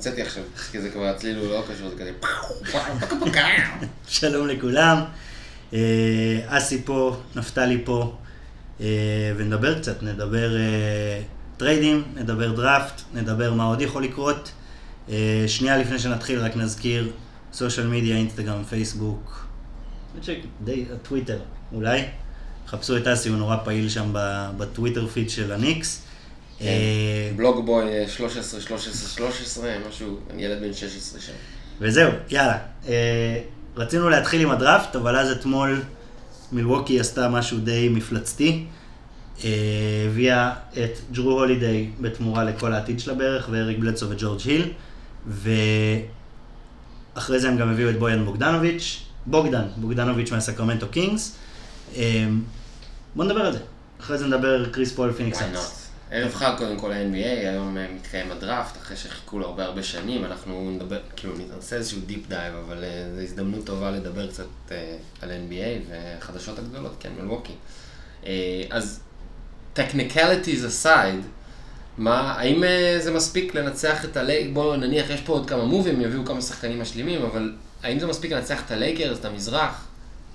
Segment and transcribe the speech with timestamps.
[0.00, 0.42] המצאתי עכשיו,
[0.72, 2.12] כי זה כבר הצליל הוא לא קשור, זה כזה
[4.08, 5.04] שלום לכולם,
[5.72, 8.16] אה, אסי פה, נפתלי פה,
[8.80, 8.86] אה,
[9.36, 11.22] ונדבר קצת, נדבר אה,
[11.56, 14.52] טריידים, נדבר דראפט, נדבר מה עוד יכול לקרות.
[15.46, 17.12] שנייה לפני שנתחיל, רק נזכיר,
[17.52, 19.46] social media, אינסטגרם, פייסבוק,
[21.02, 21.38] טוויטר,
[21.72, 22.04] אולי.
[22.66, 24.10] חפשו את אסי, הוא נורא פעיל שם
[24.56, 26.09] בטוויטר פיד של הניקס.
[26.60, 26.66] כן.
[26.66, 31.32] אה, בלוג בוי 13, 13, 13, משהו, אני ילד בן 16 שם.
[31.80, 32.58] וזהו, יאללה.
[32.88, 33.40] אה,
[33.76, 35.82] רצינו להתחיל עם הדראפט, אבל אז אתמול
[36.52, 38.64] מילווקי עשתה משהו די מפלצתי.
[39.44, 39.50] אה,
[40.06, 44.72] הביאה את ג'רו הולידיי בתמורה לכל העתיד שלה בערך, ואריק בלדסו וג'ורג' היל.
[47.16, 51.36] ואחרי זה הם גם הביאו את בויאן בוגדנוביץ', בוגדן, בוגדנוביץ' מהסקרמנטו קינגס.
[51.96, 52.26] אה,
[53.14, 53.58] בוא נדבר על זה.
[54.00, 55.38] אחרי זה נדבר קריס פול פיניקס סאנס.
[55.38, 55.79] Why not?
[56.10, 60.24] ערב חג קודם כל ה-NBA, היום אה, מתקיים הדראפט, אחרי שחיכו לו הרבה הרבה שנים,
[60.24, 64.96] אנחנו נדבר, כאילו נעשה איזשהו deep dive, אבל אה, זו הזדמנות טובה לדבר קצת אה,
[65.22, 67.52] על NBA והחדשות הגדולות, כן, מילווקי.
[68.26, 69.00] אה, אז
[69.76, 71.24] technicalities aside,
[71.98, 76.00] מה, האם אה, זה מספיק לנצח את הלייקרס, בואו נניח, יש פה עוד כמה מובים,
[76.00, 79.86] יביאו כמה שחקנים משלימים, אבל האם זה מספיק לנצח את הלייקרס, את המזרח?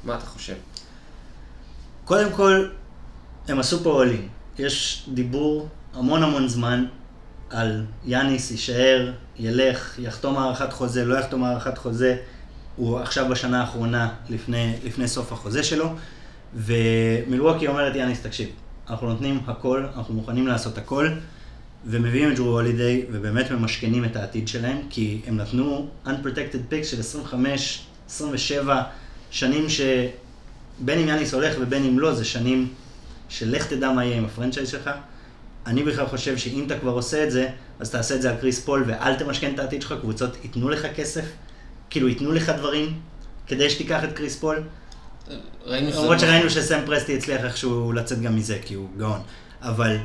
[0.03, 0.55] מה אתה חושב?
[2.05, 2.69] קודם כל,
[3.47, 4.34] הם עשו פה עולים.
[4.59, 6.85] יש דיבור המון המון זמן
[7.49, 12.17] על יאניס יישאר, ילך, יחתום הארכת חוזה, לא יחתום הארכת חוזה.
[12.75, 15.89] הוא עכשיו בשנה האחרונה לפני, לפני סוף החוזה שלו.
[16.55, 18.49] ומילווקי אומרת, יאניס, תקשיב,
[18.89, 21.09] אנחנו נותנים הכל, אנחנו מוכנים לעשות הכל,
[21.85, 26.99] ומביאים את ג'רו הולידיי, ובאמת ממשכנים את העתיד שלהם, כי הם נתנו unprotected pick של
[26.99, 28.83] 25, 27
[29.31, 32.67] שנים שבין אם יאניס הולך ובין אם לא, זה שנים
[33.29, 34.89] שלך תדע מה יהיה עם ה franchise שלך.
[35.65, 37.49] אני בכלל חושב שאם אתה כבר עושה את זה,
[37.79, 40.87] אז תעשה את זה על קריס פול ואל תמשכן את העתיד שלך, קבוצות ייתנו לך
[40.95, 41.25] כסף,
[41.89, 42.99] כאילו ייתנו לך דברים
[43.47, 44.63] כדי שתיקח את קריס פול.
[45.65, 49.19] למרות שראינו שסם פרסטי הצליח איכשהו לצאת גם מזה, כי הוא גאון.
[49.61, 49.97] אבל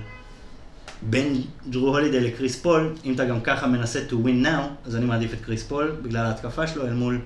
[1.03, 5.05] בין ג'רו הולידי לקריס פול, אם אתה גם ככה מנסה to win now, אז אני
[5.05, 7.21] מעדיף את קריס פול בגלל ההתקפה שלו אל מול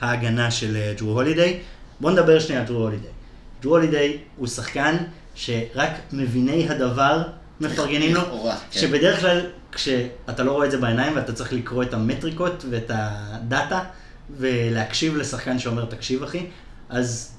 [0.00, 1.58] ההגנה של אה, ג'רו הולידי.
[2.00, 3.08] בוא נדבר שנייה על ג'רו הולידי.
[3.62, 4.96] ג'רו הולידי הוא שחקן
[5.34, 7.22] שרק מביני הדבר
[7.60, 8.80] מפרגנים לו, כן.
[8.80, 13.80] שבדרך כלל כשאתה לא רואה את זה בעיניים ואתה צריך לקרוא את המטריקות ואת הדאטה
[14.38, 16.46] ולהקשיב לשחקן שאומר תקשיב אחי,
[16.88, 17.32] אז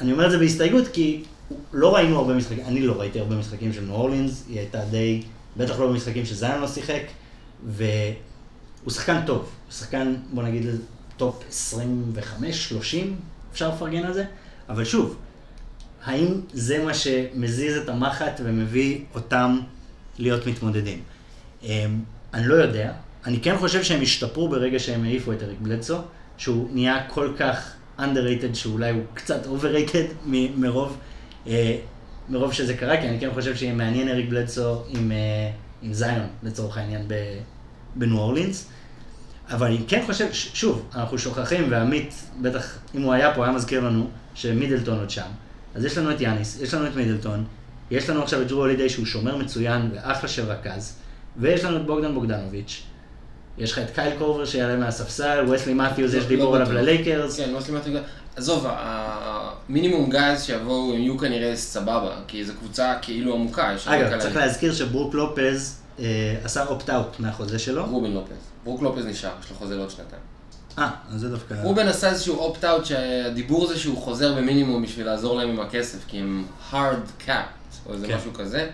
[0.00, 1.24] אני אומר את זה בהסתייגות כי
[1.72, 5.22] לא ראינו הרבה משחקים, אני לא ראיתי הרבה משחקים של ניו אורלינס, היא הייתה די,
[5.56, 7.02] בטח לא במשחקים שזיון לא שיחק,
[7.66, 10.64] והוא שחקן טוב, הוא שחקן בוא נגיד
[11.16, 12.40] top 25-30,
[13.52, 14.24] אפשר לפרגן על זה,
[14.68, 15.16] אבל שוב,
[16.06, 19.58] האם זה מה שמזיז את המחט ומביא אותם
[20.18, 21.00] להיות מתמודדים?
[21.62, 22.00] אמ,
[22.34, 22.92] אני לא יודע,
[23.26, 25.96] אני כן חושב שהם השתפרו ברגע שהם העיפו את אריק בלדסו,
[26.38, 30.96] שהוא נהיה כל כך underrated שאולי הוא קצת overrated מ- מרוב,
[31.46, 31.76] אה,
[32.28, 35.16] מרוב שזה קרה, כי אני כן חושב שיהיה מעניין אריק בלדסו עם, אה,
[35.82, 37.08] עם זיון לצורך העניין
[37.96, 38.68] בניו אורלינס.
[39.50, 43.52] אבל אני כן חושב, ש- שוב, אנחנו שוכחים, ועמית, בטח אם הוא היה פה, היה
[43.54, 45.26] מזכיר לנו שמידלטון עוד שם.
[45.76, 47.44] אז יש לנו את יאניס, יש לנו את מידלטון,
[47.90, 50.96] יש לנו עכשיו את ג'רו הולידי שהוא שומר מצוין ואחלה של רכז,
[51.36, 52.82] ויש לנו את בוגדן בוגדנוביץ'.
[53.58, 56.72] יש לך את קייל קורבר שיעלה מהספסל, וסלי מתיוס, יש לא- דיבור לא עליו.
[56.72, 57.36] ללייקרס.
[57.36, 58.00] כן, סלימתי גם.
[58.36, 64.36] עזוב, המינימום גייז שיבואו, הם יהיו כנראה סבבה, כי זו קבוצה כאילו עמוקה, אגב, צריך
[64.36, 66.04] להזכיר שברוק לופז אה,
[66.44, 67.86] עשה opt-out מהחוזה שלו.
[67.86, 68.32] רובין לופז.
[68.64, 70.22] ברוק לופז נשאר, יש לו חוזה לעוד שנתיים.
[70.78, 71.54] אה, אז זה דווקא...
[71.62, 76.18] רובין עשה איזשהו opt-out שהדיבור זה שהוא חוזר במינימום בשביל לעזור להם עם הכסף, כי
[76.18, 78.16] הם hard capped, או איזה כן.
[78.16, 78.70] משהו כזה.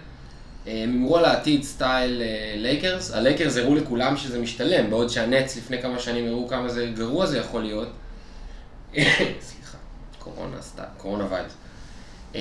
[0.66, 5.82] הם הימרו על העתיד style אה, לייקרס, הלייקרס הראו לכולם שזה משתלם, בעוד שהנץ לפני
[5.82, 7.88] כמה שנים הראו כמה זה גרוע זה יכול להיות.
[9.48, 9.78] סליחה,
[10.19, 11.52] קורונה סתם, קורונה vibes.
[12.34, 12.40] אה,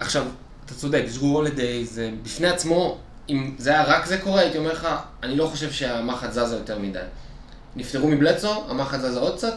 [0.00, 0.26] עכשיו,
[0.64, 4.72] אתה צודק, ג'רו הולדיי זה בפני עצמו, אם זה היה רק זה קורה, הייתי אומר
[4.72, 4.88] לך,
[5.22, 6.98] אני לא חושב שהמחט זזה יותר מדי.
[7.76, 9.54] נפטרו מבלצו, המחט זזה עוד קצת,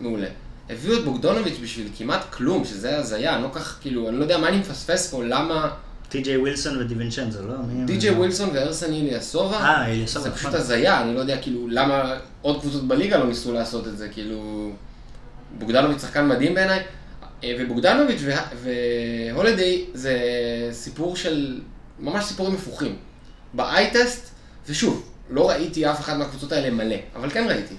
[0.00, 0.26] מעולה.
[0.70, 4.38] הביאו את בוגדונוביץ' בשביל כמעט כלום, שזה הזיה, אני לא כך, כאילו, אני לא יודע
[4.38, 5.70] מה אני מפספס פה, למה
[6.08, 7.54] טי.ג'יי ווילסון ודיווינצ'נזו, לא?
[7.84, 10.60] די.ג'יי ווילסון וארסן איליאסובה, אה, איליאסובה, זה פשוט נכון.
[10.60, 14.70] הזיה, אני לא יודע כאילו למה עוד קבוצות בליגה לא ניסו לעשות את זה, כאילו...
[15.58, 16.82] בוגדנוביץ' שחקן מדהים בעיניי,
[17.44, 20.18] אה, ובוגדנוביץ' וה- והולדיי זה
[20.72, 21.60] סיפור של,
[21.98, 22.96] ממש סיפורים הפוכים.
[23.54, 24.30] ב eye test,
[24.68, 27.74] ושוב, לא ראיתי אף אחת מהקבוצות האלה מלא, אבל כן ראיתי.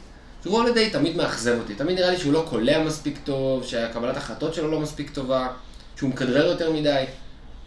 [0.46, 4.54] ג'רו הולדיי תמיד מאכזב אותי, תמיד נראה לי שהוא לא קולע מספיק טוב, שהקבלת החלטות
[4.54, 5.48] שלו לא מספיק טובה,
[5.96, 7.04] שהוא מכדרר יותר מדי,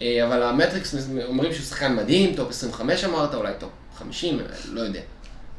[0.03, 0.95] אה, אבל ה metrics
[1.25, 4.39] אומרים שהוא שחקן מדהים, top 25 אמרת, אולי top 50,
[4.73, 5.01] לא יודע.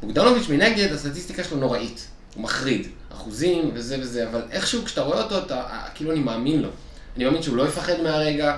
[0.02, 2.08] בוגדנוביץ' מנגד, הסטטיסטיקה שלו נוראית.
[2.36, 2.88] הוא מחריד.
[3.12, 5.64] אחוזים וזה וזה, אבל איכשהו כשאתה רואה אותו, אתה,
[5.96, 6.70] כאילו אני מאמין לו.
[7.16, 8.58] אני מאמין שהוא לא יפחד מהרגע.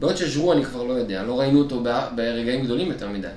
[0.00, 1.82] בעוד שז'רו אני כבר לא יודע, לא ראינו אותו
[2.16, 3.28] ברגעים גדולים יותר מדי.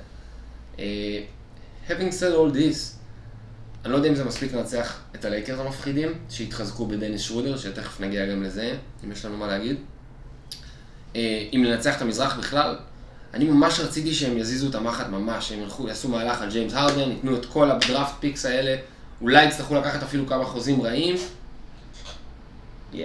[1.88, 2.98] Having said all this,
[3.86, 8.26] אני לא יודע אם זה מספיק לנצח את הלייקרס המפחידים, שהתחזקו בדניס שרודר, שתכף נגיע
[8.26, 8.76] גם לזה,
[9.06, 9.78] אם יש לנו מה להגיד.
[11.14, 11.18] Uh,
[11.54, 12.78] אם לנצח את המזרח בכלל,
[13.34, 17.12] אני ממש רציתי שהם יזיזו את המחט ממש, שהם ילכו, יעשו מהלך על ג'יימס הרדן,
[17.12, 18.76] ייתנו את כל ה draft picks האלה,
[19.22, 21.16] אולי יצטרכו לקחת אפילו כמה חוזים רעים.
[22.94, 22.98] Yeah.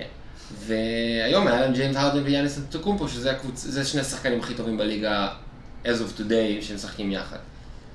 [0.67, 3.67] והיום היה להם ג'יימס הרדן ויאניס אנטוקומפו, שזה הקבוצ...
[3.85, 5.29] שני השחקנים הכי טובים בליגה
[5.85, 7.39] as of today שמשחקים יחד.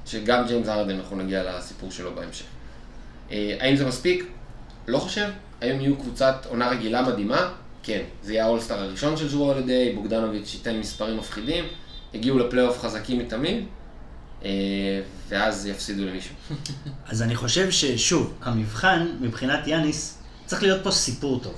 [0.08, 2.46] שגם ג'יימס הרדן, אנחנו נגיע לסיפור שלו בהמשך.
[3.32, 4.28] אה, האם זה מספיק?
[4.88, 5.30] לא חושב.
[5.62, 7.54] האם יהיו קבוצת עונה רגילה מדהימה?
[7.84, 8.02] כן.
[8.24, 11.66] זה יהיה האולסטאר הראשון של ג'רו הלידי, בוגדנוביץ' ייתן מספרים מפחידים,
[12.14, 13.66] יגיעו לפלייאוף חזקים מתמיד,
[14.46, 14.50] אה,
[15.30, 16.36] ואז יפסידו למישהו.
[17.10, 21.56] אז אני חושב ששוב, המבחן מבחינת יאניס, צריך להיות פה סיפור טוב,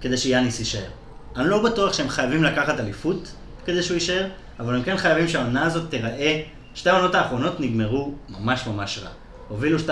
[0.00, 0.88] כדי שיאניס יישאר.
[1.36, 3.32] אני לא בטוח שהם חייבים לקחת אליפות
[3.64, 6.42] כדי שהוא יישאר, אבל הם כן חייבים שהעונה הזאת תיראה,
[6.74, 9.08] שתי העונות האחרונות נגמרו ממש ממש רע.
[9.48, 9.90] הובילו 2-0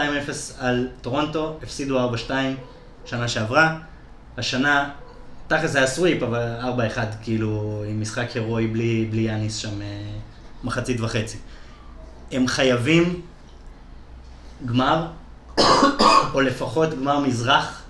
[0.59, 2.31] על טורונטו, הפסידו 4-2
[3.05, 3.79] שנה שעברה.
[4.39, 4.91] השנה,
[5.47, 6.57] תכל'ס זה היה סוויפ, אבל
[6.97, 9.87] 4-1 כאילו עם משחק הירואי בלי, בלי יאניס שם אה,
[10.65, 11.39] מחצית וחצי.
[12.33, 13.21] הם חייבים
[14.67, 15.07] גמר,
[16.35, 17.83] או לפחות גמר מזרח,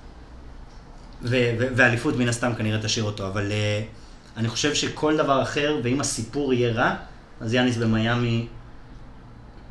[1.23, 6.55] ואליפות מן הסתם כנראה תשאיר אותו, אבל uh, אני חושב שכל דבר אחר, ואם הסיפור
[6.55, 6.95] יהיה רע,
[7.41, 8.47] אז יאניס במיאמי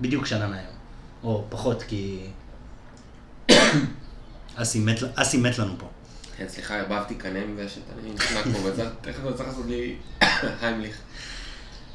[0.01, 0.65] בדיוק שנה מהיום.
[1.24, 2.19] או פחות, כי
[4.56, 5.88] אסי מת, אסי מת לנו פה.
[6.38, 9.95] כן, סליחה, ערבבתי קנם ושת, אני נכנע כמו בצד, תכף אני צריך לעשות לי
[10.62, 10.98] היימליך.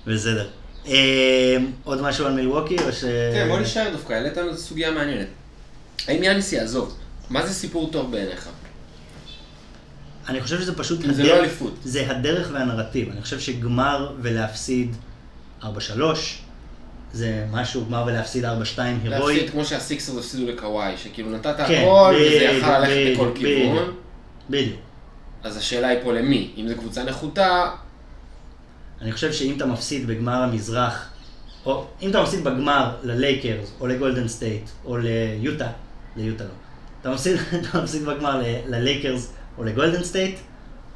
[0.07, 0.49] בסדר.
[0.87, 3.05] אה, עוד משהו על מילווקי או ש...
[3.33, 5.27] כן, בוא נשאר דווקא, העלית לנו סוגיה מעניינת.
[6.09, 6.99] האם יאניס יעזוב?
[7.31, 8.49] מה זה סיפור טוב בעיניך?
[10.29, 11.01] אני חושב שזה פשוט...
[11.13, 11.75] זה לא אליפות.
[11.85, 13.11] זה הדרך והנרטיב.
[13.11, 14.97] אני חושב שגמר ולהפסיד
[15.63, 15.67] 4-3,
[17.17, 18.49] זה משהו, גמר ולהפסיד 4-2
[18.79, 19.09] הירואי.
[19.09, 23.95] להפסיד כמו שהסיקסרס הפסידו לקוואי, שכאילו נתת כן, הכל וזה יכל ללכת לכל כיוון.
[24.51, 24.81] בדיוק.
[25.43, 26.53] אז השאלה היא פה למי?
[26.57, 27.71] אם זו קבוצה נחותה,
[29.01, 31.09] אני חושב שאם אתה מפסיד בגמר המזרח,
[31.67, 35.69] או אם אתה מפסיד בגמר ללייקרס, או לגולדן סטייט, או ליוטה,
[36.17, 36.51] ליוטה לא,
[37.01, 37.37] אתה מפסיד,
[37.71, 40.39] אתה מפסיד בגמר ללייקרס או לגולדן סטייט,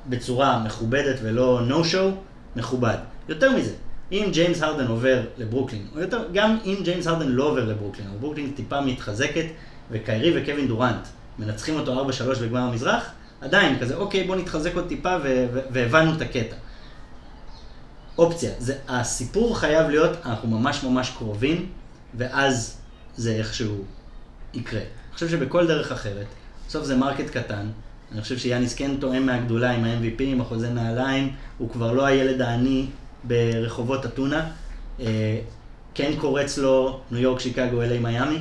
[0.06, 2.10] בצורה מכובדת ולא no show,
[2.56, 2.96] מכובד.
[3.28, 3.72] יותר מזה,
[4.12, 8.18] אם ג'יימס הרדן עובר לברוקלין, או יותר, גם אם ג'יימס הרדן לא עובר לברוקלין, אבל
[8.18, 9.44] ברוקלין טיפה מתחזקת,
[9.90, 11.06] וקיירי וקווין דורנט
[11.38, 13.10] מנצחים אותו 4-3 בגמר המזרח,
[13.40, 15.16] עדיין כזה, אוקיי, בוא נתחזק עוד טיפה,
[15.72, 16.56] והבנו את הקטע.
[18.18, 18.50] אופציה.
[18.58, 21.66] זה, הסיפור חייב להיות, אנחנו ממש ממש קרובים,
[22.14, 22.76] ואז
[23.16, 23.84] זה איכשהו
[24.54, 24.80] יקרה.
[24.80, 26.26] אני חושב שבכל דרך אחרת,
[26.68, 27.66] בסוף זה market קטן,
[28.12, 32.40] אני חושב שיאניס כן טועם מהגדולה עם ה-MVP, עם החוזה נעליים, הוא כבר לא הילד
[32.40, 32.86] העני
[33.24, 34.50] ברחובות אתונה.
[35.00, 35.40] אה,
[35.94, 38.38] כן קורץ לו ניו יורק, שיקגו, אליי, מיאמי,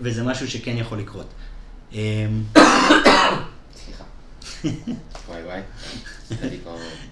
[0.00, 1.26] וזה משהו שכן יכול לקרות.
[1.94, 2.26] אה,
[3.74, 4.04] סליחה.
[5.28, 5.60] וואי וואי.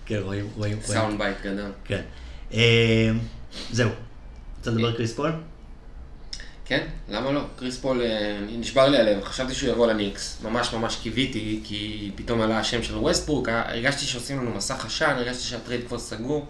[0.06, 0.78] כן, רואים, רואים.
[0.82, 1.70] sound bite גדול.
[1.84, 2.02] כן.
[2.54, 3.10] אה,
[3.70, 3.90] זהו.
[4.58, 5.32] רוצה לדבר אה, קריס פול?
[6.66, 7.40] כן, למה לא?
[7.56, 12.40] קריס פול, אה, נשבר לי הלב, חשבתי שהוא יבוא לניקס, ממש ממש קיוויתי, כי פתאום
[12.40, 16.46] עלה השם של ווסטברוק, הרגשתי שעושים לנו מסך עשן, הרגשתי שה trade כבר סגור.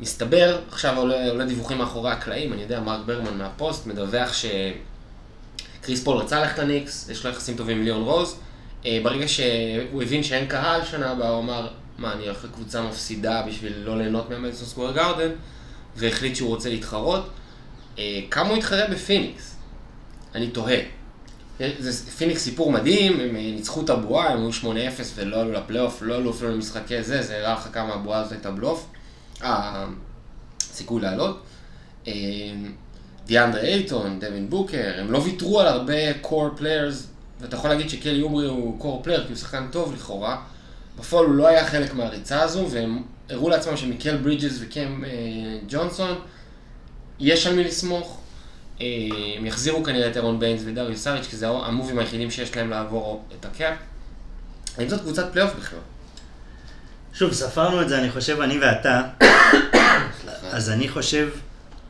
[0.00, 6.16] מסתבר, עכשיו עולה, עולה דיווחים מאחורי הקלעים, אני יודע, מרק ברמן מהפוסט מדווח שקריס פול
[6.16, 8.36] רצה ללכת לניקס, יש לו יחסים טובים עם ליאון רוז,
[8.86, 13.42] אה, ברגע שהוא הבין שאין קהל שנה הבאה, הוא אמר, מה, אני הולך לקבוצה מפסידה
[13.48, 15.30] בשביל לא ליהנות מהמדיסון סקוור גארדן,
[15.96, 17.30] והחליט שהוא רוצה להתחרות.
[17.98, 19.56] אה, כמה הוא התחרה בפיניקס?
[20.34, 20.78] אני תוהה.
[21.60, 24.64] אה, זה פיניקס סיפור מדהים, הם ניצחו את הבועה, הם היו 8-0
[25.14, 28.50] ולא עלו לפלייאוף, לא עלו אפילו למשחקי זה, זה הראה לך כמה הבועה הזאת הייתה
[28.50, 28.88] בלוף.
[29.40, 31.42] הסיכוי לעלות.
[33.26, 38.12] דיאנדרה אייטון, דווין בוקר, הם לא ויתרו על הרבה core players ואתה יכול להגיד שקלי
[38.12, 40.42] אוברה הוא core player, כי הוא שחקן טוב לכאורה.
[40.98, 45.10] בפועל הוא לא היה חלק מהריצה הזו, והם הראו לעצמם שמיקל ברידג'ס וקאם אה,
[45.68, 46.18] ג'ונסון,
[47.22, 48.20] יש על מי לסמוך.
[48.80, 48.86] אה,
[49.36, 53.24] הם יחזירו כנראה את אירון ביינס ודריו סאריץ', כי זה המובים היחידים שיש להם לעבור
[53.40, 53.74] את ה cap.
[54.78, 55.78] האם זאת קבוצת פלייאוף בכלל?
[57.14, 59.02] שוב, ספרנו את זה, אני חושב, אני ואתה.
[60.56, 61.28] אז אני חושב,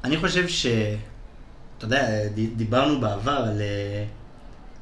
[0.05, 0.67] אני חושב ש...
[1.79, 2.09] אתה יודע,
[2.57, 3.61] דיברנו בעבר על...
[3.61, 4.05] אה,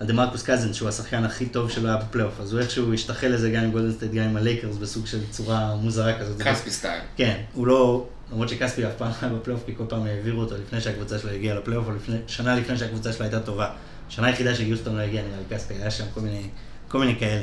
[0.00, 3.50] על דמרקוס קאזנס, שהוא השחקן הכי טוב שלו היה בפלייאוף, אז הוא איכשהו השתחל לזה
[3.50, 6.42] גם עם גולדן סטייט, גם עם הלייקרס, בסוג של צורה מוזרה כזאת.
[6.42, 7.00] כספי style.
[7.16, 10.54] כן, הוא לא, למרות שכספי אף פעם לא היה בפלייאוף, כי כל פעם העבירו אותו
[10.56, 13.70] לפני שהקבוצה שלו הגיעה לפלייאוף, או לפני, שנה לפני שהקבוצה שלו הייתה טובה.
[14.08, 16.42] שנה היחידה שיוסטון לא הגיע, נראה לי כספי, היה שם כל מיני,
[16.88, 17.42] כל מיני כאלה.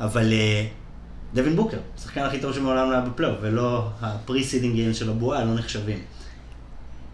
[0.00, 0.66] אבל אה,
[1.34, 5.10] דווין בוקר, השחקן הכי טוב שמעולם לא היה בפלייאוף, ולא ה pre seeding game של
[5.10, 5.98] הבועה, לא נחשבים.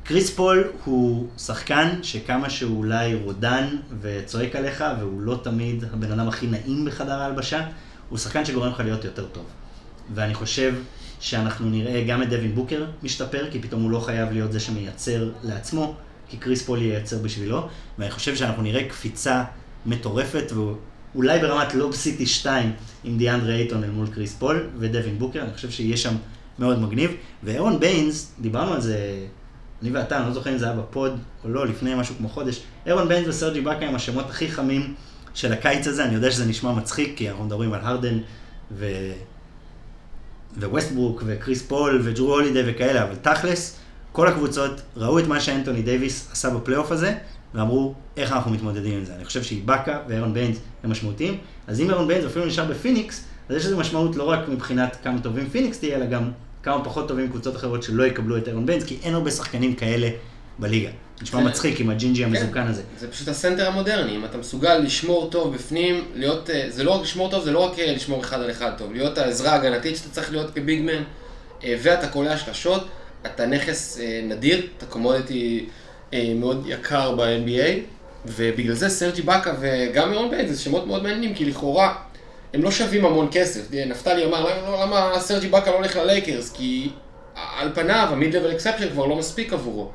[0.05, 6.29] קריס פול הוא שחקן שכמה שהוא אולי רודן וצועק עליך, והוא לא תמיד הבן אדם
[6.29, 7.67] הכי נעים בחדר ההלבשה,
[8.09, 9.45] הוא שחקן שגורם לך להיות יותר טוב.
[10.15, 10.75] ואני חושב
[11.21, 15.31] שאנחנו נראה גם את דווין בוקר משתפר, כי פתאום הוא לא חייב להיות זה שמייצר
[15.43, 15.95] לעצמו,
[16.29, 17.69] כי קריס פול ייצר בשבילו,
[17.99, 19.45] ואני חושב שאנחנו נראה קפיצה
[19.87, 22.73] מטורפת, ואולי ברמת Lob City 2
[23.05, 26.15] עם דיאנדרי אייטון אל מול קריס פול ודווין בוקר, אני חושב שיהיה שם
[26.59, 27.11] מאוד מגניב.
[27.43, 29.27] ואירון ביינס, דיברנו על זה,
[29.83, 32.29] אני ואתה, אני לא זוכר אם זה היה ב pod או לא, לפני משהו כמו
[32.29, 34.95] חודש, אירון ביינס וסרג' איבאקה הם השמות הכי חמים
[35.35, 38.19] של הקיץ הזה, אני יודע שזה נשמע מצחיק, כי אנחנו מדברים על הרדן
[38.73, 38.87] ו...
[40.61, 43.79] ווסטברוק וקריס פול וג'רו הולידי וכאלה, אבל תכלס,
[44.13, 47.15] כל הקבוצות ראו את מה שאנטוני דייוויס עשה בפלייאוף הזה,
[47.55, 49.15] ואמרו, איך אנחנו מתמודדים עם זה.
[49.15, 53.57] אני חושב שאיבאקה ואירון ביינס הם משמעותיים, אז אם אירון ביינס אפילו נשאר בפיניקס, אז
[53.57, 56.31] יש לזה משמעות לא רק מבחינת כמה טובים פיניקס תהיה, אלא גם
[56.63, 60.09] כמה פחות טובים קבוצות אחרות שלא יקבלו את אירון ביינס, כי אין הרבה שחקנים כאלה
[60.59, 60.91] בליגה.
[61.23, 61.47] נשמע כן.
[61.47, 62.83] מצחיק עם הג'ינג'י המזוקן הזה.
[62.99, 67.03] זה פשוט הסנטר המודרני, אם אתה מסוגל לשמור טוב בפנים, להיות, אה, זה לא רק
[67.03, 70.09] לשמור טוב, זה לא רק אה, לשמור אחד על אחד טוב, להיות העזרה ההגנתית שאתה
[70.11, 71.03] צריך להיות כ big man,
[71.65, 72.89] אה, ואתה קולע שלשות,
[73.27, 75.67] אתה נכס נדיר, אתה commodity
[76.13, 77.81] מאוד יקר ב-NBA,
[78.27, 81.95] ובגלל זה סרג' איבאקה וגם אירון ביינס זה שמות מאוד מעניינים, כי לכאורה
[82.55, 83.61] הם לא שווים המון כסף.
[83.87, 84.47] נפתלי אמר,
[84.85, 86.53] למה, למה סרג' איבאקה לא הולך ללייקרס?
[86.53, 86.91] כי
[87.35, 89.91] על פניו ה mid-level exception כבר לא מספיק עבורו.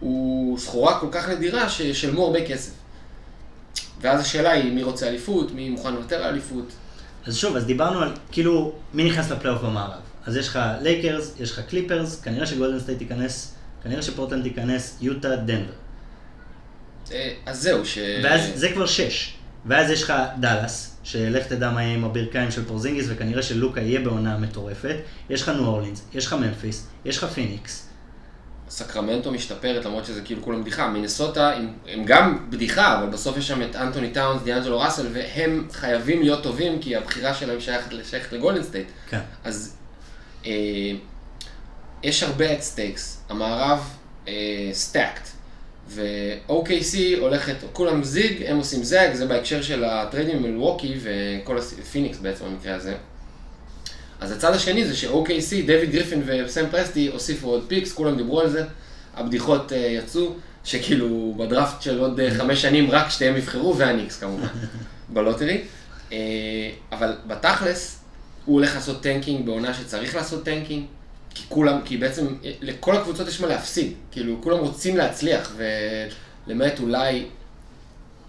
[0.00, 2.72] הוא סחורה כל כך נדירה שישלמו הרבה כסף.
[4.00, 6.72] ואז השאלה היא מי רוצה אליפות, מי מוכן לוותר על אליפות.
[7.26, 10.00] אז שוב, אז דיברנו על כאילו מי נכנס לפלייאוף במערב.
[10.26, 15.36] אז יש לך לייקרס, יש לך קליפרס, כנראה שגולדן סטייט תיכנס, כנראה שפורטלנד תיכנס, יוטה,
[15.36, 15.72] דנבר.
[17.12, 17.98] אה, אז זהו, ש...
[18.22, 19.34] ואז זה כבר שש.
[19.66, 24.00] ואז יש לך דאלאס, שלך תדע מה יהיה עם הברכיים של פורזינגיס, וכנראה שלוקה יהיה
[24.00, 24.96] בעונה מטורפת.
[25.30, 27.89] יש לך ניו אורלינס, יש לך ממפיס, יש לך פיניקס.
[28.70, 30.88] סקרמנטו משתפרת, למרות שזה כאילו כולם בדיחה.
[30.88, 35.68] מינסוטה הם, הם גם בדיחה, אבל בסוף יש שם את אנטוני טאונס, דיאנג'לו ראסל, והם
[35.72, 38.88] חייבים להיות טובים, כי הבחירה שלהם שייכת, שייכת לגולדן סטייט.
[39.08, 39.20] כן.
[39.44, 39.76] אז
[40.46, 40.52] אה,
[42.02, 43.24] יש הרבה at stakes.
[43.28, 43.96] המערב
[44.72, 45.28] stacked.
[45.88, 52.44] ו-OKC הולכת, כולם zig, הם עושים zag, זה בהקשר של הטריידים מילווקי וכל הפיניקס בעצם
[52.44, 52.94] במקרה הזה.
[54.20, 58.50] אז הצד השני זה ש-OKC, דויד גריפין וסם פרסטי הוסיפו עוד picks, כולם דיברו על
[58.50, 58.64] זה,
[59.14, 60.34] הבדיחות אה, יצאו,
[60.64, 64.46] שכאילו בדראפט של עוד אה, חמש שנים רק שתיהם יבחרו, והניקס כמובן,
[65.12, 65.62] ב lottery.
[66.10, 66.12] אה,
[66.92, 68.00] אבל בתכלס,
[68.44, 70.84] הוא הולך לעשות tanking בעונה שצריך לעשות tanking,
[71.34, 72.26] כי כולם, כי בעצם
[72.60, 75.56] לכל הקבוצות יש מה להפסיד, כאילו כולם רוצים להצליח,
[76.46, 77.24] ולמעט אולי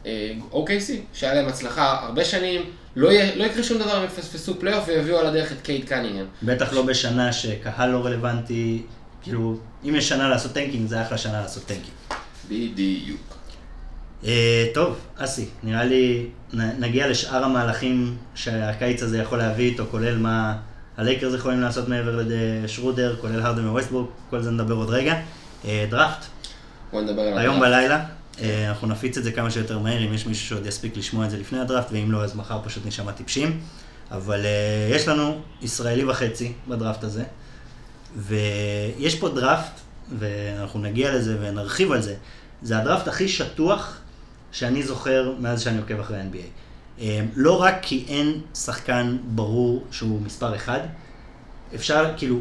[0.06, 2.62] אה, OKC, שהיה להם הצלחה הרבה שנים,
[2.96, 6.26] לא, יהיה, לא יקרה שום דבר אם יפספסו פלייאוף ויביאו על הדרך את קייד קנינגהם.
[6.44, 8.82] בטח לא בשנה שקהל לא רלוונטי,
[9.24, 11.94] כאילו, אם יש שנה לעשות tanking, זה אחלה שנה לעשות tanking.
[12.50, 13.22] בדיוק.
[14.26, 20.18] אה, טוב, אסי, נראה לי נ, נגיע לשאר המהלכים שהקיץ הזה יכול להביא איתו, כולל
[20.18, 20.58] מה
[20.98, 25.16] הלייקרס יכולים לעשות מעבר לשרודר, כולל הארדן וווסטברוק, כל זה נדבר עוד רגע.
[25.66, 26.26] אה, דראפט,
[26.92, 27.72] בוא נדבר על היום הדראפט.
[27.72, 28.06] בלילה, אה,
[28.70, 31.38] אנחנו נפיץ את זה כמה שיותר מהר, אם יש מישהו שעוד יספיק לשמוע את זה
[31.38, 33.60] לפני הדראפט, ואם לא, אז מחר פשוט נשמע טיפשים.
[34.12, 37.24] אבל אה, יש לנו ישראלי וחצי בדראפט הזה,
[38.18, 39.72] ויש פה דראפט,
[40.20, 42.16] ואנחנו נגיע לזה ונרחיב על זה,
[42.62, 43.98] זה הדראפט הכי שטוח
[44.52, 46.48] שאני זוכר מאז שאני עוקב אחרי ה-NBA.
[47.02, 50.80] אה, לא רק כי אין שחקן ברור שהוא מספר אחד,
[51.76, 52.40] אפשר, כאילו,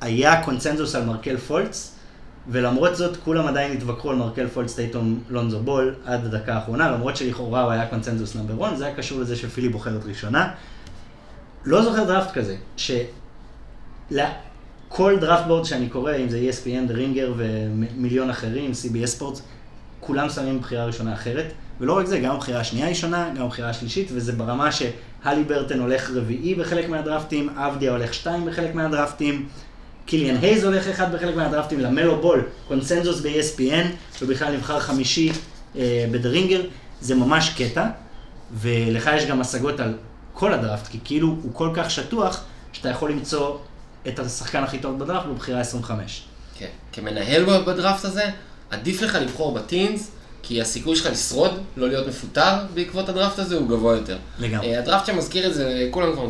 [0.00, 1.91] היה קונצנזוס על מרקל פולץ,
[2.48, 7.16] ולמרות זאת כולם עדיין התווכחו על מרקל פולץ טייטום לונזו בול עד הדקה האחרונה, למרות
[7.16, 10.50] שלכאורה הוא היה קונצנזוס נאמבר 1, זה היה קשור לזה שפילי בוחרת ראשונה.
[11.64, 13.00] לא זוכר דראפט כזה, שלכל
[15.20, 19.42] דראפט בורד שאני קורא, אם זה ESPN, The Ringer ומיליון אחרים, CBS ספורטס,
[20.00, 23.70] כולם שמים בחירה ראשונה אחרת, ולא רק זה, גם הבחירה השנייה היא שונה, גם הבחירה
[23.70, 29.48] השלישית, וזה ברמה שהלי ברטן הולך רביעי בחלק מהדראפטים, אבדיה הולך שתיים בחלק מהדראפטים,
[30.06, 33.86] קיליאן הייז הולך אחד בחלק מהדראפטים, למלו בול, קונסנזוס ב-ESPN,
[34.18, 35.32] שבכלל נבחר חמישי
[35.76, 36.62] אה, בדרינגר,
[37.00, 37.86] זה ממש קטע,
[38.52, 39.94] ולך יש גם השגות על
[40.32, 43.56] כל הדראפט, כי כאילו הוא כל כך שטוח, שאתה יכול למצוא
[44.08, 46.22] את השחקן הכי טוב בדראפט בבחירה 25.
[46.58, 46.66] כן.
[46.92, 48.24] כמנהל בדראפט הזה,
[48.70, 50.10] עדיף לך לבחור בטינס,
[50.42, 54.18] כי הסיכוי שלך לשרוד, לא להיות מפוטר בעקבות הדראפט הזה, הוא גבוה יותר.
[54.38, 54.74] לגמרי.
[54.74, 56.28] אה, הדראפט שמזכיר את זה, כולם כבר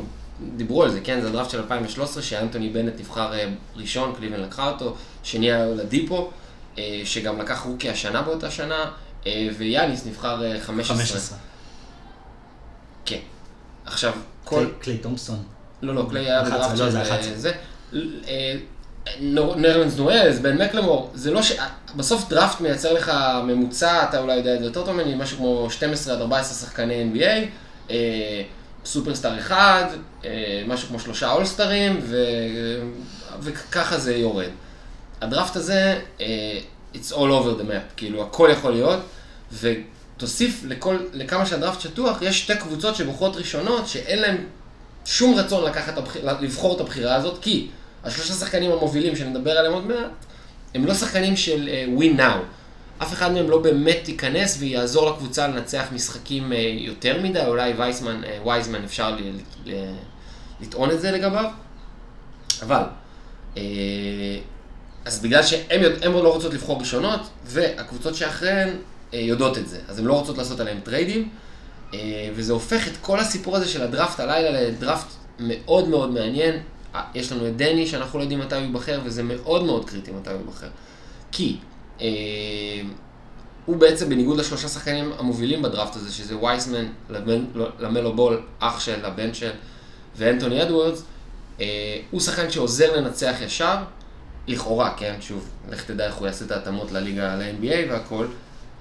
[0.56, 1.20] דיברו על זה, כן?
[1.20, 6.30] זה הדראפט של 2013, שאנטוני בנט נבחר אה, ראשון, קליבן לקחה אותו, שני היה לדיפו,
[6.78, 8.90] אה, שגם לקח רוקי השנה באותה שנה,
[9.26, 10.96] אה, ויאניס נבחר אה, 15.
[10.96, 11.38] 15.
[13.06, 13.18] כן.
[13.86, 14.12] עכשיו,
[14.44, 14.66] כל...
[14.80, 15.42] קליי- תומפסון.
[15.82, 17.32] לא, לא, קליי היה 11, בדראפט לא, של זה 11.
[17.36, 17.52] זה.
[19.20, 21.52] נו- נרלנס נואלס, בן מקלמור, זה לא ש...
[21.96, 23.12] בסוף דראפט מייצר לך
[23.46, 27.10] ממוצע, אתה אולי יודע את זה יותר טוב ממני, משהו כמו 12 עד 14 שחקני
[27.14, 27.92] NBA,
[28.84, 29.84] סופרסטאר אחד,
[30.24, 32.16] אה, משהו כמו שלושה אולסטרים, ו...
[33.40, 34.50] וככה זה יורד.
[35.20, 36.58] הדראפט הזה, אה,
[36.94, 39.00] it's all over the map, כאילו הכל יכול להיות,
[39.52, 44.36] ותוסיף לכל, לכמה שהדראפט שטוח, יש שתי קבוצות שבוחרות ראשונות, שאין להן
[45.04, 47.68] שום רצון לקחת, הבחיר, לבחור את הבחירה הזאת, כי
[48.04, 50.10] השלושה שחקנים המובילים שנדבר עליהם עוד מעט,
[50.74, 52.36] הם לא שחקנים של uh, win now.
[53.02, 58.20] אף אחד מהם לא באמת ייכנס ויעזור לקבוצה לנצח משחקים uh, יותר מדי, אולי וייסמן,
[58.24, 59.20] uh, וייזמן אפשר ל,
[59.64, 59.94] ל,
[60.60, 61.50] לטעון את זה לגביו,
[62.62, 62.82] אבל,
[63.54, 63.58] אה,
[65.04, 68.68] אז בגלל שהן לא רוצות לבחור ראשונות, והקבוצות שאחריהן
[69.12, 71.28] יודעות את זה, אז הן לא רוצות לעשות עליהן טריידים,
[71.94, 75.06] אה, וזה הופך את כל הסיפור הזה של הדראפט הלילה לדראפט
[75.38, 76.54] מאוד מאוד מעניין.
[76.94, 80.10] אה, יש לנו את דני, שאנחנו לא יודעים מתי הוא ייבחר, וזה מאוד מאוד קריטי
[80.10, 80.68] מתי הוא ייבחר.
[81.32, 81.71] כי אה,
[83.66, 87.44] הוא בעצם, בניגוד לשלושה שחקנים המובילים בדראפט הזה, שזה וייסמן, לבן-
[87.78, 89.50] למלו בול, אח של הבן של,
[90.16, 91.04] ואנטוני אדוורדס,
[91.60, 91.66] אה,
[92.10, 93.76] הוא שחקן שעוזר לנצח ישר,
[94.48, 98.26] לכאורה, כן, שוב, לך תדע איך הוא יעשה את ההתאמות לליגה, ל-NBA והכל,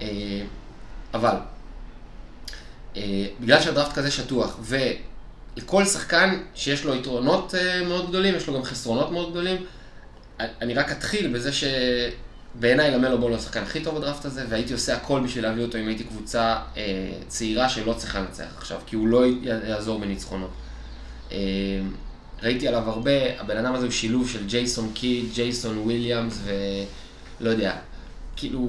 [0.02, 0.08] אה,
[1.14, 1.34] אבל
[2.96, 8.54] אה, בגלל שהדראפט כזה שטוח, ולכל שחקן שיש לו יתרונות אה, מאוד גדולים, יש לו
[8.54, 9.64] גם חסרונות מאוד גדולים,
[10.40, 11.50] אני רק אתחיל בזה
[12.58, 15.78] שבעיניי למלו בול הוא השחקן הכי טוב בדראפט הזה, והייתי עושה הכל בשביל להביא אותו
[15.78, 16.82] אם הייתי קבוצה אה,
[17.28, 19.24] צעירה שלא צריכה לנצח עכשיו, כי הוא לא
[19.68, 20.50] יעזור בניצחונות.
[21.32, 21.36] אה,
[22.42, 23.10] ראיתי עליו הרבה,
[23.40, 26.38] הבן אדם הזה הוא שילוב של ג'ייסון קיד, ג'ייסון וויליאמס
[27.40, 27.76] ולא יודע,
[28.36, 28.60] כאילו,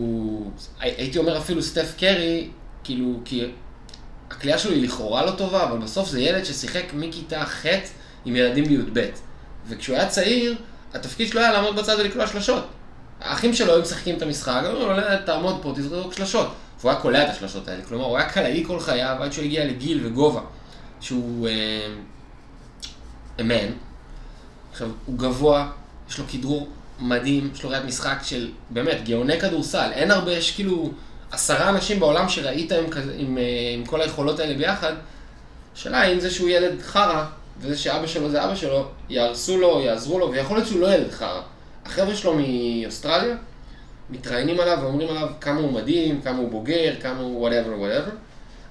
[0.80, 2.48] הי- הייתי אומר אפילו סטף קרי,
[2.84, 3.46] כאילו, כי
[4.32, 7.66] הקליעה שלו היא לכאורה לא טובה, אבל בסוף זה ילד ששיחק מכיתה ח'
[8.26, 9.10] עם ילדים בי"ב.
[9.68, 10.56] וכשהוא היה צעיר,
[10.94, 12.64] התפקיד שלו היה לעמוד בצד ולקלוע שלשות.
[13.24, 16.54] האחים שלו היו משחקים את המשחק, אמרו לו, "לא, תעמוד פה, תזרוק שלשות.
[16.80, 17.84] והוא היה קולע את השלשות האלה.
[17.84, 20.42] כלומר, הוא היה קלעי כל חייו עד שהוא הגיע לגיל וגובה.
[21.02, 21.88] שהוא אה,
[23.42, 23.72] אמן.
[24.72, 25.72] עכשיו, הוא גבוה,
[26.10, 29.90] יש לו כדרור מדהים, יש לו ראיית משחק של, באמת, גאוני כדורסל.
[29.94, 30.92] אין הרבה, יש כאילו
[31.32, 32.86] עשרה אנשים בעולם שראית עם,
[33.18, 34.94] עם, אה, עם כל היכולות האלה ביחד.
[35.76, 37.26] השאלה אם זה שהוא ילד חרא,
[37.60, 41.12] וזה שאבא שלו זה אבא שלו, יהרסו לו, יעזרו לו, ויכול להיות שהוא לא ילד
[41.12, 41.42] חרא.
[41.86, 43.36] החבר'ה שלו מאוסטרליה
[44.10, 48.12] מתראיינים עליו ואומרים עליו כמה הוא מדהים, כמה הוא בוגר, כמה הוא whatever whatever.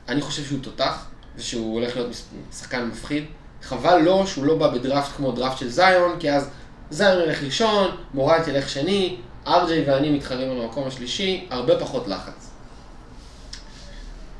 [0.08, 2.08] אני חושב שהוא תותח, ושהוא הולך להיות
[2.52, 3.24] שחקן מפחיד.
[3.62, 6.48] חבל לו שהוא לא בא בדראפט כמו דראפט של זיון, כי אז
[6.90, 12.50] זיון ילך ראשון, מורייט ילך שני, ארג'יי ואני מתחרים על המקום השלישי, הרבה פחות לחץ.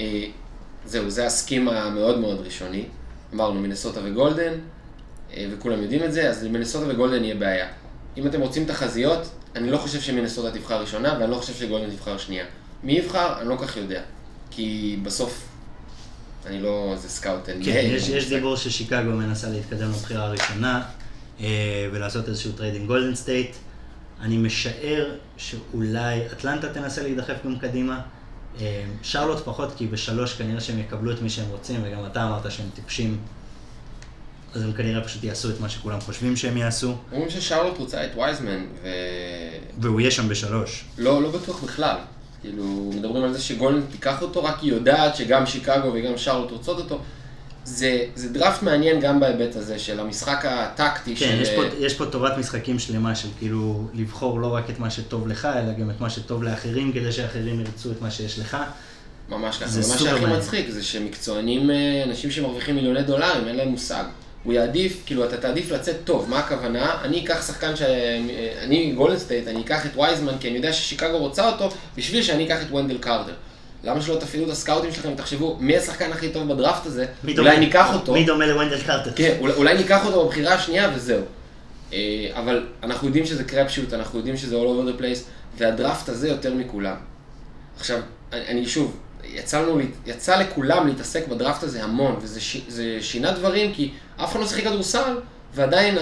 [0.00, 0.24] אה,
[0.84, 2.84] זהו, זה הסכים המאוד מאוד ראשוני.
[3.34, 4.52] אמרנו מינסוטה וגולדן,
[5.36, 7.68] אה, וכולם יודעים את זה, אז למינסוטה וגולדן יהיה בעיה.
[8.16, 12.18] אם אתם רוצים תחזיות, אני לא חושב שמינסוטה תבחר ראשונה, ואני לא חושב שגולדן תבחר
[12.18, 12.44] שנייה.
[12.82, 13.40] מי יבחר?
[13.40, 14.02] אני לא כל כך יודע.
[14.50, 15.48] כי בסוף,
[16.46, 17.46] אני לא איזה סקאוט.
[17.46, 18.28] כן, יש, יש.
[18.28, 20.82] דיבור ששיקגו מנסה להתקדם לבחירה הראשונה
[21.40, 23.56] אה, ולעשות איזשהו טרייד עם גולדן סטייט.
[24.20, 28.00] אני משער שאולי אטלנטה תנסה להידחף גם קדימה.
[28.60, 32.50] אה, שרלוט פחות, כי בשלוש כנראה שהם יקבלו את מי שהם רוצים, וגם אתה אמרת
[32.50, 33.18] שהם טיפשים.
[34.54, 38.10] אז הם כנראה פשוט יעשו את מה שכולם חושבים שהם יעשו, אומרים ששרלוט רוצה את
[38.16, 38.88] וייזמן, ו...
[39.78, 40.84] והוא יהיה שם בשלוש.
[40.98, 41.96] לא, לא בטוח בכלל.
[42.40, 46.78] כאילו, מדברים על זה שגולדן תיקח אותו, רק היא יודעת שגם שיקגו וגם שרלוט רוצות
[46.78, 47.00] אותו.
[47.64, 51.42] זה, זה דראפט מעניין גם בהיבט הזה של המשחק הטקטי כן, של...
[51.42, 55.28] יש פה, יש פה תורת משחקים שלמה של כאילו לבחור לא רק את מה שטוב
[55.28, 58.56] לך, אלא גם את מה שטוב לאחרים, כדי שאחרים ירצו את מה שיש לך.
[59.28, 59.68] ממש ככה.
[59.68, 60.36] זה ומה סופר שהכי.
[60.36, 64.04] מצחיק זה שמקצוענים, אה, אנשים שמרוויחים מיליוני דולרים, אין להם מושג.
[64.44, 66.96] הוא יעדיף, כאילו, אתה תעדיף לצאת טוב, מה הכוונה?
[67.04, 67.82] אני אקח שחקן ש...
[68.62, 72.46] אני גולדן סטייט, אני אקח את וייזמן, כי אני יודע ששיקגו רוצה אותו, בשביל שאני
[72.46, 73.32] אקח את וונדל קארטר.
[73.84, 77.06] למה שלא תפעילו את הסקאוטים שלכם ותחשבו מי השחקן הכי טוב בדראפט הזה,
[77.38, 78.12] אולי ניקח אותו.
[78.12, 79.10] מי דומה לוונדל קרטר?
[79.16, 81.22] כן, אולי, אולי ניקח אותו בבחירה השנייה וזהו.
[81.92, 81.98] אה,
[82.34, 85.18] אבל אנחנו יודעים שזה crapshoot, אנחנו יודעים שזה all over the place,
[85.58, 86.96] והדראפט הזה יותר מכולם.
[87.78, 88.00] עכשיו,
[88.32, 92.56] אני, אני שוב, יצא, לנו, יצא לכולם להתעסק בדראפט הזה המון, וזה ש,
[93.00, 93.90] שינה דברים, כי
[94.24, 95.16] אף אחד לא שיחק כדורסל,
[95.54, 95.98] ועדיין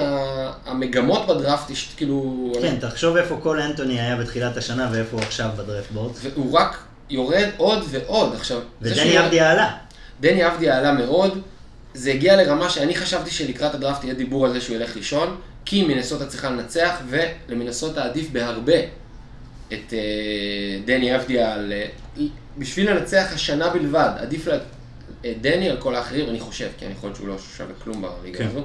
[0.66, 2.52] המגמות בדראפט, כאילו...
[2.62, 6.12] כן, תחשוב איפה כל אנטוני היה בתחילת השנה ואיפה הוא עכשיו בדרפט בורד.
[6.22, 6.78] והוא רק
[7.10, 8.34] יורד עוד ועוד.
[8.34, 9.76] עכשיו, ודני אבדיה עלה.
[10.20, 11.40] דני אבדיה עלה מאוד,
[11.94, 15.84] זה הגיע לרמה שאני חשבתי שלקראת הדראפט יהיה דיבור על זה שהוא ילך לישון, כי
[15.84, 18.78] מינסוטה צריכה לנצח, ולמינסוטה עדיף בהרבה
[19.72, 19.98] את אה,
[20.84, 21.72] דני אבדיה על...
[21.72, 21.86] אה,
[22.58, 24.56] בשביל לנצח השנה בלבד, עדיף לה,
[25.40, 28.46] דני על כל האחרים, אני חושב, כי אני חושב שהוא לא שווה כלום בליגה כן.
[28.46, 28.62] הזו.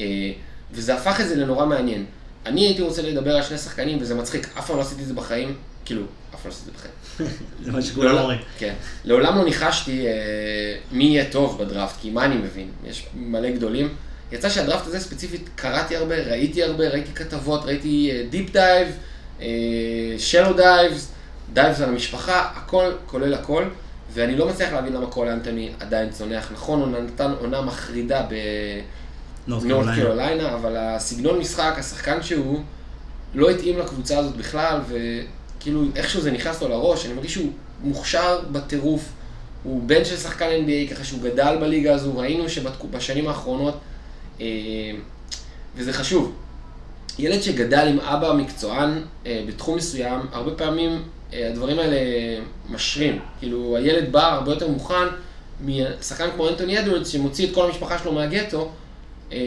[0.00, 0.32] אה,
[0.72, 2.04] וזה הפך את זה לנורא מעניין.
[2.46, 5.14] אני הייתי רוצה לדבר על שני שחקנים, וזה מצחיק, אף פעם לא עשיתי את זה
[5.14, 6.02] בחיים, כאילו,
[6.34, 7.30] אף פעם לא עשיתי את זה בחיים.
[7.64, 8.38] זה מה שכולם אומרים.
[8.58, 8.74] כן.
[9.04, 10.12] לעולם לא ניחשתי אה,
[10.92, 12.68] מי יהיה טוב בדראפט, כי מה אני מבין?
[12.84, 13.94] יש מלא גדולים.
[14.32, 18.88] יצא שהדראפט הזה ספציפית, קראתי הרבה, ראיתי הרבה, ראיתי כתבות, ראיתי deep dive,
[20.18, 21.12] שלו dives,
[21.52, 23.64] dives על המשפחה, הכל, כולל הכל,
[24.14, 26.52] ואני לא מצליח להבין למה קול אנטוני עדיין צונח.
[26.52, 28.26] נכון, הוא נתן עונה מחרידה
[29.46, 30.54] בנורת קרוליינה.
[30.54, 32.62] אבל הסגנון משחק, השחקן שהוא,
[33.34, 38.40] לא התאים לקבוצה הזאת בכלל, וכאילו איכשהו זה נכנס לו לראש, אני מרגיש שהוא מוכשר
[38.52, 39.08] בטירוף.
[39.62, 43.80] הוא בן של שחקן NBA, ככה שהוא גדל בליגה הזו, ראינו שבשנים האחרונות,
[44.40, 44.46] אה,
[45.76, 46.32] וזה חשוב,
[47.18, 51.96] ילד שגדל עם אבא מקצוען אה, בתחום מסוים, הרבה פעמים הדברים האלה
[52.70, 53.18] משרים.
[53.38, 55.06] כאילו, הילד בא הרבה יותר מוכן
[55.64, 58.70] משחקן כמו אנטוני אדוארדס, שמוציא את כל המשפחה שלו מהגטו,
[59.32, 59.38] אה,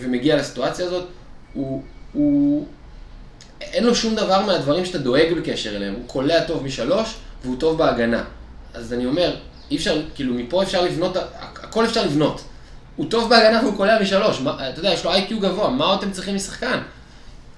[0.00, 1.04] ומגיע לסיטואציה הזאת.
[1.54, 2.66] הוא, הוא,
[3.60, 5.94] אין לו שום דבר מהדברים שאתה דואג בקשר אליהם.
[5.94, 8.24] הוא קולע טוב משלוש, והוא טוב בהגנה.
[8.74, 9.36] אז אני אומר,
[9.70, 12.40] אי אפשר, כאילו, מפה אפשר לבנות, הכל אפשר לבנות.
[12.96, 14.40] הוא טוב בהגנה והוא קולע משלוש.
[14.40, 16.78] מה, אתה יודע, יש לו איי-קיו גבוה, מה עוד אתם צריכים משחקן?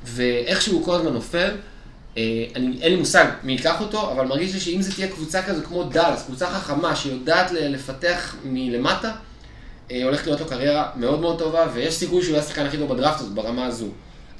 [0.04, 1.50] ואיכשהו הוא כל הזמן נופל.
[2.16, 5.42] אה, אני, אין לי מושג מי ייקח אותו, אבל מרגיש לי שאם זה תהיה קבוצה
[5.42, 9.12] כזו כמו דאלאס, קבוצה חכמה שיודעת לפתח מלמטה,
[9.90, 12.92] אה, הולכת להיות לו קריירה מאוד מאוד טובה, ויש סיכוי שהוא יהיה השחקן הכי טוב
[12.94, 13.88] בדראפט הזאת ברמה הזו.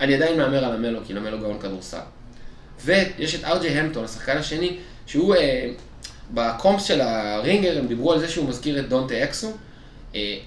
[0.00, 1.98] אני עדיין מהמר על המלו, כי למלו גאון כדורסל.
[2.84, 5.70] ויש את ארג'י המפטון, השחקן השני, שהוא אה,
[6.34, 9.52] בקומפס של הרינגר, הם דיברו על זה שהוא מזכיר את דונטה אקסו.
[10.14, 10.38] אה,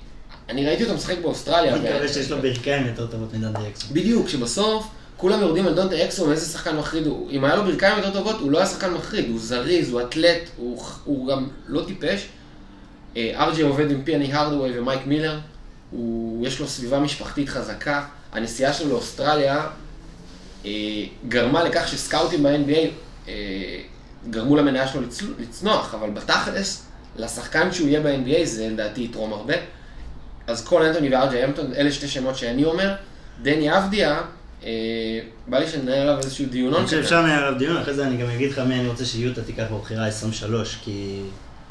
[0.50, 1.76] אני ראיתי אותו משחק באוסטרליה.
[1.76, 3.89] אני מקווה שיש לו ברכיים יותר טובות מדנטה אקסון.
[3.94, 4.88] בדיוק, שבסוף
[5.19, 7.32] כולם יורדים על דונטה אקסו, איזה שחקן מחריד הוא.
[7.32, 10.49] אם היה לו ברכיים יותר טובות, הוא לא היה שחקן מחריד, הוא זריז, הוא אתלט,
[10.58, 12.27] הוא, הוא גם לא טיפש.
[13.17, 15.39] אה, ארג'י עובד עם פיאני הרדווי ומייק מילר,
[15.91, 18.05] הוא, יש לו סביבה משפחתית חזקה.
[18.32, 19.67] הנסיעה שלו לאוסטרליה
[20.65, 20.71] אה,
[21.27, 22.88] גרמה לכך שסקאוטים ב-NBA
[23.27, 23.34] אה,
[24.29, 26.86] גרמו למניה שלו לצ, לצנוח, אבל בתכלס,
[27.17, 29.55] לשחקן שהוא יהיה ב-NBA זה לדעתי יתרום הרבה.
[30.47, 32.95] אז קול אנטוני וארג'יי המפטון, אלה שתי שמות שאני אומר.
[33.41, 34.21] דני אבדיה,
[35.48, 38.17] בא לי שננהל עליו איזשהו דיונון אני חושב שאפשר לנהל עליו דיון, אחרי זה אני
[38.17, 41.22] גם אגיד לך מי אני רוצה שיוטה תיקח בבחירה 23, כי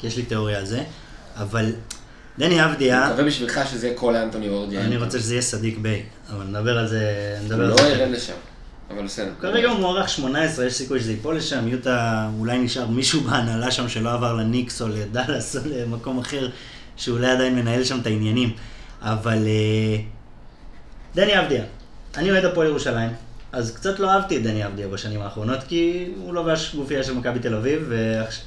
[0.03, 0.83] יש לי תיאוריה על זה.
[1.35, 1.73] אבל
[2.37, 4.97] דני אני אבדיה, מקווה בשבילך שזה יהיה קול אנטוני וארג'יי אני.
[4.97, 7.75] רוצה שזה יהיה סדיק ביי, אבל נדבר על זה, הוא לא.
[7.81, 8.33] ירד לשם,
[8.89, 9.31] אבל בסדר.
[9.41, 13.89] כרגע הוא מוערך 18, יש סיכוי שזה ייפול לשם, יוטה אולי נשאר מישהו בהנהלה שם
[13.89, 16.49] שלא עבר לניקס או לדאלאס או למקום אחר,
[16.97, 18.51] שאולי עדיין מנהל שם את העניינים.
[19.01, 20.01] אבל אה,
[21.15, 21.63] דני אבדיה,
[22.17, 23.11] אני אוהד הפועל ירושלים,
[23.51, 27.39] אז קצת לא אהבתי את דני אבדיה בשנים האחרונות, כי הוא לובש גופייה של מכבי
[27.39, 28.41] תל אביב, ועכש-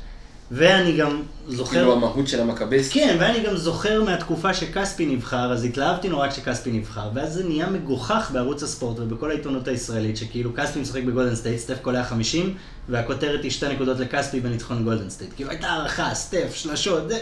[0.55, 1.70] ואני גם זוכר...
[1.70, 2.94] כאילו המהות של המכביסט.
[2.94, 7.66] כן, ואני גם זוכר מהתקופה שכספי נבחר, אז התלהבתי נורא כשכספי נבחר, ואז זה נהיה
[7.70, 12.55] מגוחך בערוץ הספורט ובכל העיתונות הישראלית, שכאילו כספי משחק בגולדן סטייט, סטף קולע 50,
[12.88, 15.31] והכותרת היא שתי נקודות לכספי בניצחון גולדן סטייט.
[15.37, 17.18] כאילו הייתה הערכה, סטף, שלשות, זה,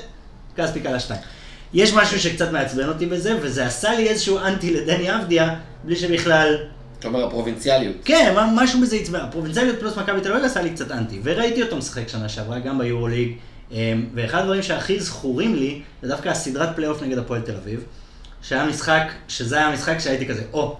[0.56, 1.20] כספי קלע שתיים.
[1.74, 5.54] יש משהו שקצת מעצבן אותי בזה, וזה עשה לי איזשהו אנטי לדני אבדיה,
[5.84, 6.56] בלי שבכלל...
[6.98, 7.96] אתה אומר הפרובינציאליות.
[8.04, 9.20] כן, משהו בזה עצבן.
[9.20, 11.20] הפרובינציאליות פלוס מכבי תל אביב עשה לי קצת אנטי.
[11.22, 13.32] וראיתי אותו משחק שנה שעברה, גם ביורוליג.
[13.70, 17.84] אמ, ואחד הדברים שהכי זכורים לי, זה דווקא הסדרת פלייאוף נגד הפועל תל אביב.
[18.42, 20.76] שהיה משחק, שזה היה משחק שהייתי כזה, או,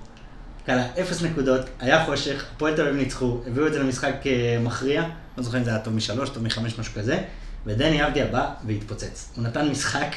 [0.67, 5.05] קלה, אפס נקודות, היה חושך, הפועל תל אביב ניצחו, הביאו את זה למשחק אה, מכריע,
[5.39, 7.19] לא זוכר אם זה היה טוב משלוש, טוב מחמש, משהו כזה,
[7.67, 9.33] ודני אבדיה בא והתפוצץ.
[9.37, 10.09] הוא נתן משחק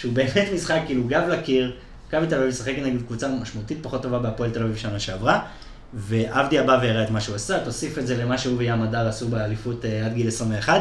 [0.00, 1.72] שהוא באמת משחק כאילו גב לקיר,
[2.08, 5.46] מכבי תל אביב משחקת נגד קבוצה משמעותית פחות טובה בהפועל תל אביב שנה שעברה,
[5.94, 9.28] ואבדיה בא והראה את מה שהוא עשה, תוסיף את זה למה שהוא וים הדר עשו
[9.28, 10.80] באליפות אה, עד גיל 21,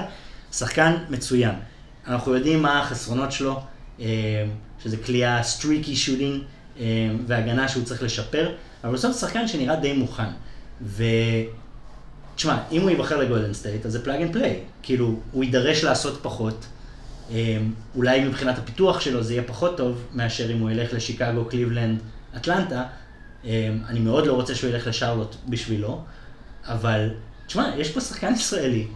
[0.52, 1.56] שחקן מצוין.
[2.08, 3.60] אנחנו יודעים מה החסרונות שלו,
[4.00, 4.06] אה,
[4.84, 6.42] שזה קליעה streaky shooting
[7.28, 8.52] והגנה שהוא צריך לשפר,
[8.84, 10.30] אבל בסוף שחקן שנראה די מוכן.
[10.82, 11.04] ו...
[12.36, 14.60] תשמע, אם הוא ייבחר לגולדן סטייט, אז זה plug and play.
[14.84, 16.66] כאילו, הוא יידרש לעשות פחות.
[17.32, 17.58] אה,
[17.96, 22.00] אולי מבחינת הפיתוח שלו זה יהיה פחות טוב מאשר אם הוא ילך לשיקגו, קליבלנד,
[22.36, 22.84] אטלנטה.
[23.46, 26.02] אה, אני מאוד לא רוצה שהוא ילך לשארלוט בשבילו,
[26.66, 27.10] אבל,
[27.48, 28.88] תשמע, יש פה שחקן ישראלי,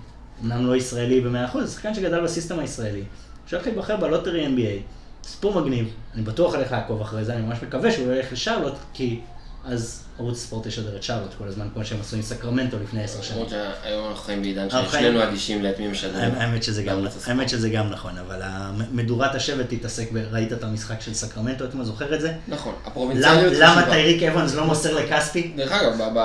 [0.44, 3.04] אמנם לא ישראלי ב-100%, זה שחקן שגדל ב system הישראלי,
[3.48, 4.82] שהולך להיבחר בלוטרי NBA,
[5.28, 9.20] סיפור מגניב, אני בטוח הולך לעקוב אחרי זה, אני ממש מקווה שהוא ילך לשרלוט, כי
[9.66, 13.22] אז ערוץ ספורט ישדר את שרלוט כל הזמן, כמו שהם עשו עם סקרמנטו לפני עשר
[13.22, 13.38] שנים.
[13.38, 13.50] למרות
[13.84, 16.32] שהיום אנחנו חיים בעידן ששנינו אדישים לאת מי משדר.
[17.28, 18.42] האמת שזה גם, נכון, אבל
[18.92, 22.34] מדורת השבט תתעסק, ראית את המשחק של סקרמנטו אתמול, זוכר את זה?
[22.48, 23.92] נכון, הפרובינציאליות למה חשובה.
[23.92, 25.52] טייריק אבנס לא מוסר לכספי?
[25.56, 26.18] דרך אגב,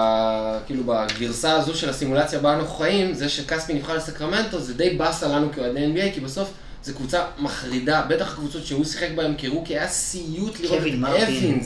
[0.67, 5.29] כאילו בגרסה הזו של הסימולציה בה אנחנו חיים, זה שכספי נבחר לסקרמנטו זה די באסה
[5.29, 6.53] לנו כאוהדי NBA, כי בסוף
[6.85, 11.61] זו קבוצה מחרידה, בטח הקבוצות שהוא שיחק בהן כרוקי, היה סיוט לראות את מרטין.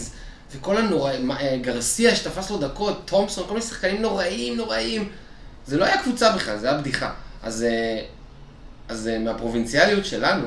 [0.57, 5.09] וכל הנוראים, גרסיה שתפס לו דקות, תומפסון, כל מיני שחקנים נוראים, נוראים.
[5.67, 7.13] זה לא היה קבוצה בכלל, זה היה בדיחה.
[7.43, 8.03] אז, אה,
[8.89, 10.47] אז אה, מהפרובינציאליות שלנו,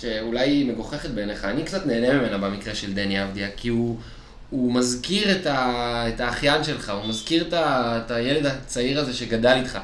[0.00, 3.96] שאולי היא מגוחכת בעיניך, אני קצת נהנה ממנה במקרה של דני אבדיה, כי הוא,
[4.50, 9.14] הוא מזכיר את, ה, את האחיין שלך, הוא מזכיר את, ה, את הילד הצעיר הזה
[9.14, 9.78] שגדל איתך.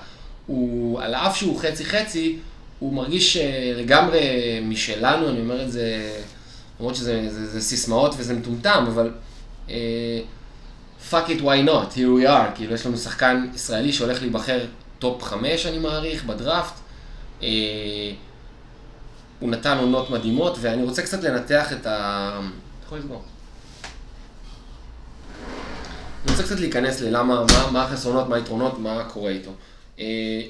[0.47, 2.39] הוא, על אף שהוא חצי-חצי,
[2.79, 4.21] הוא מרגיש אה, לגמרי
[4.63, 6.11] משלנו, אני אומר את זה,
[6.81, 9.13] למרות שזה זה, זה סיסמאות וזה מטומטם, אבל אה,
[11.11, 14.65] fuck it, why not, here we are, כאילו יש לנו שחקן ישראלי שהולך להיבחר
[14.99, 16.75] top 5 אני מעריך, בדראפט.
[17.43, 17.49] אה,
[19.41, 22.41] הוא נתן עונות מדהימות, ואני רוצה קצת לנתח את ה...
[22.87, 23.23] יכול לסגור.
[26.25, 29.51] אני רוצה קצת להיכנס ללמה, מה, מה החסרונות, מה היתרונות, מה קורה איתו.
[29.99, 30.43] אה,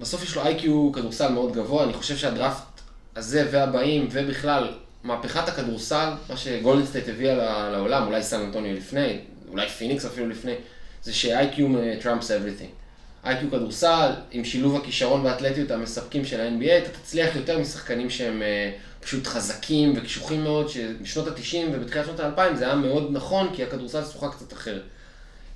[0.00, 2.80] בסוף יש לו IQ כדורסל מאוד גבוה, אני חושב שהדראפט
[3.16, 4.74] הזה והבאים, ובכלל,
[5.06, 10.54] מהפכת הכדורסל, מה שגולדן סטייט הביאה לעולם, אולי סן אנטוניו לפני, אולי פיניקס אפילו לפני,
[11.02, 11.58] זה ש-IQ
[12.02, 12.86] trumps everything.
[13.26, 18.72] IQ כדורסל, עם שילוב הכישרון והאתלטיות המספקים של ה-NBA, אתה תצליח יותר משחקנים שהם אה,
[19.00, 24.02] פשוט חזקים וקשוחים מאוד, שבשנות ה-90 ובתחילת שנות ה-2000 זה היה מאוד נכון, כי הכדורסל
[24.02, 24.82] זה שוחק קצת אחרת.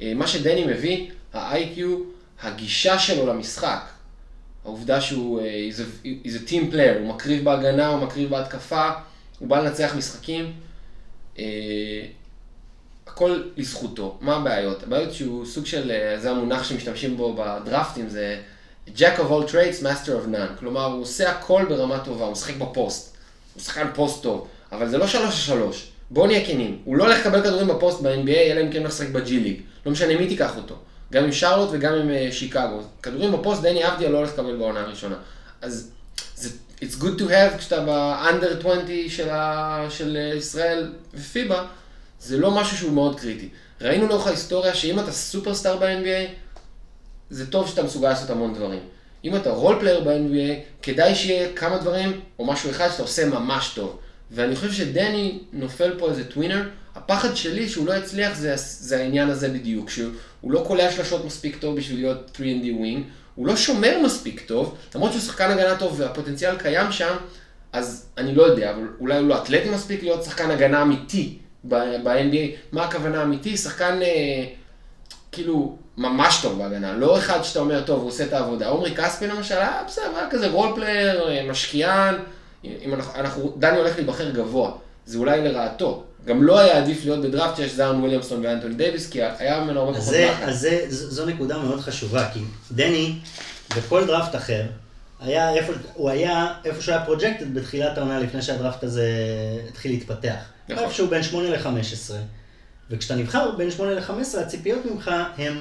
[0.03, 1.81] אה, מה שדני מביא, ה-IQ,
[2.43, 3.81] הגישה שלו למשחק,
[4.65, 8.91] העובדה שהוא אה, he's a, he's a team player, הוא מקריב בהגנה, הוא מקריב בהתקפה,
[9.41, 10.53] הוא בא לנצח משחקים.
[11.39, 11.45] אה,
[13.07, 14.19] הכל לזכותו.
[14.21, 14.83] מה הבעיות?
[14.83, 18.41] הבעיות שהוא סוג של, אה, זה המונח שמשתמשים בו בדראפטים, זה
[18.97, 20.59] Jack of all trades, master of none.
[20.59, 23.17] כלומר, הוא עושה הכל ברמה טובה, הוא משחק בפוסט.
[23.55, 25.91] הוא שחקן פוסט טוב, אבל זה לא שלוש על שלוש.
[26.11, 26.79] בואו נהיה כנים.
[26.85, 29.61] הוא לא הולך לקבל כדורים בפוסט ב-NBA, אלא אם כן הוא משחק בג'י ליג.
[29.87, 30.75] לא משנה מי תיקח אותו.
[31.13, 32.83] גם עם שרלוט וגם עם אה, שיקגו.
[33.03, 35.17] כדורים בפוסט, דני אבדיה לא הולך לקבל בעונה הראשונה.
[35.63, 35.91] אז
[36.83, 41.67] it's good to have כשאתה ב-under 20 של, ה, של ישראל ופיבה,
[42.21, 43.49] זה לא משהו שהוא מאוד קריטי.
[43.81, 46.31] ראינו לאורך ההיסטוריה שאם אתה סופרסטאר ב-NBA,
[47.31, 48.81] זה טוב שאתה מסוגל לעשות המון דברים.
[49.25, 53.73] אם אתה role player ב-NBA, כדאי שיהיה כמה דברים, או משהו אחד שאתה עושה ממש
[53.75, 53.99] טוב.
[54.31, 59.31] ואני חושב שדני נופל פה איזה tweener, הפחד שלי שהוא לא יצליח זה, זה העניין
[59.31, 60.13] הזה בדיוק, שהוא
[60.45, 63.05] לא קולע שלשות מספיק טוב בשביל להיות 3&D wing,
[63.41, 67.17] הוא לא שומר מספיק טוב, למרות שהוא שחקן הגנה טוב והפוטנציאל קיים שם,
[67.73, 72.73] אז אני לא יודע, אבל אולי הוא לא אתלטי מספיק להיות שחקן הגנה אמיתי ב-NBA.
[72.73, 73.57] מה הכוונה אמיתי?
[73.57, 74.45] שחקן אה,
[75.33, 78.69] כאילו ממש טוב בהגנה, לא אחד שאתה אומר, טוב, הוא עושה את העבודה.
[78.69, 82.15] עומרי כספי למשל, היה בסדר, היה כזה role player, אה, משקיען,
[82.65, 84.73] אם אנחנו, אנחנו, דני הולך להיבחר גבוה,
[85.11, 86.05] זה אולי לרעתו.
[86.25, 90.01] גם לא היה עדיף להיות בדראפט שיש זאיון וויליאמסון ואנטוני דייוויס, כי היה ממנו הרבה
[90.01, 90.49] פחות לחץ.
[90.49, 92.41] אז זה, זו נקודה מאוד חשובה, כי
[92.73, 93.15] דני,
[93.77, 94.63] בכל דראפט אחר,
[95.21, 99.07] היה איפה, הוא היה איפה שהוא היה projected בתחילת העונה לפני שהדראפט הזה
[99.69, 100.39] התחיל להתפתח.
[100.69, 100.85] נכון.
[100.85, 102.13] איפשהו בין 8 ל-15.
[102.91, 105.55] וכשאתה נבחר בין 8 ל-15, הציפיות ממך הן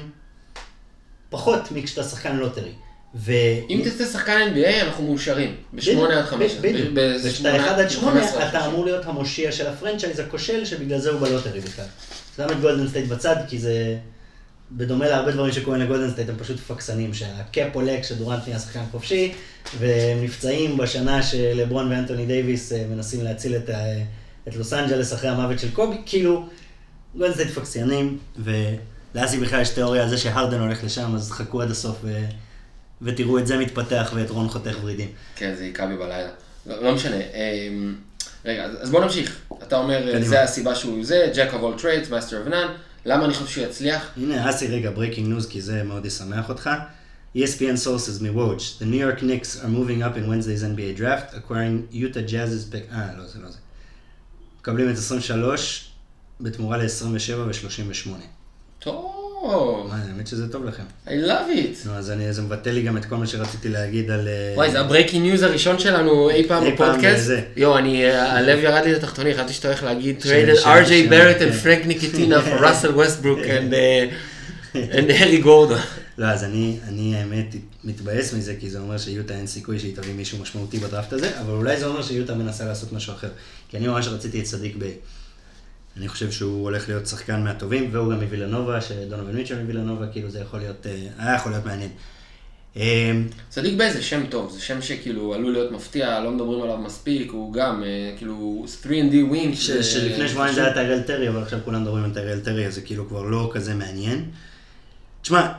[1.29, 2.73] פחות מכשאתה שחקן lottery.
[3.15, 3.31] ו...
[3.69, 5.55] אם תצא שחקן NBA, אנחנו מאושרים.
[5.73, 6.51] ב-8 עד 5.
[6.61, 6.89] בדיוק.
[7.25, 11.19] וכשאתה 1 עד 8, אתה אמור להיות המושיע של ה franchise הכושל, שבגלל זה הוא
[11.19, 11.85] ב lottery בכלל.
[12.37, 13.97] שם את גולדן סטייט בצד, כי זה...
[14.71, 18.83] בדומה להרבה דברים שקורים לגולדן סטייט, הם פשוט פקסנים, שה cap עולה כשדורנט נהיה שחקן
[18.91, 19.33] חופשי,
[19.79, 24.03] והם נפצעים בשנה שלברון ואנטוני דייוויס אה, מנסים להציל את, ה-
[24.47, 26.45] את לוס אנג'לס אחרי המוות של קובי, כאילו,
[27.15, 31.71] גולדן סטייט פקסנים, ולאסי בכלל יש תיאוריה על זה שהרדן הולך לשם, אז חכו עד
[31.71, 32.25] הסוף ו...
[33.01, 35.09] ותראו את זה מתפתח ואת רון חותך ורידים.
[35.35, 36.29] כן, זה היכה בי בלילה.
[36.65, 37.15] לא, לא משנה.
[37.15, 37.95] אמ,
[38.45, 39.41] רגע, אז בוא נמשיך.
[39.63, 40.25] אתה אומר, קדימה.
[40.27, 42.67] זה הסיבה שהוא זה, Jack of all trades, master of none.
[43.05, 44.09] למה אני חושב שהוא יצליח?
[44.17, 46.69] הנה, אסי, רגע, breaking news, כי זה מאוד ישמח אותך.
[47.37, 51.93] ESPN sources מוואץ', The New York Knicks are moving up in Wednesday's NBA draft, acquiring
[51.93, 53.57] Utah Jazz's pick, אה, לא, זה לא זה.
[54.59, 55.91] מקבלים את 23
[56.41, 58.09] בתמורה ל-27 ו-38.
[58.79, 60.83] טוב, האמת שזה טוב לכם.
[61.07, 61.87] I love it.
[61.87, 64.27] נו, אז אני, זה מבטא לי גם את כל מה שרציתי להגיד על...
[64.27, 67.31] אה, וואי, זה ה breaking news הראשון שלנו אי פעם בפודקאסט.
[67.57, 70.25] יואו, אני, אה, הלב ירד לי לתחתוני, חשבתי שאתה הולך להגיד RJ
[70.89, 71.49] בארט כן.
[71.49, 75.79] and פרנק ניליקינה for ראסל ווסטברוק and uh, and אריק גורדון.
[76.17, 80.13] לא, אז אני, אני האמת מתבאס מזה, כי זה אומר שיוטה אין סיכוי שהיא תביא
[80.13, 83.27] מישהו משמעותי בדראפט הזה, אבל אולי זה אומר שיוטה מנסה לעשות משהו אחר.
[83.69, 84.91] כי אני ממש רציתי את סדיק ביי.
[85.99, 90.39] אני חושב שהוא הולך להיות שחקן מהטובים, והוא גם מווילנובה, שדונובל מיטשל מווילנובה, כאילו זה
[90.39, 91.89] יכול להיות, אה, היה יכול להיות מעניין.
[92.77, 93.11] אה,
[93.49, 97.31] סדיק ביי זה שם טוב, זה שם שכאילו עלול להיות מפתיע, לא מדברים עליו מספיק,
[97.31, 99.55] הוא גם אה, כאילו 3&D wing.
[99.55, 102.81] שלפני שבועיים זה היה טיירל טרי, אבל עכשיו כולם מדברים על טיירל טרי, אז זה
[102.81, 104.25] כאילו כבר לא כזה מעניין.
[105.21, 105.51] תשמע,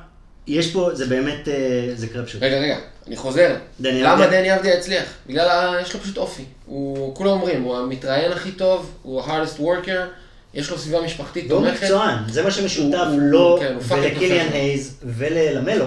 [0.47, 2.43] יש פה, זה באמת, אה, זה crapshoot.
[2.43, 3.57] רגע, רגע, אני חוזר.
[3.81, 4.27] למה?
[4.27, 5.05] דני אבדיה הצליח?
[5.27, 5.79] בגלל.
[5.83, 6.45] יש לו פשוט אופי.
[6.67, 10.20] הוא, כולם אומרים, הוא המתראיין הכי טוב, הוא ה-hardest worker,
[10.55, 11.83] יש לו סביבה משפחתית והוא תומכת.
[11.83, 14.47] מקצוען, זה מה שמשותף הוא- לו כן, ולקיליאן.
[14.53, 15.87] הייז וללמלו,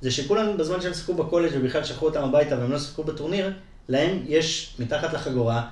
[0.00, 3.50] זה שכולם בזמן שהם שיחקו בקולג' ובכלל שלחו אותם הביתה והם לא שיחקו בטורניר,
[3.88, 5.62] להם יש מתחת לחגורה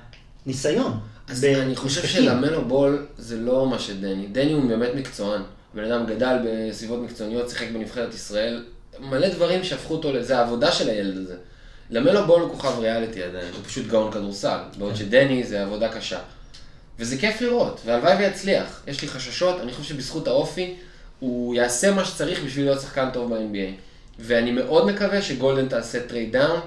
[0.47, 0.99] ניסיון.
[1.29, 2.07] אז ב- אני חושב.
[2.07, 4.27] שלמלו בול זה לא מה שדני.
[4.33, 5.43] דני הוא באמת מקצוען.
[5.75, 8.65] בן אדם גדל בסביבות מקצועניות, שיחק בנבחרת ישראל.
[9.01, 11.35] מלא דברים שהפכו אותו, לזה העבודה של הילד הזה.
[11.91, 14.59] למלו בול הוא כוכב ריאליטי עדיין, הוא פשוט גאון כדורסל.
[14.79, 16.19] בעוד שדני זה עבודה קשה.
[16.99, 18.83] וזה כיף לראות, והלוואי ויצליח.
[18.87, 20.75] יש לי חששות, אני חושב שבזכות האופי,
[21.21, 23.81] הוא יעשה מה שצריך בשביל להיות שחקן טוב ב-NBA.
[24.19, 26.61] ואני מאוד מקווה שגולדן תעשה trade down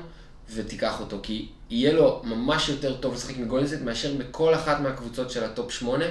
[0.54, 5.32] ותיקח אותו, כי יהיה לו ממש יותר טוב לשחק בגולדן סטייט מאשר בכל אחת מהקבוצות
[5.32, 6.06] של ה top 8.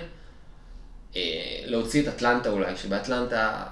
[1.17, 1.21] אה,
[1.65, 3.65] להוציא את אטלנטה אולי, שבאטלנטה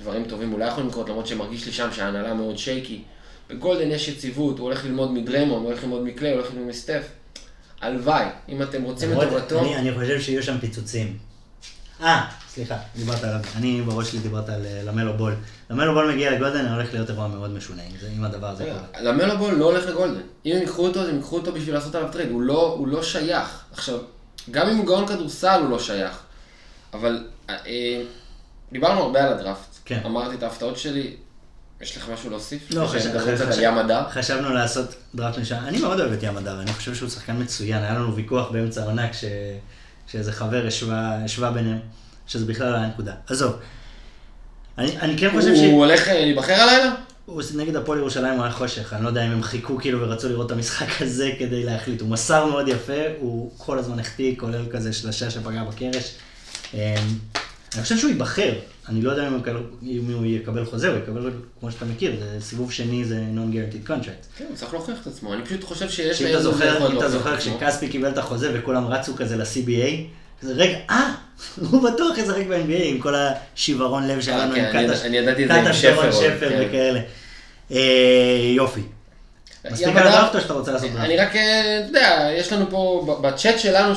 [0.00, 3.02] דברים טובים אולי יכולים לקרות, למרות שמרגיש לי שם שההנהלה מאוד shaky.
[3.50, 7.02] בגולדן יש יציבות, הוא הולך ללמוד מדריימונד, הוא הולך ללמוד מקליי, הוא הולך ללמוד מסטף.
[7.80, 9.60] הלוואי, אם אתם רוצים את טובתו.
[9.60, 11.18] אני, אני חושב שיהיו שם פיצוצים.
[12.02, 15.34] אה, סליחה, דיברת עליו, אני בראש שלי דיברת על אה, למלו בול.
[15.70, 17.82] למלו בול מגיע לגולדן, הולך להיות אירוע מאוד משונה
[18.16, 19.02] אם הדבר הזה קורה.
[19.02, 20.20] למלו בול לא הולך לגולדן.
[20.46, 22.30] אם הם ייקחו אותו, אז הם ייקחו אותו בשביל לעשות עליו טרייד.
[22.30, 23.64] הוא לא, הוא לא שייך.
[23.72, 23.98] עכשיו,
[24.50, 26.20] גם אם הוא גאון כדורסל, הוא לא שייך.
[26.94, 28.02] אבל אה, אה,
[28.72, 29.76] דיברנו הרבה על הדראפט.
[29.84, 30.00] כן.
[30.04, 31.16] אמרתי את ההפתעות שלי.
[31.80, 32.62] יש לך משהו להוסיף?
[32.70, 34.02] לא, לפני חשב- שנדבר קצת חשב- על ים מדר?
[34.10, 35.56] חשבנו לעשות דראפט משם.
[35.66, 37.82] אני מאוד אוהב את ים הדר, אני חושב שהוא שחקן מצוין.
[37.82, 39.24] היה לנו ויכוח באמצע העונה כש...
[40.06, 41.78] שאיזה חבר השווה, השווה ביניהם,
[42.26, 43.12] שזה בכלל לא היה נקודה.
[43.28, 43.52] עזוב.
[44.78, 45.58] אני, אני כן חושב ש...
[45.58, 46.94] הוא הולך אה, להיבחר הלילה?
[47.26, 50.28] הוא נגד הפועל ירושלים הוא היה חושך, אני לא יודע אם הם חיכו כאילו ורצו
[50.28, 52.00] לראות את המשחק הזה כדי להחליט.
[52.00, 56.14] הוא מסר מאוד יפה, הוא כל הזמן החטיא, כולל כזה שלושה שפגע בקרש.
[57.74, 58.52] אני חושב שהוא ייבחר,
[58.88, 61.30] אני לא יודע אם הוא יקבל- אם הוא יקבל חוזה, הוא יקבל,
[61.60, 64.38] כמו שאתה מכיר, זה סיבוב שני זה non-guaranteed contract.
[64.38, 65.34] כן, הוא צריך להוכיח את עצמו.
[65.34, 67.36] אני פשוט חושב שיש שאם אתה זוכר, אם אתה זוכר.
[67.36, 69.90] כשכספי קיבל את החוזה וכולם רצו כזה ל-CBA,
[70.42, 71.12] כזה רגע, אה,
[71.70, 75.76] הוא בטוח ישחק ב-NBA עם כל השיוורון לב שהיה אה, לנו כן, עם זה קטש,
[75.80, 76.12] שפר
[76.50, 76.66] כן.
[76.68, 77.00] וכאלה.
[77.72, 78.80] אה, יופי.
[79.70, 81.04] מספיק על הדר- הדראפט או שאתה רוצה לעשות דראפט?
[81.04, 83.96] אני רק, אה, אתה יודע, יש לנו פה, בצ'אט שלנו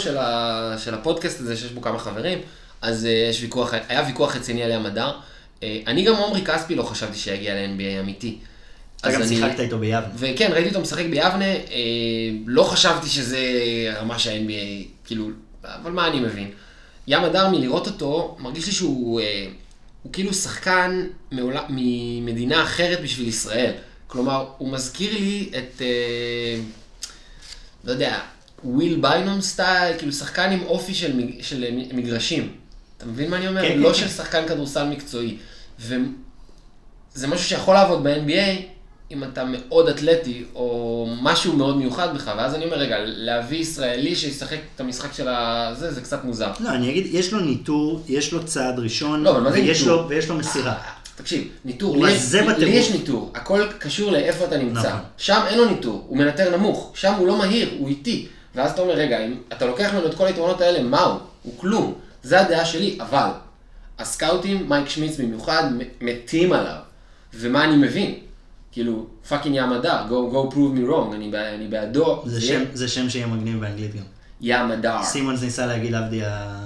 [0.77, 2.39] של הפודקאסט הזה, שיש בו כמה חברים,
[2.83, 5.11] אז אה, יש ויכוח, היה ויכוח רציני על ים הדר.
[5.63, 8.37] אה, אני גם עומרי כספי לא חשבתי שיגיע ל-NBA אמיתי.
[9.01, 10.07] אתה גם אני- שיחקת איתו ביבנה.
[10.15, 11.59] וכן, ראיתי אותו משחק ביבנה, אה,
[12.45, 13.39] לא חשבתי שזה
[13.99, 15.29] רמה שה-NBA, כאילו,
[15.63, 16.51] אבל מה אני מבין?
[17.07, 19.47] ים הדר מלראות אותו, מרגיש לי שהוא אה,
[20.03, 23.71] הוא כאילו שחקן מעולה, ממדינה אחרת בשביל ישראל.
[24.07, 26.59] כלומר, הוא מזכיר לי את, אה,
[27.83, 28.19] לא יודע,
[28.63, 32.51] וויל ביינום style, כאילו שחקן עם אופי של, מג- של מגרשים.
[33.03, 33.61] אתה מבין מה אני אומר?
[33.61, 34.07] כן, לא כן, של כן.
[34.09, 35.37] שחקן כדורסל מקצועי.
[35.79, 35.97] וזה
[37.27, 38.61] משהו שיכול לעבוד ב-NBA,
[39.11, 44.15] אם אתה מאוד אתלטי, או משהו מאוד מיוחד בך, ואז אני אומר, רגע, להביא ישראלי
[44.15, 46.51] שישחק את המשחק של הזה, זה קצת מוזר.
[46.59, 49.87] לא, אני אגיד, יש לו ניתור, יש לו צעד ראשון, לא, ויש?
[49.87, 50.73] לו- ויש לו מסירה.
[51.15, 52.13] תקשיב, ניתור, לי,
[52.57, 52.65] לי.
[52.69, 54.79] יש ניתור, הכל קשור לאיפה אתה נמצא.
[54.79, 54.99] נכון.
[55.17, 58.27] שם אין לו ניתור, הוא מנתר נמוך, שם הוא לא מהיר, הוא איטי.
[58.55, 61.19] ואז אתה אומר, רגע, אם אתה לוקח ממנו את כל היתרונות האלה, מה הוא?
[61.43, 61.93] הוא כלום.
[62.23, 63.27] זה הדעה שלי, אבל
[63.99, 65.63] הסקאוטים, מייק שמיץ במיוחד,
[66.01, 66.75] מתים עליו.
[67.33, 68.15] ומה אני מבין?
[68.71, 72.21] כאילו, fucking ים הדר, go, go prove me wrong, אני, אני בעדו.
[72.25, 74.03] זה יהיה שם- זה שם שיהיה מגניב באנגלית גם.
[74.41, 75.03] ים הדר.
[75.03, 76.59] סימונס ניסה להגיד אבדיה...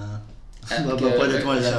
[0.86, 1.78] בפוד אתמול, זה.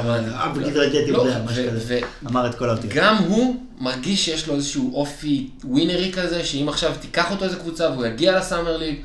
[2.27, 2.93] אמר את כל האותיות.
[2.93, 7.89] גם הוא מרגיש שיש לו איזשהו אופי ווינרי כזה, שאם עכשיו תיקח אותו איזה קבוצה
[7.91, 8.95] והוא יגיע ל summer league,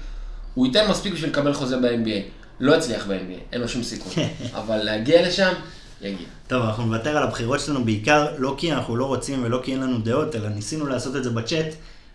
[0.54, 2.43] הוא ייתן מספיק בשביל לקבל חוזה ב-NBA.
[2.60, 4.12] לא יצליח ב-NBA, אין לו שום סיכוי.
[4.58, 5.52] אבל להגיע לשם,
[6.00, 6.26] יגיע.
[6.48, 9.80] טוב, אנחנו נוותר על הבחירות שלנו בעיקר, לא כי אנחנו לא רוצים ולא כי אין
[9.80, 11.74] לנו דעות, אלא ניסינו לעשות את זה בצ'אט,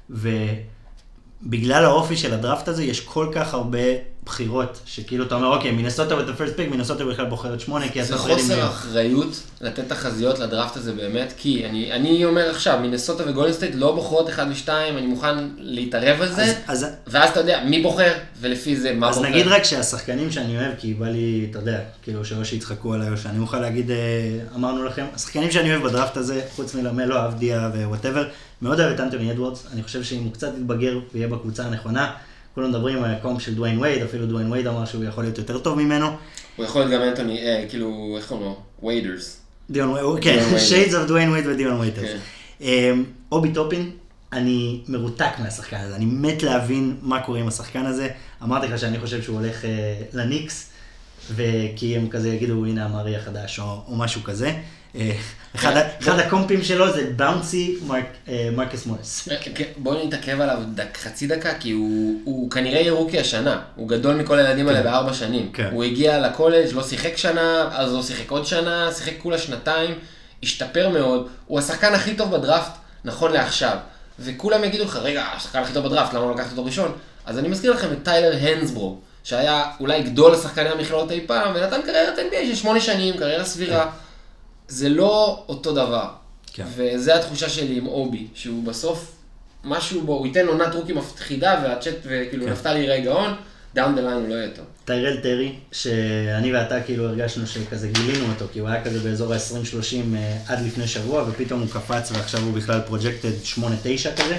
[0.10, 3.80] ובגלל האופי של הדראפט הזה, יש כל כך הרבה
[4.34, 8.04] בחירות, שכאילו אתה אומר, אוקיי, מינסוטה with the first pick, מינסוטה בכלל בוחרת שמונה, כי
[8.04, 8.46] זה הטריידים.
[8.46, 9.28] חוסר אחריות
[9.62, 14.30] לתת תחזיות לדראפט הזה באמת, כי אני, אני אומר עכשיו, מינסוטה וגולדן סטייט לא בוחרות
[14.30, 18.12] אחד ושתיים, אני מוכן להתערב על זה, אז- אז ואז אתה יודע מי בוחר,
[18.42, 19.30] ולפי זה מה אז בוחר.
[19.30, 23.18] נגיד רק שהשחקנים שאני אוהב, כי בא לי, אתה יודע, כאילו שאו שיצחקו עליי או
[23.18, 23.98] שאני מוכן להגיד, אה,
[24.56, 28.28] אמרנו לכם, השחקנים שאני אוהב בדראפט הזה, חוץ מלמלו, אבדיה ו whatever,
[28.62, 32.12] מאוד אוהב את אנטוני אדוורדס, אני חושב שאם הוא קצת יתבגר ויהיה בקבוצה הנכונה,
[32.60, 35.38] כולם מדברים על ה comp של דוויין וייד, אפילו דוויין וייד אמר שהוא יכול להיות
[35.38, 36.08] יותר טוב ממנו.
[36.56, 38.62] הוא יכול להיות גם אנטוני, אה, כאילו, איך קוראים לו?
[38.84, 39.38] ווייטרס.
[39.70, 40.60] דיון ווייטרס, כן, דיון ווייטרס.
[40.60, 41.92] Shades of דוויין וייד ודיון.
[41.96, 42.18] כן.
[42.62, 43.92] אמ, אובי טופין,
[44.34, 48.10] אני מרותק מהשחקן הזה, אני מת להבין מה קורה עם השחקן הזה.
[48.44, 49.70] אמרתי לך שאני חושב שהוא הולך אה,
[50.14, 50.70] לניקס,
[51.36, 54.54] וכי הם כזה יגידו, הנה המארי החדש, או, או משהו כזה.
[54.96, 55.12] אה,
[55.56, 59.28] אחד, אחד הקומפים שלו זה באונסי מרק, אה, מרקס מוריס.
[59.56, 63.62] כן, בואו נתעכב עליו דק, חצי דקה, כי הוא, כנראה יהיה רוקי השנה.
[63.76, 65.52] הוא גדול מכל הילדים האלה בארבע שנים.
[65.54, 65.70] כן.
[65.72, 69.94] הוא הגיע לקולג', לא שיחק שנה, אז לא שיחק עוד שנה, שיחק כולה שנתיים,
[70.44, 71.28] השתפר מאוד.
[71.48, 72.72] הוא השחקן הכי טוב בדראפט,
[73.06, 73.78] נכון לעכשיו.
[74.20, 76.92] וכולם יגידו לך, רגע, השחקן הכי טוב בדראפט, למה לא לקחת אותו ראשון?
[77.26, 81.82] אז אני מזכיר לכם את טיילר הנסברו, שהיה אולי גדול השחקני המכללות אי פעם, ונתן
[81.82, 83.90] קריירת NBA של שמונה שנים, קריירה סבירה.
[84.70, 86.10] זה לא אותו דבר.
[86.54, 86.66] כן.
[86.76, 89.12] וזה התחושה שלי עם אובי, שהוא בסוף,
[89.64, 92.52] משהו בו, הוא ייתן עונת rookie מפחידה, והצ'אט, וכאילו כן.
[92.52, 93.34] נפתלי יראה גאון,
[93.76, 94.66] down the line הוא לא יהיה טוב.
[94.86, 100.16] טיירל טרי, שאני ואתה כאילו הרגשנו שכזה גילינו אותו, כי הוא היה כזה באזור ה-20-30
[100.16, 103.62] אה, עד לפני שבוע, ופתאום הוא קפץ ועכשיו הוא בכלל projected 8-9
[104.24, 104.38] כזה.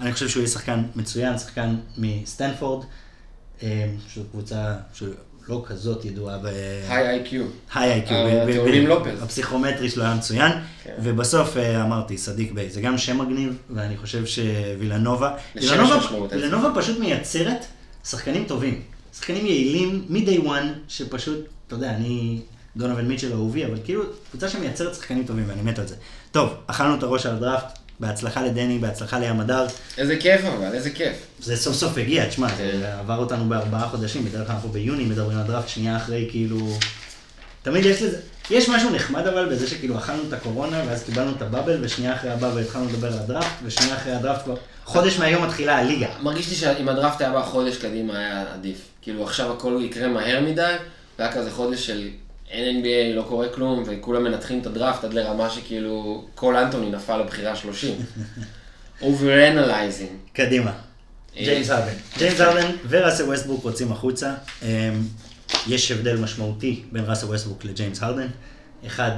[0.00, 2.84] אני חושב שהוא יהיה שחקן מצוין, שחקן מסטנפורד,
[3.62, 4.74] אה, שזו קבוצה
[5.46, 6.46] שלא כזאת ידועה ב...
[6.88, 7.44] היי איי-קיו.
[7.74, 8.16] היי איי-קיו,
[8.54, 9.22] תאומים לופז.
[9.22, 10.52] הפסיכומטרי שלו היה מצוין,
[10.84, 10.94] כן.
[11.02, 15.36] ובסוף אה, אמרתי, סדיק ביי, זה גם שם מגניב, ואני חושב שווילנובה,
[16.30, 17.64] וילנובה פשוט מייצרת
[18.04, 18.82] שחקנים טובים,
[19.18, 22.40] שחקנים יעילים מ-day one, שפשוט, אתה יודע, אני
[22.76, 25.94] דונובל מיטשל אהובי, אבל כאילו, קבוצה שמייצרת שחקנים טובים, ואני מת על זה.
[26.32, 29.66] טוב, אכלנו את הראש על הדראפט, בהצלחה לדני, בהצלחה לים הדר,
[29.98, 31.16] איזה כיף אבל, איזה כיף.
[31.40, 32.56] זה סוף סוף הגיע, תשמע, כן.
[32.56, 36.58] זה עבר אותנו בארבעה חודשים, בדרך כלל אנחנו ביוני מדברים על דראפט, שנייה אחרי כאילו...
[37.62, 38.20] תמיד יש לזה,
[38.50, 42.30] יש משהו נחמד אבל בזה שכאילו אכלנו את הקורונה, ואז קיבלנו את הבאבל, ושנייה אחרי
[42.30, 46.08] הבאבל התחלנו לדבר על הדראפט, ושנייה אחרי הדראפט כבר, חודש מהיום מתחילה הליגה.
[46.22, 48.78] מרגיש לי שאם הדראפט היה בא חודש קדימה היה עדיף.
[49.02, 50.74] כאילו עכשיו הכל יקרה מהר מדי,
[51.18, 52.08] והיה כזה חודש של
[52.50, 57.16] אין NBA, לא קורה כלום, וכולם מנתחים את הדראפט עד לרמה שכאילו קול אנטוני נפל
[57.16, 57.94] לבחירה 30.
[59.00, 60.32] over-analyzing.
[60.32, 60.72] קדימה.
[61.36, 61.94] ג'יימס הרדן.
[62.18, 64.34] ג'יימס הרדן וראסל ווסטברוק רוצים החוצה.
[64.62, 64.68] אמ,
[65.68, 68.28] יש הבדל משמעותי בין ראסל ווסטברוק לג'יימס הרדן.
[68.86, 69.10] אחד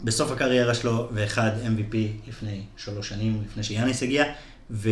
[0.00, 4.24] בסוף הקריירה שלו, ואחד MVP לפני שלוש שנים, לפני שיאניס הגיע.
[4.70, 4.90] ו...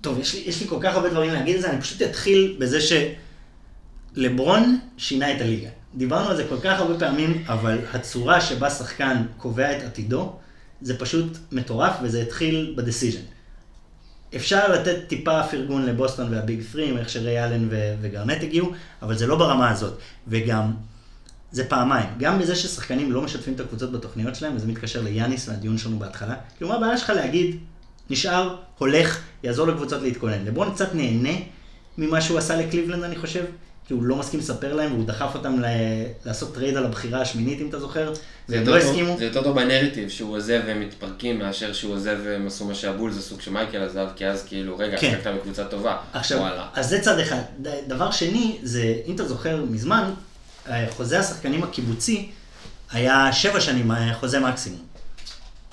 [0.00, 2.56] טוב, יש לי, יש לי כל כך הרבה דברים להגיד על זה, אני פשוט אתחיל
[2.60, 2.80] בזה
[4.16, 5.68] שלברון שינה את הליגה.
[5.94, 10.32] דיברנו על זה כל כך הרבה פעמים, אבל הצורה שבה שחקן קובע את עתידו,
[10.82, 13.20] זה פשוט מטורף, וזה התחיל בדסיז'ן.
[14.36, 17.68] אפשר לתת טיפה פרגון לבוסטון והביג 3, איך שריי אלן
[18.00, 19.98] וגרנט הגיעו, אבל זה לא ברמה הזאת.
[20.28, 20.72] וגם,
[21.52, 22.08] זה פעמיים.
[22.18, 26.34] גם בזה ששחקנים לא משתפים את הקבוצות בתוכניות שלהם, וזה מתקשר ליאניס והדיון שלנו בהתחלה.
[26.56, 27.56] כאילו, מה הבעיה שלך להגיד,
[28.10, 30.44] נשאר, הולך, יעזור לקבוצות להתכונן.
[30.44, 31.38] לברון קצת נהנה
[31.98, 33.44] ממה שהוא עשה לקליבלנד, אני חושב,
[33.88, 35.66] כי הוא לא מסכים לספר להם, והוא דחף אותם ל-
[36.24, 38.14] לעשות טרייד על הבחירה השמינית, אם אתה זוכר,
[38.48, 39.16] זה והם לא הסכימו.
[39.18, 43.18] זה יותר טוב בנרטיב שהוא עוזב והם מתפרקים מאשר שהוא עוזב והם עשו מה שהבולס
[43.18, 45.10] עשו כשמייקל עזב, כי אז כאילו, רגע, כן.
[45.10, 45.96] שיחקת בקבוצה טובה.
[46.12, 46.66] עכשיו, וואלה.
[46.74, 47.40] אז זה צד אחד.
[47.88, 50.10] דבר שני, זה, אם אתה זוכר מזמן,
[50.68, 52.28] אה, חוזה השחקנים הקיבוצי
[52.92, 54.80] היה שבע שנים, אה, חוזה מקסימום.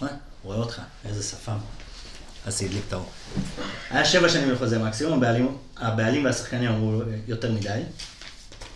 [0.01, 0.07] מה?
[0.43, 1.57] רואה אותך, איזה שפם.
[2.45, 3.09] אז זה הדליק את האור.
[3.89, 7.81] היה שבע שנים לחוזה מקסימום, הבעלים, הבעלים והשחקנים אמרו אה, יותר מדי,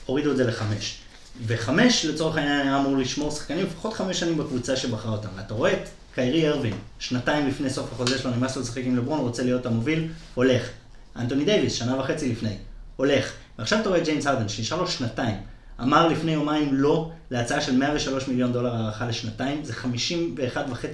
[0.06, 0.98] הורידו את זה לחמש.
[1.46, 5.30] וחמש, לצורך העניין, היה אמור לשמור שחקנים לפחות חמש שנים בקבוצה שבחרה אותם.
[5.36, 9.20] ואתה רואה את קיירי ארווין, שנתיים לפני סוף החוזה שלו, נמאס לו לשחק עם לברון,
[9.20, 10.70] רוצה להיות המוביל, הולך.
[11.16, 12.58] אנטוני דייוויס, שנה וחצי לפני,
[12.96, 13.32] הולך.
[13.60, 15.36] ועכשיו אתה רואה את ג'יימס הרדן, שנשאר לו שנתיים.
[15.82, 19.88] אמר לפני יומיים לא להצעה של 103 מיליון דולר הערכה לשנתיים, זה 51.5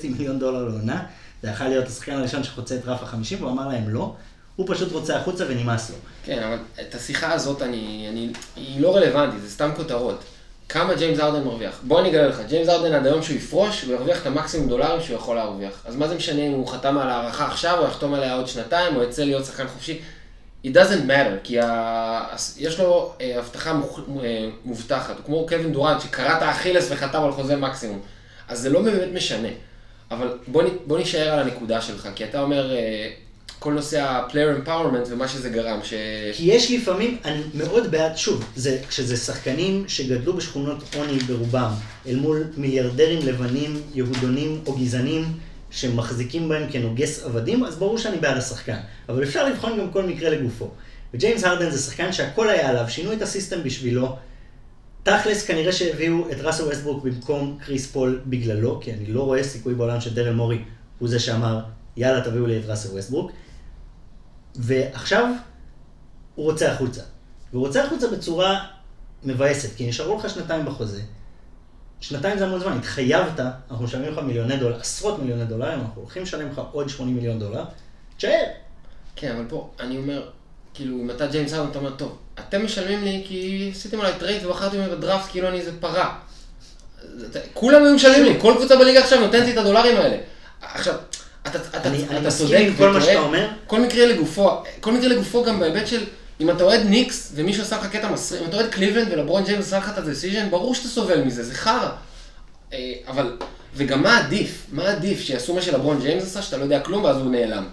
[0.04, 1.04] מיליון דולר לעונה.
[1.44, 4.16] זה יכול להיות השחקן הראשון שחוצה את רף ה-50, והוא אמר להם לא.
[4.56, 5.96] הוא פשוט רוצה החוצה ונמאס לו.
[6.24, 10.24] כן, אבל את השיחה הזאת אני, אני, היא לא רלוונטית, זה סתם כותרות.
[10.70, 11.80] כמה ג'יימס ארדן מרוויח?
[11.84, 15.02] בוא אני אגלה לך, ג'יימס ארדן עד היום שהוא יפרוש, הוא ירוויח את המקסימום דולרים
[15.02, 15.84] שהוא יכול להרוויח.
[15.86, 18.96] אז מה זה משנה אם הוא חתם על הערכה עכשיו, או יחתום עליה עוד שנתיים,
[18.96, 20.02] או יצא להיות שחקן חופשי?
[20.66, 22.36] It doesn't matter, כי ה...
[22.58, 24.00] יש לו אה, הבטחה מוכ...
[24.24, 28.00] אה, מובטחת, הוא כמו קווין דורנט שקרע את האכילס וחתם על חוזה מקסימום.
[28.48, 29.48] אז זה לא באמת משנה.
[30.12, 30.68] אבל בוא, נ...
[30.86, 33.10] בוא נשאר על הנקודה שלך, כי אתה אומר אה,
[33.64, 35.94] כל נושא ה-player empowerment ומה שזה גרם, ש...
[36.34, 41.72] כי יש לפעמים, אני מאוד בעד, שוב, זה, כשזה שחקנים שגדלו בשכונות עוני ברובם,
[42.08, 45.26] אל מול מיליארדרים לבנים, יהודונים או גזענים,
[45.72, 48.78] שמחזיקים בהם כנוגס עבדים, אז ברור שאני בעד השחקן.
[49.10, 50.72] אבל אפשר לבחון גם כל מקרה לגופו.
[51.14, 54.16] וג'יימס הרדן זה שחקן שהכל היה עליו, שינו את הסיסטם בשבילו.
[55.04, 59.74] תכלס, כנראה שהביאו את ראסל ווסטברוק במקום קריס פול בגללו, כי אני לא רואה סיכוי
[59.74, 60.60] בעולם שדריל מורי
[61.00, 61.60] הוא זה שאמר,
[61.98, 63.32] יאללה, תביאו לי את ראסל ווסטברוק.
[64.56, 65.26] ועכשיו
[66.36, 67.02] הוא רוצה החוצה.
[67.52, 68.66] והוא רוצה החוצה בצורה
[69.24, 71.02] מבאסת, כי נשארו לך שנתיים בחוזה.
[72.02, 73.40] שנתיים זה המון זמן, התחייבת,
[73.72, 77.40] אנחנו משלמים לך מיליוני דולר, עשרות מיליוני דולרים, אנחנו הולכים לשלם לך עוד 80 מיליון
[77.40, 77.64] דולר,
[78.18, 78.44] תשאר.
[79.16, 80.30] כן, אבל פה, אני אומר,
[80.74, 84.46] כאילו, אם אתה ג'יימס הרדן, אתה אומר, טוב, אתם משלמים לי כי עשיתם עליי טרייד
[84.46, 86.20] ובחרתם לי בדראפט כאילו אני איזה פרה.
[87.54, 90.18] כולם היו משלמים לי, כל קבוצה בליגה עכשיו נותנת לי את הדולרים האלה.
[90.62, 90.96] עכשיו,
[91.48, 93.48] אתה, אתה, אני- אתה אתה צודק עם כל מה שאתה אומר.
[93.68, 96.04] כל מקרה לגופו, כל מקרה לגופו גם בהיבט של,
[96.42, 99.66] אם אתה אוהד ניקס ומישהו עשה לך קטע מסריח, אם אתה אוהד קליבלנד ולברון ג'יימס
[99.68, 101.90] עשה לך את ה decision, ברור שאתה סובל מזה, זה חרא.
[102.74, 103.38] אה, אבל,
[103.76, 104.66] וגם מה עדיף?
[104.72, 105.22] מה עדיף?
[105.22, 107.66] שיעשו מה שלברון ג'יימס עשה, שאתה לא יודע כלום ואז הוא נעלם.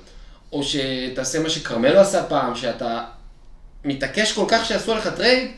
[0.53, 3.05] או שתעשה מה שכרמלו עשה פעם, שאתה
[3.85, 5.49] מתעקש כל כך שיעשו עליך טרייד,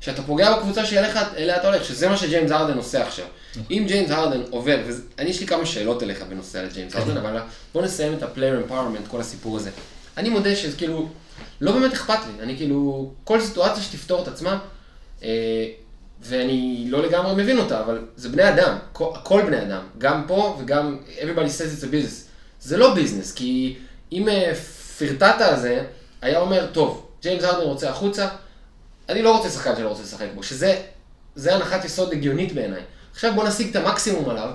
[0.00, 3.26] שאתה פוגע בקבוצה שאליה אליה אתה הולך, שזה מה שג'יימס הרדן עושה עכשיו.
[3.70, 7.40] אם ג'יימס הרדן עובר, ואני יש לי כמה שאלות אליך בנושא על ג'יימס הרדן, אבל
[7.74, 9.70] בוא נסיים את ה-player empowerment, כל הסיפור הזה.
[10.16, 11.08] אני מודה שזה כאילו,
[11.60, 14.58] לא באמת אכפת לי, אני כאילו, כל סיטואציה שתפתור את עצמה,
[15.22, 15.66] אה,
[16.22, 20.58] ואני לא לגמרי מבין אותה, אבל זה בני אדם, כל, הכל בני אדם, גם פה
[20.60, 22.26] וגם everybody says it's a business.
[22.60, 23.76] זה לא business, כי
[24.12, 24.52] אם אה,
[24.98, 25.84] פרטיטה הזה
[26.22, 28.28] היה אומר, טוב, ג'יימס הרדן רוצה החוצה,
[29.10, 30.82] אני לא רוצה שחקן שלא רוצה לשחק בו, שזה
[31.34, 32.82] זה הנחת יסוד הגיונית בעיניי.
[33.12, 34.50] עכשיו בוא נשיג את המקסימום עליו,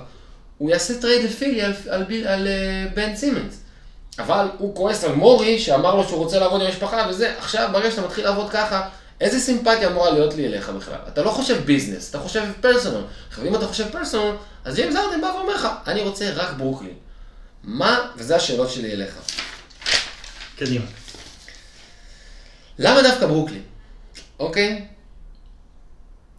[0.58, 3.60] הוא יעשה טרייד לפילי על, על, על, על uh, בן סימונס.
[4.18, 7.90] אבל הוא כועס על מורי שאמר לו שהוא רוצה לעבוד עם המשפחה וזה, עכשיו ברגע
[7.90, 8.88] שאתה מתחיל לעבוד ככה,
[9.20, 10.98] איזה סימפתיה אמורה להיות לי אליך בכלל?
[11.08, 13.04] אתה לא חושב business, אתה חושב personal.
[13.28, 16.94] עכשיו אם אתה חושב personal, אז ג'יימס הרדן בא ואומר לך, אני רוצה רק ברוקלין.
[17.64, 19.14] מה, וזה השאלות שלי אליך.
[20.58, 20.84] קדימה.
[22.78, 23.62] למה דווקא ברוקלין?
[24.38, 24.84] אוקיי?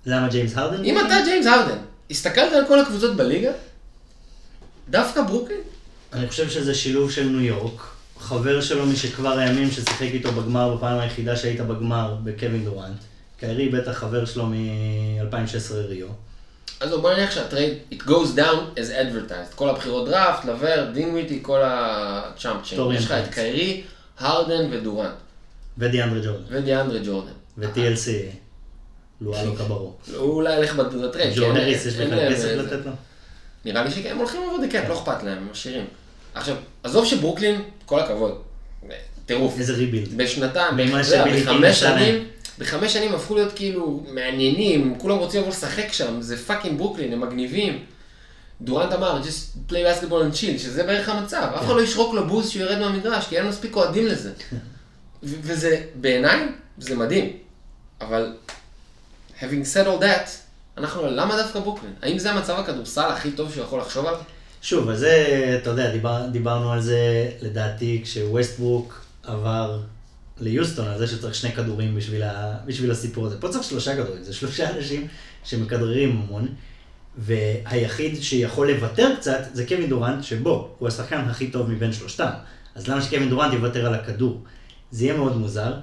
[0.06, 0.84] למה ג'יימס הרדן?
[0.84, 1.78] אם אתה ג'יימס הרדן,
[2.12, 3.52] הסתכלת על כל הקבוצות בליגה?
[4.90, 5.62] דווקא ברוקלין?
[6.14, 7.82] אני חושב שזה שילוב של ניו יורק.
[8.20, 12.98] חבר שלו משכבר הימים ששיחק איתו בגמר בפעם היחידה שהיית בגמר בקווין דוראנט.
[13.40, 16.08] קיירי בטח חבר שלו מ-2016 ריו.
[16.80, 19.56] אז בוא נניח שהטרייד, it goes down as advertised.
[19.56, 22.82] כל הבחירות דראפט, לברט, דינווידי, כל הצ'אמפ צ'יינג'.
[22.82, 23.34] טוריאן יש לך את.
[23.34, 23.84] קיירי,
[24.20, 25.14] הרדן ודורנט.
[25.78, 26.44] ודיאנדרה ג'ורדן.
[26.50, 27.32] ודיאנדרה ג'ורדן.
[27.58, 28.10] ו-TLC.
[29.22, 29.94] לואלו קברו.
[30.16, 31.30] הוא אולי ילך בטרייד.
[31.36, 32.92] ג'ו כי אין- הריס, יש לך כסף לתת לו?
[33.66, 35.86] נראה לי שהם הולכים לעבוד cap, לא אכפת להם, הם עשירים.
[36.34, 38.42] עכשיו, עזוב שברוקלין, כל הכבוד,
[39.26, 39.60] טירוף.
[39.60, 40.18] איזה rebuild.
[40.18, 41.80] בשנתיים, בחמש.
[41.80, 42.28] שנים,
[42.60, 47.22] בחמש שנים הפכו להיות כאילו מעניינים, כולם רוצים לבוא לשחק שם, זה fucking ברוקלין, הם
[47.22, 47.84] מגניבים.
[48.62, 52.28] דורנט אמר, just play basketball and chill, שזה בערך המצב, אף אחד לא ישרוק לו
[52.28, 54.32] בוז שהוא ירד מהמגרש, כי אין מספיק אוהדים לזה.
[55.24, 56.48] וזה, בעיניי,
[56.78, 57.38] זה מדהים.
[58.02, 58.34] אבל,
[59.40, 60.30] having said all that,
[60.78, 61.94] אנחנו, למה דווקא ברוקלין?
[62.02, 64.20] האם זה המצב הכדורסל הכי טוב שהוא יכול לחשוב עליו?
[64.62, 69.80] שוב, אז זה, אתה יודע, דיבר, דיברנו על זה, לדעתי, כשווסטברוק עבר
[70.40, 73.42] ליוסטון, על זה שצריך שני כדורים בשביל, ה, בשביל הסיפור הזה.
[73.42, 75.08] פה צריך שלושה כדורים, זה שלושה אנשים
[75.44, 76.48] שמכדררים המון,
[77.18, 82.30] והיחיד שיכול לוותר קצת זה קווין דורנט, שבו, הוא השחקן הכי טוב מבין שלושתם.
[82.76, 84.42] אז למה שקווין דורנט יוותר על הכדור?
[84.92, 85.74] זה יהיה מאוד מוזר.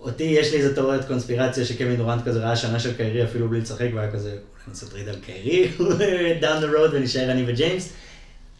[0.00, 3.60] אותי, יש לי איזה תיאוריית קונספירציה שקווין דורנט כזה ראה שנה של קיירי אפילו בלי
[3.60, 5.70] לשחק, והיה כזה, אולי נעשה טריד על קיירי,
[6.42, 7.92] down the road ונשאר אני וג'יימס.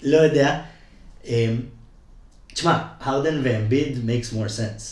[0.03, 0.61] לא יודע.
[1.25, 1.61] אמ,
[2.55, 4.83] תשמע, הרדן ואמביד makes more sense.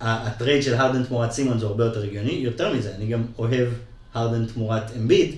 [0.00, 2.32] הטרייד של הרדן תמורת סימונס זה הרבה יותר הגיוני.
[2.32, 3.68] יותר מזה, אני גם אוהב
[4.14, 5.34] הרדן תמורת אמביד,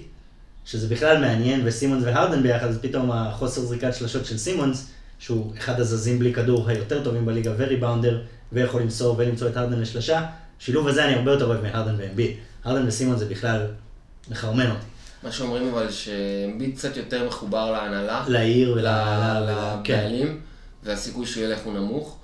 [0.64, 5.80] שזה בכלל מעניין, וסימונס והרדן ביחד, אז פתאום החוסר זריקת שלשות של סימונס, שהוא אחד
[5.80, 8.22] הזזים בלי כדור היותר טובים בליגה וריבאונדר,
[8.52, 10.22] ויכול למסור ולמצוא את הרדן לשלושה,
[10.58, 12.30] שילוב הזה אני הרבה יותר אוהב מהרדן ואמביד.
[12.64, 13.66] הרדן וסימונס זה בכלל
[14.30, 14.84] מחרמן אותי.
[15.22, 19.54] מה שאומרים אבל שאמביד קצת יותר מחובר להנהלה, לעיר ל- ול...
[19.84, 20.10] כן.
[20.82, 22.16] והסיכוי שהוא ילך הוא נמוך.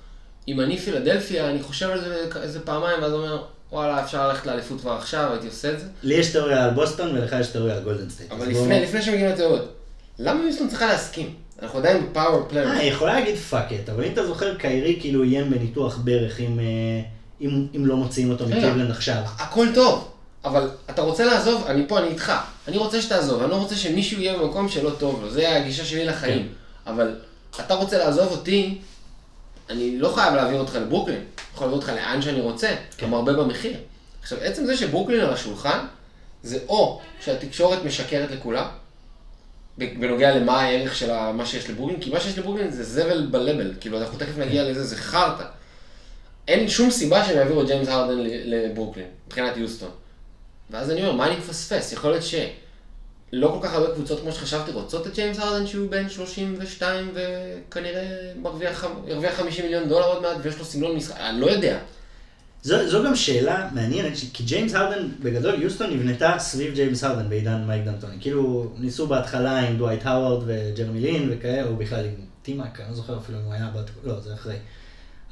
[0.49, 3.43] אם אני פילדלפיה, אני חושב על זה איזה פעמיים, ואז אומר,
[3.73, 5.87] וואלה, אפשר ללכת לאליפות כבר עכשיו, הייתי עושה את זה.
[6.03, 8.33] לי יש תיאוריה על בוסטון ולך יש תיאוריה על גולדן סטייט.
[8.33, 9.73] אבל אז בוא- לפני, לפני שמגיעים לתיאוריות,
[10.19, 11.35] למה יוסטון צריכה להסכים?
[11.63, 12.69] אנחנו עדיין ב-power player.
[12.69, 16.41] אה, היא יכולה להגיד fuck that, אבל אם אתה זוכר, קיירי כאילו איים בניתוח ברך
[16.41, 16.65] אם, אה,
[17.41, 18.57] אם, אם לא מוציאים אותו רגע.
[18.57, 19.23] מקליבלנד עכשיו.
[19.39, 20.11] הכל טוב,
[20.45, 22.33] אבל אתה רוצה לעזוב, אני פה, אני איתך.
[22.69, 26.05] אני רוצה שתעזוב, אני לא רוצה שמישהו יהיה במקום שלא טוב לו, זה הגישה שלי
[26.05, 26.49] לחיים.
[26.87, 27.17] אבל
[27.61, 28.79] אתה רוצה לעזוב אותי,
[29.71, 33.33] אני לא חייב להעביר אותך לברוקלין, אני יכול להעביר אותך לאן שאני רוצה, גם הרבה
[33.33, 33.77] במחיר.
[34.23, 35.79] עכשיו, עצם זה שברוקלין על השולחן,
[36.43, 38.67] זה או שהתקשורת משקרת לכולם,
[39.99, 43.99] בנוגע למה הערך של מה שיש לברוקלין, כי מה שיש לברוקלין זה זבל בלבל, כאילו
[44.01, 45.45] אנחנו תכף נגיע לזה, זה חרטא.
[46.49, 49.91] אין שום סיבה שהם יעבירו את ג'יימס הרדן לברוקלין, מבחינת יוסטון.
[50.71, 51.93] ואז אני אומר, מה אני מפספס?
[51.93, 52.35] יכול להיות ש...
[53.33, 58.33] לא כל כך הרבה קבוצות כמו שחשבתי רוצות את ג'יימס הרדן שהוא בן 32 וכנראה
[58.37, 61.79] מרוויח, ירוויח 50 מיליון דולר עוד מעט ויש לו סגנון משחק, אני לא יודע.
[62.63, 67.65] זו, זו גם שאלה מעניינת, כי ג'יימס הרדן, בגדול, יוסטון נבנתה סביב ג'יימס הרדן בעידן
[67.67, 68.17] מייק דנטוני.
[68.21, 72.95] כאילו, ניסו בהתחלה עם דווייט האווארד וג'רמי לין וכאלה, או בכלל עם טימאק, אני לא
[72.95, 73.91] זוכר אפילו אם הוא היה, בת...
[74.05, 74.57] לא, זה אחרי.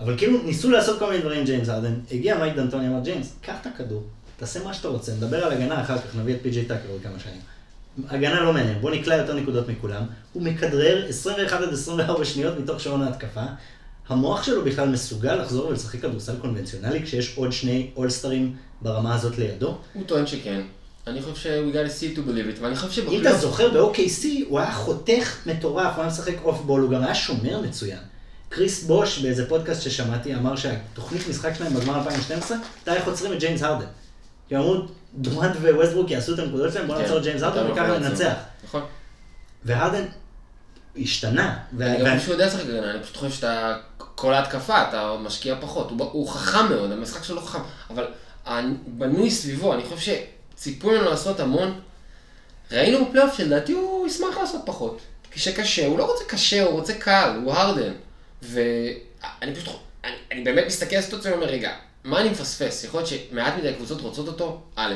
[0.01, 1.95] אבל כאילו, ניסו לעשות כל מיני דברים עם ג'יימס הרדן.
[2.12, 4.03] הגיע מייק דנטוני, אמר, ג'יימס, קח את הכדור,
[4.37, 7.18] תעשה מה שאתה רוצה, נדבר על הגנה אחר כך, נביא את פי.ג'יי טאקר עוד כמה
[7.18, 7.41] שנים.
[8.09, 10.03] הגנה לא מעניין, בוא נקלע יותר נקודות מכולם.
[10.33, 13.45] הוא מכדרר 21 עד 24 שניות מתוך שעון ההתקפה.
[14.09, 19.78] המוח שלו בכלל מסוגל לחזור ולשחק כדורסל קונבנציונלי כשיש עוד שני אולסטרים ברמה הזאת לידו.
[19.92, 20.61] הוא טוען שכן.
[21.06, 23.40] אני חושב שהוא got to see to believe it, ואני חושב אם אתה שבפלייאוף...
[23.40, 27.61] זוכר, ב-OKC הוא היה חותך מטורף, הוא היה משחק off ball, הוא גם היה שומר
[27.61, 27.98] מצוין.
[28.48, 33.38] קריס בוש באיזה פודקאסט ששמעתי אמר שהתוכנית משחק שלהם בגמר 2012, הייתה איך עוצרים את
[33.38, 33.86] ג'יימס הרדן.
[34.48, 34.74] כי אמרו,
[35.14, 38.34] דורנט וווסטברוק יעשו את הנקודות שלהם, בוא כן, נעצור את ג'יימס הרדן לא וככה ננצח.
[38.64, 38.82] נכון.
[39.64, 40.04] והרדן
[41.03, 41.59] השתנה.
[41.80, 43.76] אני גם חושב שהוא יודע לשחק הגנה, אני פשוט חושב שאתה,
[44.14, 47.59] כל ההתקפה אתה משקיע פחות, הוא, חכם מאוד, המשחק שלו חכם,
[47.90, 48.07] אבל
[48.86, 50.12] בנוי סביבו, אני חושב
[50.57, 51.80] שציפו ממנו לעשות המון,
[52.72, 57.40] ראינו בפלייאוף שלדעתי הוא ישמח לעשות פחות, כשקשה, הוא לא רוצה קשה, הוא רוצה קל,
[57.44, 57.92] הוא הרדן,
[58.42, 61.72] ואני פשוט, אני, אני באמת מסתכל על הסיטואציה ואומר, רגע,
[62.05, 62.84] מה אני מפספס?
[62.84, 64.94] יכול להיות שמעט מדי קבוצות רוצות אותו, א',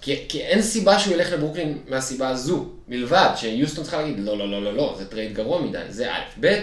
[0.00, 4.50] כי, כי אין סיבה שהוא ילך לברוקלין מהסיבה הזו, מלבד שיוסטון צריכה להגיד, לא, לא,
[4.50, 6.62] לא, לא, לא, זה טרייד גרוע מדי, זה א', ב',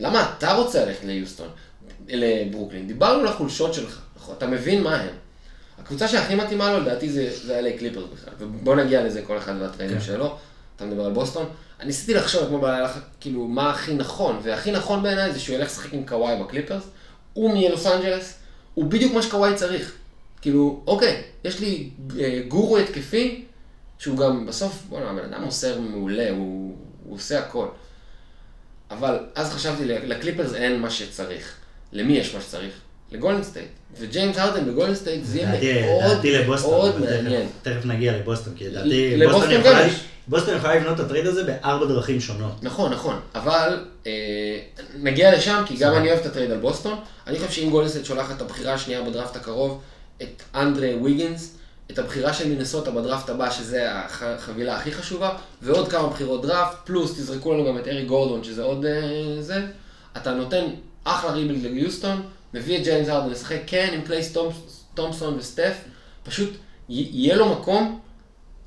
[0.00, 1.48] למה אתה רוצה ללכת ליוסטון,
[2.08, 2.86] לברוקלין?
[2.86, 4.34] דיברנו על החולשות שלך, נכון?
[4.38, 5.14] אתה מבין מה הם.
[5.78, 9.52] הקבוצה שהכי מתאימה לו, לדעתי, זה, זה ה-LA קליפרס בכלל, ובוא נגיע לזה כל אחד
[9.60, 10.04] והטריידים כן.
[10.04, 10.36] שלו,
[10.76, 11.46] אתה מדבר על בוסטון.
[11.80, 15.66] אני ניסיתי לחשוב אתמול בלילה, כאילו, מה הכי נכון, והכי נכון בעיניי זה שהוא ילך
[15.66, 16.82] לשחק עם קוואי בקליפרס,
[17.32, 18.34] הוא מלוס אנג'לס,
[18.74, 19.94] הוא בדיוק מה שקוואי צריך.
[20.42, 21.88] כאילו, אוקיי, יש לי
[22.20, 23.44] אה, גורו התקפי,
[23.98, 27.66] שהוא גם בסוף, בוא'נה, הבן אדם מוסר מעולה, הוא, הוא עושה הכל.
[28.90, 31.54] אבל אז חשבתי, לקליפרס אין מה שצריך.
[31.92, 32.72] למי יש מה שצריך?
[33.12, 33.68] לגולדן סטייט.
[33.98, 36.24] וג'יימס הרדן בגולדן סטייט זה יהיה מאוד
[36.70, 37.46] מאוד מעניין.
[37.62, 38.88] תכף נגיע לבוסטון, כי לדעתי
[39.32, 39.94] בוסטון גם יכולה- יש.
[40.28, 42.52] בוסטון יכולה לבנות את הטרייד הזה בארבע דרכים שונות.
[42.62, 44.12] נכון, נכון, אבל אה,
[44.98, 46.98] נגיע לשם, כי גם אני אוהב את הטרייד על בוסטון.
[47.26, 49.80] אני חושב שאם גולדן סטייט שולחת את הבחירה השנייה בדראפט הקרוב,
[50.22, 51.56] את אנדרי ויגינס,
[51.90, 57.12] את הבחירה של מינסוטה בדראפט הבא, שזה החבילה הכי חשובה, ועוד כמה בחירות דראפט, פלוס
[57.12, 59.66] תזרקו לנו גם את אריק גורדון, שזה עוד אה, זה,
[60.16, 60.64] אתה נותן
[61.04, 62.22] אחלה rebuild ליוסטון,
[62.54, 64.36] מביא את ג'יימס הרדן לשחק כן עם קליי
[64.94, 65.74] תומפסון וסטף,
[66.22, 66.50] פשוט
[66.88, 68.00] יהיה לו מקום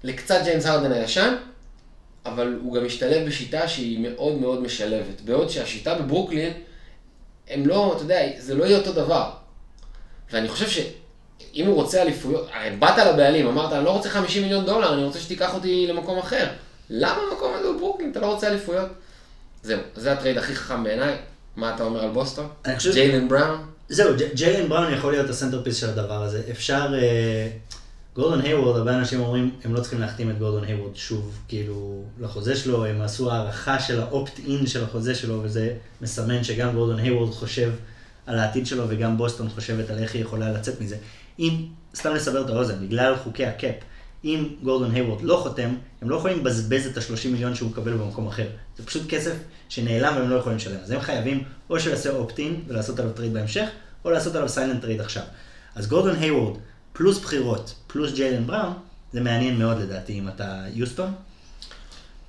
[0.03, 1.35] לקצת ג'יימס הרדן הישן,
[2.25, 5.21] אבל הוא גם משתלב בשיטה שהיא מאוד מאוד משלבת.
[5.21, 6.53] בעוד שהשיטה בברוקלין,
[7.47, 9.31] הם לא, אתה יודע, זה לא יהיה אותו דבר.
[10.31, 10.69] ואני חושב
[11.53, 15.03] שאם הוא רוצה אליפויות, הרי באת לבעלים, אמרת, אני לא רוצה 50 מיליון דולר, אני
[15.03, 16.47] רוצה שתיקח אותי למקום אחר.
[16.89, 18.11] למה המקום הזה הוא ברוקלין?
[18.11, 18.89] אתה לא רוצה אליפויות?
[19.63, 21.15] זהו, זה הטרייד הכי חכם בעיניי.
[21.55, 22.47] מה אתה אומר על בוסטון?
[22.93, 23.65] ג'יילן בראון?
[23.89, 26.41] זהו, ג'יילן בראון יכול להיות ה centerpiece של הדבר הזה.
[26.51, 26.93] אפשר...
[26.93, 27.47] אה,
[28.15, 32.55] גורדון היוורד, הרבה אנשים אומרים, הם לא צריכים להחתים את גורדון היוורד שוב, כאילו, לחוזה
[32.55, 37.31] שלו, הם עשו הערכה של ה opt-in של החוזה שלו, וזה מסמן שגם גורדון היוורד
[37.31, 37.71] חושב
[38.25, 40.95] על העתיד שלו, וגם בוסטון חושבת על איך היא יכולה לצאת מזה.
[41.39, 41.65] אם,
[41.95, 43.75] סתם לסבר את האוזן, בגלל חוקי ה cap,
[44.23, 48.27] אם גורדון היוורד לא חותם, הם לא יכולים לבזבז את ה-30 מיליון שהוא מקבל במקום
[48.27, 48.47] אחר.
[48.77, 49.33] זה פשוט כסף
[49.69, 50.79] שנעלם והם לא יכולים לשלם.
[50.83, 53.69] אז הם חייבים או שהוא יעשה opt-in ולעשות עליו טרייד בהמשך,
[54.05, 55.23] או לעשות עליו sign and trade עכשיו.
[55.75, 56.57] אז גורדון היוורד,
[56.93, 58.73] פלוס בחירות, פלוס ג'יילן בראון,
[59.13, 61.13] זה מעניין מאוד לדעתי אם אתה יוסטון.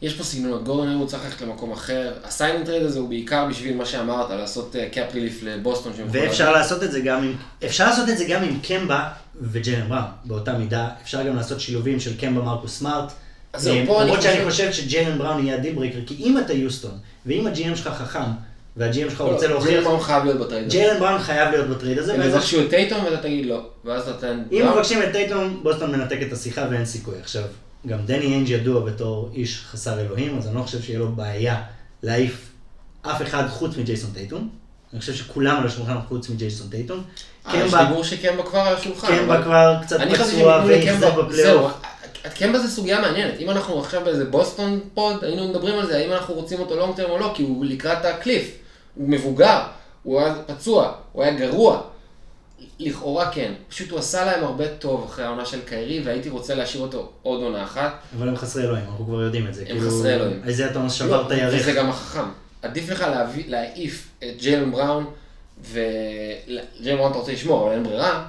[0.04, 2.12] יש פה סגנונות, גורדון היוורד צריך ללכת למקום אחר.
[2.24, 5.92] ה sign and trade הזה הוא בעיקר בשביל מה שאמרת, לעשות cap relief לבוסטון.
[6.10, 7.34] ואפשר לעשות את זה גם עם,
[7.64, 9.08] אפשר לעשות את זה גם עם קמבה
[9.40, 10.88] וג'יילן בראון, באותה מידה.
[11.02, 13.12] אפשר גם לעשות שילובים של קמבה מרקוס סמארט.
[13.54, 16.92] אה, למרות שאני חושב- שג'יילן בראון יהיה ה deal breaker, כי אם אתה יוסטון,
[17.26, 18.20] ואם ה GM שלך חכם,
[18.76, 20.76] וה GM שלך רוצה ג'יילן להוכיח, בראון חייב להיות בטרייד הזה.
[20.76, 24.30] ג'יילן בראון חייב להיות בטרייד הזה, הם יבקשו את טייטום ואתה תגיד לא, ואז אתה.
[24.32, 24.68] אם בראון.
[24.74, 27.14] מבקשים את טייטום, בוסטון מנתק את השיחה ואין סיכוי.
[27.22, 27.42] עכשיו,
[27.86, 31.62] גם דני אינג' ידוע בתור איש חסר אלוהים, אז אני לא חושב שיהיה לו בעיה
[32.02, 32.50] להעיף
[33.02, 34.48] אף אחד חוץ מג'ייסון טייטום.
[34.92, 37.02] אני חושב שכולם על השולחן חוץ מג'ייסון טייטום.
[37.46, 39.06] אה, יש דיבור שקמבה כבר על השולחן.
[39.06, 41.72] קמבה כבר קצת פצוע לקמבה, בפלייאוף.
[42.34, 43.34] קמבה זה סוגיה מעניינת.
[43.40, 46.96] אם אנחנו עכשיו באיזה בוסטון pod, היינו מדברים על זה, האם אנחנו רוצים אותו long
[46.96, 48.50] term או לא, כי הוא לקראת ה cliff.
[48.94, 49.60] הוא מבוגר,
[50.02, 51.82] הוא היה פצוע, הוא היה גרוע.
[52.78, 53.52] לכאורה כן.
[53.68, 57.42] פשוט הוא עשה להם הרבה טוב אחרי העונה של קיירי, והייתי רוצה להשאיר אותו עוד
[57.42, 57.92] עונה אחת.
[58.18, 59.64] אבל הם חסרי אלוהים, אנחנו כבר יודעים את זה.
[59.68, 60.40] הם חסרי אלוהים.
[60.46, 61.54] איזיה תומאס שבר את לא, הירך.
[61.60, 62.24] וזה גם החכם.
[62.62, 65.04] עדיף לך להביא- להעיף את ג'יילן בראון,
[65.62, 68.28] וג'יילן בראון אתה רוצה לשמור, אבל אין ברירה.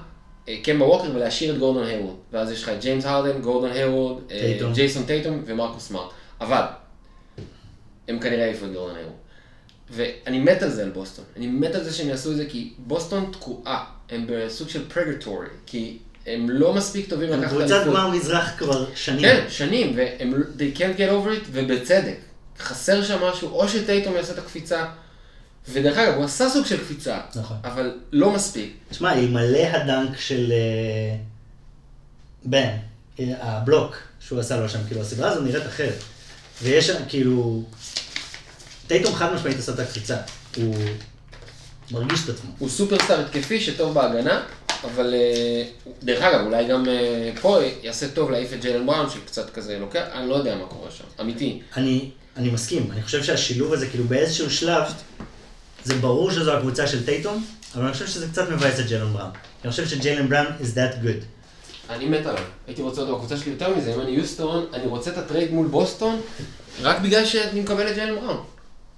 [0.49, 2.15] אה, קמבה ווקר ולהשאיר את גורדון היוורד.
[2.31, 4.59] ואז יש לך את ג'יימס הרדן, גורדון היוורד, אה.
[4.73, 6.09] ג'ייסון טייטום ומרקוס סמארט.
[6.41, 6.61] אבל,
[8.07, 9.15] הם כנראה העיפו את גורדון היוורד.
[9.89, 11.25] ואני מת על זה על בוסטון.
[11.37, 13.85] אני מת על זה שהם יעשו את זה כי בוסטון תקועה.
[14.09, 15.47] הם בסוג של purgatory.
[15.65, 19.21] כי הם לא מספיק טובים הם לקחת קבוצת גמר מזרח כבר שנים.
[19.21, 22.17] כן, שנים, והם, they can't get over it, ובצדק.
[22.59, 24.85] חסר שם משהו, או שטייטום יעשה את הקפיצה,
[25.69, 27.57] ודרך אגב, הוא עשה סוג של קפיצה, נכון.
[27.63, 28.73] אבל לא מספיק.
[28.91, 31.15] שמע, אלמלא הדנק של אה,
[32.45, 32.69] בן,
[33.19, 35.99] אה, הבלוק שהוא עשה לו שם, כאילו הסדרה הזו נראית אחרת.
[36.63, 37.63] ויש שם כאילו,
[38.87, 40.17] טייטום חד משמעית עשה את הקפיצה.
[40.57, 40.75] הוא
[41.91, 42.51] מרגיש את עצמו.
[42.59, 44.43] הוא סופרסטאר התקפי שטוב בהגנה,
[44.83, 45.63] אבל אה,
[46.03, 50.03] דרך אגב, אולי גם אה, פה יעשה טוב להעיף את ג'יילן בראון, שקצת כזה לוקח,
[50.13, 51.61] אני לא יודע מה קורה שם, אמיתי.
[51.77, 54.83] אני, אני מסכים, אני חושב שהשילוב הזה, כאילו באיזשהו שלב,
[55.83, 59.31] זה ברור שזו הקבוצה של טייטום, אבל אני חושב שזה קצת מבאס את ג'יילן בראון.
[59.63, 61.23] אני חושב שג'יילן בראון is that good.
[61.89, 62.43] אני מת עליו.
[62.67, 65.67] הייתי רוצה אותו בקבוצה שלי יותר מזה, אם אני יוסטון, אני רוצה את הטרייד מול
[65.67, 66.21] בוסטון,
[66.81, 68.43] רק בגלל שאני מקבל את ג'יילן בראון.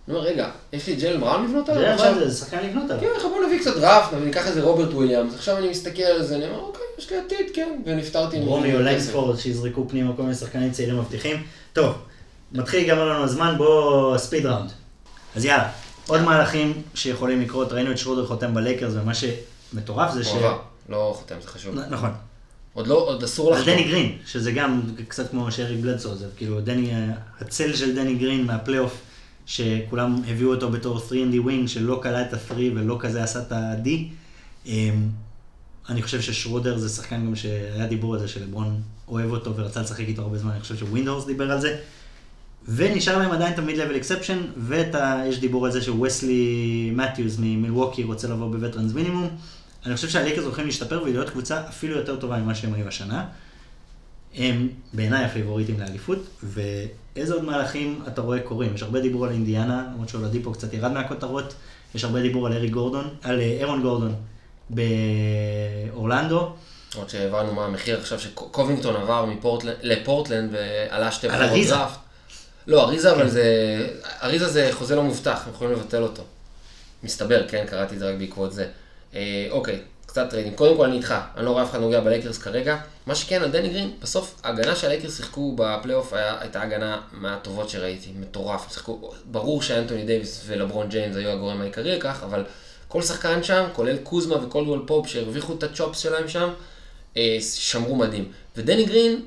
[0.07, 2.27] אני אומר, רגע, יש לי ג'יילן בראון לבנות עליו?
[2.27, 3.01] זה שחקן לבנות עליו.
[3.01, 6.35] כן, עכשיו בוא נביא קצת דראפט, וניקח איזה רוברט וויליאמס, עכשיו אני מסתכל על זה,
[6.35, 8.83] אני אומר, אוקיי, יש לי עתיד, כן, ונפטרתי רומיו מכסף.
[8.83, 11.43] לנגפורד שיזרקו פנימה כל מיני שחקנים צעירים מבטיחים.
[11.73, 11.95] טוב,
[12.51, 14.71] מתחיל להיגמר לנו הזמן, בוא speed round.
[15.35, 15.69] אז יאללה,
[16.07, 20.33] עוד מהלכים שיכולים לקרות, ראינו את שרודר חותם בלייקרס, ומה שמטורף זה ש...
[20.89, 21.75] לא חותם, זה חשוב.
[21.89, 22.09] נכון.
[22.73, 23.73] עוד לא, עוד אסור לו לחתום.
[23.73, 26.91] דני גרין, שזה גם קצת כמו שאריק בלדסו, זה כאילו דני,
[27.41, 28.97] הצל של דני גרין מהפלייאוף,
[29.47, 33.41] שכולם הביאו אותו בתור 3 and D wing, שלא קלע את ה-3 ולא כזה עשה
[33.41, 33.89] את ה-D.
[34.65, 35.09] אמ,
[35.89, 39.99] אני חושב ששרודר זה שחקן גם שהיה דיבור על זה שלברון אוהב אותו ורצה לשחק
[40.07, 41.77] איתו הרבה זמן, אני חושב שווינדורס דיבר על זה.
[42.67, 48.27] ונשאר להם עדיין את ה mid-level exception, ויש דיבור על זה שווסלי מתיוס ממילווקי רוצה
[48.27, 49.29] לבוא ב veterans minimum.
[49.85, 53.25] אני חושב שהלייקרס הולכים להשתפר ולהיות קבוצה אפילו יותר טובה ממה שהם היו השנה.
[54.35, 56.27] הם בעיניי הפייבוריטים לאליפות,
[57.17, 58.75] ואיזה עוד מהלכים אתה רואה קורים?
[58.75, 61.53] יש הרבה דיבור על אינדיאנה, למרות שאולדיפו קצת ירד מהכותרות,
[61.95, 64.15] יש הרבה דיבור על ארי גורדון, על אה, אירון גורדון
[64.69, 66.53] באורלנדו,
[66.95, 71.67] עוד שהבנו מה המחיר עכשיו שקובינגטון עבר מפורטלנד, לפורטלנד ועלה שתי בחירות.
[71.67, 71.97] דראפט.
[72.67, 73.29] לא, אריזה אבל כן.
[73.29, 73.43] זה,
[74.23, 76.23] אריזה זה חוזה לא מובטח, הם יכולים לבטל אותו.
[77.03, 78.67] מסתבר, כן, קראתי את זה רק בעקבות זה.
[79.15, 80.55] אה, אוקיי, קצת טריידים.
[80.55, 82.77] קודם כל אני איתך, אני לא רואה אף אחד נוגע בלייקרס כרגע.
[83.05, 88.73] מה שכן, על דני גרין, בסוף ההגנה שהלייקרס שיחקו בפלייאוף הייתה הגנה מהטובות שראיתי, מטורף.
[88.73, 92.43] שיחקו, ברור שאנטוני דייוויס ולברון ג'יימס היו הגורם העיקרי לכך, אבל
[92.87, 96.49] כל שחקן שם, כולל קוזמה וקולדוול פופ שהרוויחו את ה chops שלהם שם,
[97.17, 98.31] אה, שמרו מדהים.
[98.57, 99.21] ודני גרין,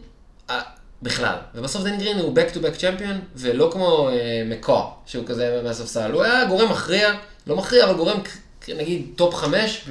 [0.50, 0.60] אה,
[1.02, 1.36] בכלל.
[1.54, 6.12] ובסוף דני גרין הוא back to back champion, ולא כמו אה, מקו, שהוא כזה מהספסל.
[6.12, 7.14] הוא היה גורם מכריע,
[7.46, 8.20] לא מכריע, אבל גורם
[8.68, 9.84] נגיד טופ חמש,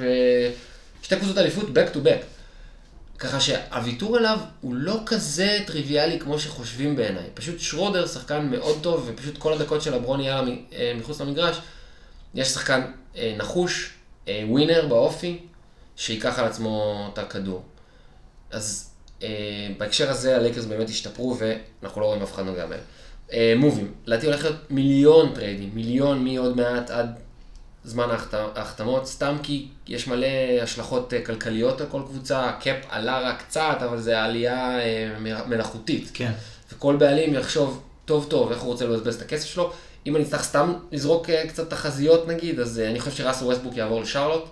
[1.10, 2.24] ושתי קבוצות אליפות back to back.
[3.18, 7.24] ככה שהוויתור עליו הוא לא כזה טריוויאלי כמו שחושבים בעיניי.
[7.34, 10.42] פשוט שרודר שחקן מאוד טוב, ופשוט כל הדקות שלברון יהיה
[10.72, 11.56] אה, מחוץ למגרש.
[12.34, 12.80] יש שחקן
[13.16, 13.90] אה, נחוש,
[14.28, 15.38] אה, ווינר באופי,
[15.96, 17.62] שייקח על עצמו את הכדור.
[18.50, 18.90] אז
[19.22, 19.28] אה,
[19.78, 22.80] בהקשר הזה הלייקרס באמת השתפרו ואנחנו לא רואים אף אחד נוגע בהם.
[23.32, 27.18] אה, מובים, לדעתי הולך להיות מיליון טריידים, מיליון מעוד מעט עד
[27.84, 30.26] זמן ההחת- ההחתמות, סתם כי יש מלא
[30.62, 35.08] השלכות אה, כלכליות על כל קבוצה, ה cap עלה רק קצת, אבל זה עלייה אה,
[35.46, 36.10] מלאכותית.
[36.14, 36.32] כן.
[36.72, 39.72] וכל בעלים יחשוב טוב טוב איך הוא רוצה לבזבז את הכסף שלו.
[40.06, 44.00] אם אני צריך סתם לזרוק אה, קצת תחזיות נגיד, אז אני חושב שראסל ווסטבוק יעבור
[44.00, 44.44] לשרלוט.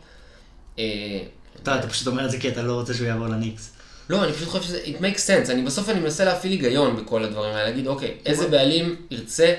[1.62, 3.70] אתה, אתה פשוט אומר את זה כי אתה לא רוצה שהוא יעבור לניקס.
[4.11, 7.24] לא, אני פשוט חושב שזה, it makes sense, אני בסוף אני מנסה להפעיל היגיון בכל
[7.24, 9.55] הדברים האלה, להגיד, אוקיי, איזה בעלים ירצה,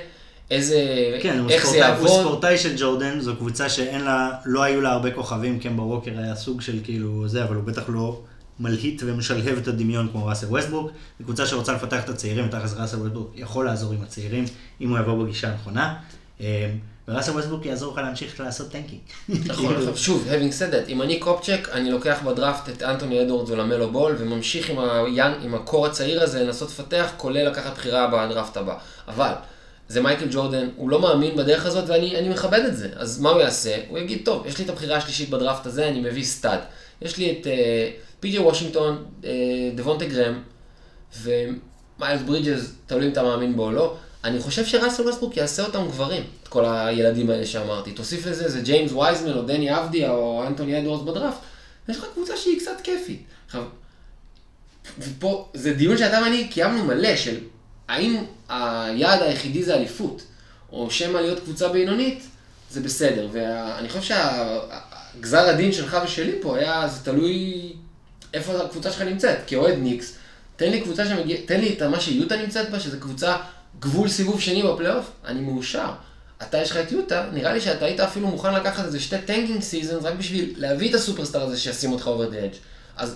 [0.52, 0.78] איזה,
[1.22, 4.82] כן, איך זה ספורטאי- הוא יעבוד, ספורטאי של ג'ורדן, זו קבוצה שאין לה, לא היו
[4.82, 8.22] לה הרבה כוכבים, קמבה ווקר היה סוג של כאילו זה, אבל הוא בטח לא
[8.60, 10.92] מלהיט ומשלהב את הדמיון כמו ראסל ווסטברוק.
[11.20, 14.46] זו קבוצה שרוצה לפתח את הצעירים, ותכלס ראסל ווסטברוק יכול לעזור עם הצעירים,
[14.82, 15.96] אם הוא יבוא בגישה הנכונה.
[16.40, 16.46] אמ,
[17.08, 19.02] וראסל ווסטברוק יעזור לך להמשיך לעשות tanking.
[19.30, 23.22] נכון, כאילו, עכשיו שוב, having said that, אם אני קופצ'ק, אני לוקח בדראפט את אנטוני
[23.22, 27.48] אדוורדס ולמלו בול, וממשיך עם, ה young, עם ה core הצעיר הזה לנסות לפתח, כולל
[27.50, 28.76] לקחת בחירה בדראפט הבא.
[29.08, 29.32] אבל,
[29.90, 32.90] זה מייקל ג'ורדן, הוא לא מאמין בדרך הזאת, ואני אני מכבד את זה.
[32.96, 33.78] אז מה הוא יעשה?
[33.90, 36.60] הוא יגיד, טוב, יש לי את הבחירה השלישית בדראפט הזה, אני מביא stud.
[37.02, 39.30] יש לי את אה, פי.ג'י וושינגטון, אה,
[39.76, 40.42] דבונטה גרם,
[41.22, 43.96] ומיילס ברידג'ס, תלוי אם אתה מאמין בו או לא.
[44.24, 47.92] אני חושב שראסל ווסטברוק יעשה אותם גברים, את כל הילדים האלה שאמרתי.
[47.92, 51.40] תוסיף לזה, זה ג'יימס וייזמן או דני אבדיה או אנטוני אדוורדס בדראפט.
[51.90, 53.24] יש לך קבוצה שהיא קצת כיפית.
[53.46, 53.64] עכשיו,
[55.00, 57.38] ופה, זה דיון שאתה ואני קיימנו מלא של
[57.90, 60.22] האם היעד היחידי זה אליפות,
[60.72, 62.24] או שמא להיות קבוצה בינונית,
[62.72, 63.28] זה בסדר.
[63.32, 64.16] ואני חושב
[65.16, 67.74] שהגזר הדין שלך ושלי פה היה, זה תלוי
[68.34, 69.38] איפה הקבוצה שלך נמצאת.
[69.48, 70.16] כאוהד ניקס,
[70.56, 73.38] תן לי קבוצה שמגיע, תן לי את מה שיוטה נמצאת בה, שזה קבוצה
[73.80, 75.92] גבול סיבוב שני בפלייאוף, אני מאושר.
[76.42, 79.62] אתה יש לך את יוטה, נראה לי שאתה היית אפילו מוכן לקחת איזה שתי tanking
[79.62, 82.56] seasons רק בשביל להביא את הסופרסטאר הזה שישים אותך over the edge.
[82.98, 83.16] אז,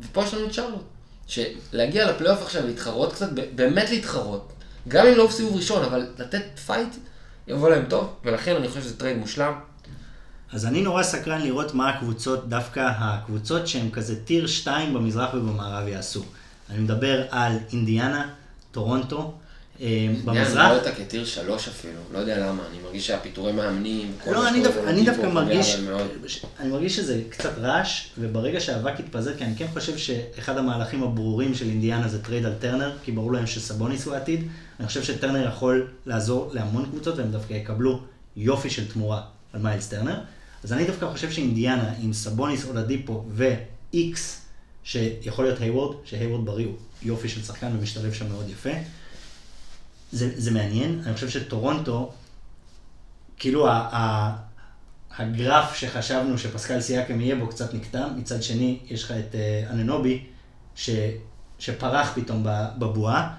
[0.00, 0.91] ופה יש לנו את שרלוט.
[1.32, 4.52] שלהגיע לפלייאוף עכשיו, להתחרות קצת, באמת להתחרות.
[4.88, 6.96] גם אם לא בסיבוב ראשון, אבל לתת fight,
[7.48, 9.52] יבוא להם טוב, ולכן אני חושב שזה טרייד מושלם.
[10.52, 15.88] אז אני נורא סקרן לראות מה הקבוצות, דווקא הקבוצות שהן כזה tier 2 במזרח ובמערב
[15.88, 16.24] יעשו.
[16.70, 18.28] אני מדבר על אינדיאנה,
[18.72, 19.34] טורונטו,
[20.24, 20.46] במזרח.
[20.46, 24.48] אני רואה אותה כ tier שלוש אפילו, לא יודע למה, אני מרגיש שהפיטורי מאמנים, לא,
[24.48, 25.76] אני, דווקא, מרגיש.
[26.60, 31.54] אני מרגיש שזה קצת רעש, וברגע שהאבק יתפזר, כי אני כן חושב שאחד המהלכים הברורים
[31.54, 34.48] של אינדיאנה זה טרייד על טרנר, כי ברור להם שסבוניס הוא העתיד.
[34.80, 38.00] אני חושב שטרנר יכול לעזור להמון קבוצות, והם דווקא יקבלו
[38.36, 39.22] יופי של תמורה
[39.52, 40.20] על מיילס טרנר.
[40.64, 44.18] אז אני דווקא חושב שאינדיאנה עם סבוניס אולדיפו ו-X,
[44.84, 48.70] שיכול להיות היוורד, שהיוורד בריא הוא יופי של שחקן ומשתלב שם מאוד יפה.
[50.12, 52.12] זה, זה מעניין, אני חושב שטורונטו,
[53.36, 54.32] כאילו ה, ה,
[55.18, 60.24] הגרף שחשבנו שפסקל סייקם יהיה בו קצת נקטע, מצד שני יש לך את uh, אננובי,
[60.74, 60.90] ש,
[61.58, 62.46] שפרח פתאום
[62.78, 63.34] בבועה.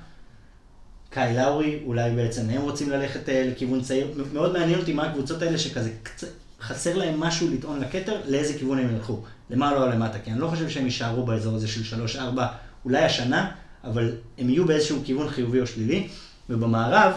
[1.10, 4.08] קאי לאורי, אולי בעצם הם רוצים ללכת uh, לכיוון צעיר.
[4.34, 6.28] מאוד מעניין אותי מה הקבוצות האלה שכזה קצת
[6.62, 9.22] חסר להם משהו לטעון לכתר, לאיזה כיוון הם ילכו.
[9.50, 12.20] למה לא למטה, כי אני לא חושב שהם יישארו באזור הזה של 3-4,
[12.86, 13.52] אולי השנה,
[13.84, 16.08] אבל הם יהיו באיזשהו כיוון חיובי או שלילי.
[16.54, 17.14] ובמערב,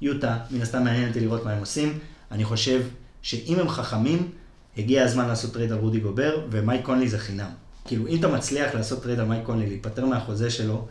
[0.00, 1.98] יוטה, מן הסתם מעניין אותי לראות מה הם עושים.
[2.30, 2.82] אני חושב
[3.22, 4.30] שאם הם חכמים,
[4.78, 7.50] הגיע הזמן לעשות טרייד על רודי גובר, ומייק קונלי זה חינם.
[7.84, 10.88] כאילו, אם אתה מצליח לעשות טרייד על מייק קונלי, להיפטר מהחוזה שלו,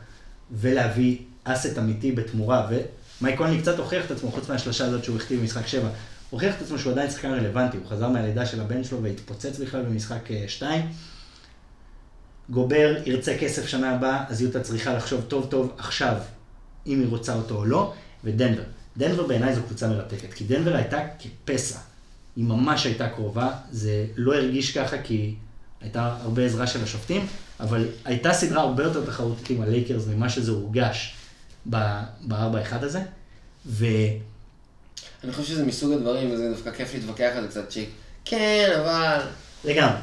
[0.52, 2.68] ולהביא asset אמיתי בתמורה,
[3.22, 5.90] ומייק קונלי קצת הוכיח את עצמו, חוץ מהשלושה הזאת שהוא הכתיב במשחק 7,
[6.30, 9.82] הוכיח את עצמו שהוא עדיין שחקן רלוונטי, הוא חזר מהלידה של הבן שלו והתפוצץ בכלל
[9.82, 10.82] במשחק 2.
[12.50, 16.16] גובר ירצה כסף שנה הבאה, אז יוטה צריכה לחשוב טוב טוב עכשיו
[16.88, 18.62] אם היא רוצה אותו או לא, ודנבר.
[18.98, 21.78] דנבר בעיניי זו קבוצה מרתקת, כי דנבר הייתה כפסע.
[22.36, 25.36] היא ממש הייתה קרובה, זה לא הרגיש ככה כי
[25.82, 27.28] הייתה הרבה עזרה של השופטים,
[27.60, 31.16] אבל הייתה סדרה הרבה יותר תחרותית עם הלייקרס ממה שזה הורגש
[31.70, 32.34] ב-4-1
[32.82, 33.00] הזה,
[33.66, 33.86] ו...
[35.24, 37.90] אני חושב שזה מסוג הדברים, וזה דווקא כיף להתווכח על זה קצת צ'יק.
[38.26, 39.20] כן, אבל...
[39.66, 39.98] לגמרי,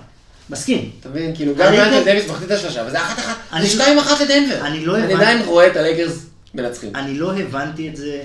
[0.50, 0.90] מסכים.
[1.00, 3.36] אתה מבין, כאילו, גם אני אם אנטון כן- דייוויס מחטיא את השלושה, וזה אחת אחת,
[3.52, 4.66] אני זה לא- שתיים אחת לדנבר.
[4.66, 6.96] אני לא אני הבנתי- עדיין רואה את הלייקרס מנצחים.
[6.96, 8.24] אני לא הבנתי את זה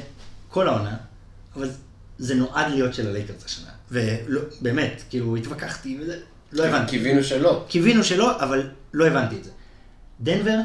[0.49, 0.97] כל העונה,
[1.55, 1.69] אבל
[2.17, 3.69] זה נועד להיות של הלייקרס השנה.
[3.91, 6.19] ובאמת, כאילו, התווכחתי וזה,
[6.51, 6.91] לא הבנתי.
[6.91, 7.65] קיווינו שלא.
[7.67, 9.49] קיווינו שלא, אבל לא הבנתי את זה.
[10.21, 10.59] דנבר,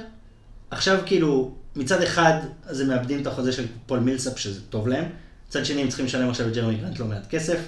[0.71, 2.35] עכשיו כאילו, מצד אחד,
[2.67, 5.05] אז הם מאבדים את החוזה של פול מילסאפ, שזה טוב להם.
[5.49, 7.59] מצד שני, הם צריכים לשלם עכשיו לג'רמי גרנט לא מעט כסף.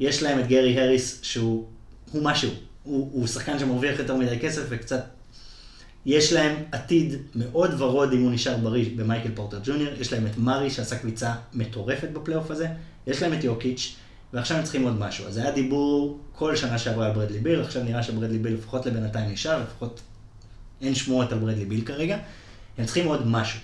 [0.00, 1.66] יש להם את גרי הריס, שהוא
[2.12, 2.50] הוא משהו.
[2.82, 5.04] הוא, הוא שחקן שמרוויח יותר מדי כסף וקצת...
[6.06, 9.92] יש להם עתיד מאוד ורוד אם הוא נשאר בריא במייקל פורטר ג'וניור.
[10.00, 12.68] יש להם את מארי שעשה קפיצה מטורפת בפלייאוף הזה.
[13.06, 13.96] יש להם את יוקיץ',
[14.32, 15.26] ועכשיו הם צריכים עוד משהו.
[15.26, 19.30] אז היה דיבור כל שנה שעברה על ברדלי ביל, עכשיו נראה שברדלי ביל לפחות לבינתיים
[19.30, 20.00] נשאר, לפחות
[20.80, 22.18] אין שמועות על ברדלי ביל כרגע.
[22.78, 23.60] הם צריכים עוד משהו.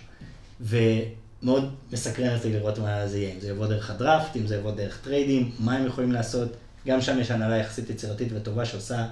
[0.61, 4.71] ומאוד מסקרן אותי לראות מה זה יהיה, אם זה יבוא דרך הדראפט, אם זה יבוא
[4.71, 6.57] דרך טריידים, מה הם יכולים לעשות.
[6.87, 9.07] גם שם יש הנהלה יחסית יצירתית וטובה שעושה,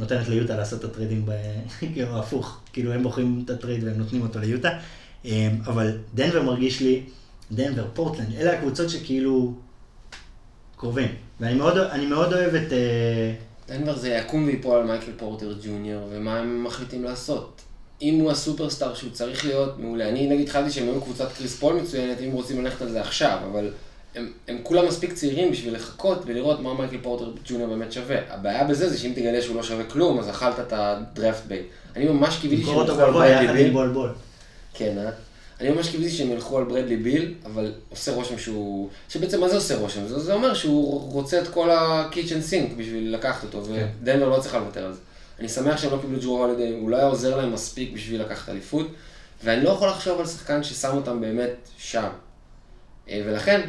[0.00, 1.26] נותנת ליוטה לעשות את הטריידים.
[1.94, 4.70] כאילו הפוך, כאילו הם בוחרים את הטרייד והם נותנים אותו ליוטה.
[5.24, 7.02] אמ, אבל דנבר מרגיש לי,
[7.52, 9.54] דנבר, פורטלנד, אלה הקבוצות שכאילו
[10.76, 11.08] קרובים.
[11.40, 11.74] ואני מאוד,
[12.08, 12.72] מאוד אוהב את...
[12.72, 13.32] אה,
[13.68, 17.62] דנבר זה יקום ויפול על מייקל פורטר ג'וניור, ומה הם מחליטים לעשות.
[18.02, 20.08] אם הוא הסופרסטאר שהוא צריך להיות, מעולה.
[20.08, 23.38] אני נגיד חשבתי שהם היו קבוצת קריס פול מצוינת, אם רוצים ללכת על זה עכשיו,
[23.50, 23.70] אבל
[24.14, 28.16] הם, הם כולם מספיק צעירים בשביל לחכות ולראות מה מייקל פורטר ג'וניור באמת שווה.
[28.28, 31.66] הבעיה בזה זה שאם תגלה שהוא לא שווה כלום, אז אכלת את ה draft bait.
[31.96, 33.72] אני ממש קיוויתי שהם ילכו על ברדלי ביל.
[33.72, 34.12] בול בול.
[34.74, 35.10] כן, אה?
[35.60, 38.88] אני ממש קיוויתי שהם ילכו על ברדלי ביל, אבל עושה רושם שהוא...
[39.08, 40.06] שבעצם מה זה עושה רושם?
[40.06, 43.88] זה, זה אומר שהוא רוצה את כל ה kitchen sink בשביל לקחת אותו, כן.
[44.02, 45.00] ודנבר לא צריכה לוותר על זה.
[45.40, 48.48] אני שמח שהם לא קיבלו ג'רו הולידי, הוא לא היה עוזר להם מספיק בשביל לקחת
[48.48, 48.86] אליפות,
[49.44, 52.08] ואני לא יכול לחשוב על שחקן ששם אותם באמת שם.
[53.08, 53.60] אה, ולכן,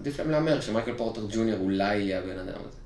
[0.00, 2.76] עדיף להם להמר שמייקל פורטר ג'וניור אולי יהיה הבן אדם הזה.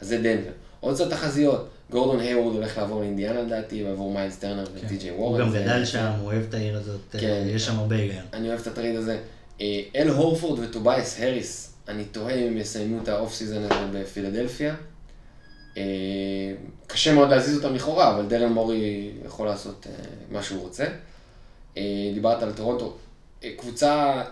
[0.00, 0.50] אז זה דנבר.
[0.80, 5.40] עוד קצת תחזיות, גורדון היוורד הולך לעבור לאינדיאנה לדעתי, ועבור מיילס טרנר וטי.ג'יי וורן.
[5.40, 7.44] גם זה- גדל שם, הוא אוהב את העיר הזאת, אה, כן.
[7.46, 8.24] יש שם הרבה היגיון.
[8.32, 9.18] אני אוהב את הטרייד הזה.
[9.60, 13.74] אה, אל הורפורד וטובייס הריס, אני תוהה אם הם יסיימו את ה off season הזה
[13.92, 14.74] בפילדלפיה.
[15.76, 15.82] אה,
[16.86, 19.86] קשה מאוד להזיז אותם לכאורה, אבל דריל מורי יכול לעשות
[20.30, 20.84] מה שהוא רוצה.
[22.14, 22.96] דיברת על טורונטו.
[23.56, 24.22] קבוצה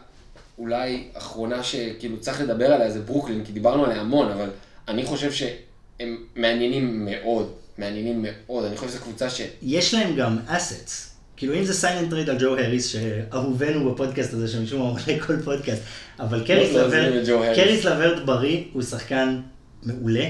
[0.61, 4.51] אולי אחרונה שכאילו צריך לדבר עליה זה ברוקלין, כי דיברנו עליה המון, אבל
[4.89, 9.41] אני חושב שהם מעניינים מאוד, מעניינים מאוד, אני חושב שזו קבוצה ש...
[9.63, 11.11] יש להם גם assets.
[11.37, 15.21] כאילו אם זה sign and trade על ג'ו הריס, שאהובנו בפודקאסט הזה, שמשום מה עולה
[15.27, 15.83] כל פודקאסט,
[16.19, 17.57] אבל קריס לברט.
[17.57, 19.41] קריס לברט בריא הוא שחקן
[19.83, 20.29] מעולה.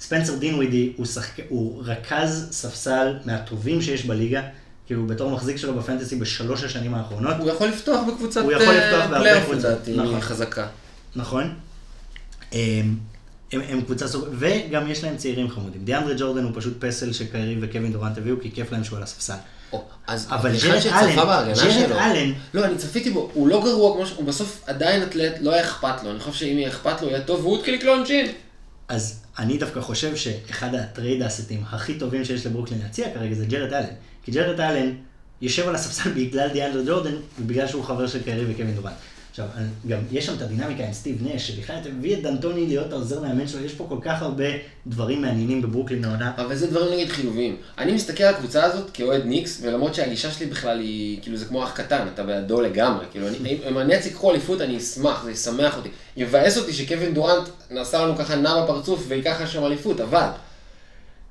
[0.00, 1.42] ספנסר דינווידי הוא, שחק...
[1.48, 4.42] הוא רכז ספסל מהטובים שיש בליגה,
[4.90, 9.10] כאילו בתור מחזיק שלו בפנטסי בשלוש השנים האחרונות, הוא יכול לפתוח בקבוצת הוא יכול לפתוח
[9.10, 10.20] בהרבה פלייאוף לדעתי, נכון.
[10.20, 10.66] חזקה.
[11.16, 11.54] נכון?
[12.52, 12.96] הם,
[13.52, 14.24] הם, הם קבוצה סוג...
[14.38, 15.84] וגם יש להם צעירים חמודים.
[15.84, 19.34] דיאנדרה ג'ורדן הוא פשוט פסל שקיירי וקווין דורנט הביאו, כי כיף להם שהוא על הספסל.
[19.72, 21.92] או, אז אבל ג'רד אלן, ג'רד.
[21.92, 24.12] אלן, לא, אני צפיתי בו, הוא לא גרוע כמו ש...
[24.16, 26.10] הוא בסוף עדיין אתלט, לא היה אכפת לו.
[26.10, 28.26] אני חושב שאם יהיה אכפת לו, יהיה טוב, והוא התחיל לקלוע עונשין.
[28.88, 33.46] אז אני דווקא חושב שאחד הטרייד asset ים הכי טובים שיש לברוקלין להציע כרגע זה
[33.46, 33.94] ג'רד אלן.
[34.24, 34.92] כי ג'רד אלן
[35.42, 38.94] יושב על הספסל בגלל דיאנדרה ג'ורדן, ובגלל שהוא חבר של קיירי וקווין דורנט.
[39.30, 42.66] עכשיו, אני- גם יש שם את הדינמיקה עם סטיב נש, שבכלל אתה מביא את דנטוני
[42.66, 44.44] להיות העוזר מאמן שלו, יש פה כל כך הרבה
[44.86, 46.32] דברים מעניינים בברוקלין העונה.
[46.36, 47.56] אבל זה דברים נגיד חיוביים.
[47.78, 51.64] אני מסתכל על הקבוצה הזאת כאוהד ניקס, ולמרות שהגישה שלי בכלל היא, כאילו זה כמו
[51.64, 53.04] אח קטן, אתה בעדו לגמרי.
[53.10, 53.36] כאילו, אני,
[53.68, 55.88] אם- הנטס ייקחו אליפות, אני אשמח, זה ישמח אותי.
[56.16, 60.26] יבאס אותי שקווין דורנט יעשה לנו ככה נה בפרצוף וייקח שם אליפות, אבל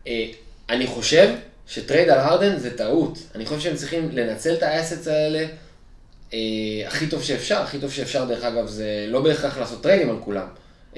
[0.07, 0.25] אה,
[0.69, 1.29] אני חושב
[1.69, 3.19] ש trade על הרדן זה טעות.
[3.35, 5.45] אני חושב שהם צריכים לנצל את ה assets האלה
[6.33, 6.37] אה,
[6.87, 7.57] הכי טוב שאפשר.
[7.61, 10.47] הכי טוב שאפשר, דרך אגב, זה לא בהכרח לעשות trade ים על כולם.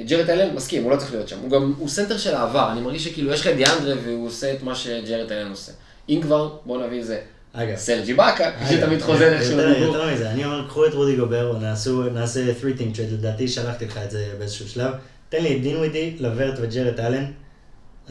[0.08, 1.40] ג'רד אלן מסכים, הוא לא צריך להיות שם.
[1.40, 2.72] הוא גם, הוא סנטר של העבר.
[2.72, 5.72] אני מרגיש שכאילו יש לך את דיאנדרה והוא עושה את מה שג'רד אלן עושה.
[6.10, 7.20] אם כבר, בוא נביא איזה
[7.54, 11.58] אגב, סרג' איבקה, שתמיד חוזר איך שהוא יותר מזה, אני אומר, קחו את רודי גובר,
[11.62, 14.94] נעשו- נעשה 3 team trade, לדעתי שלחתי לך את זה באיזשהו שלב.
[15.30, 17.26] תן לי את דינווידי, לברט וג'רד אלן.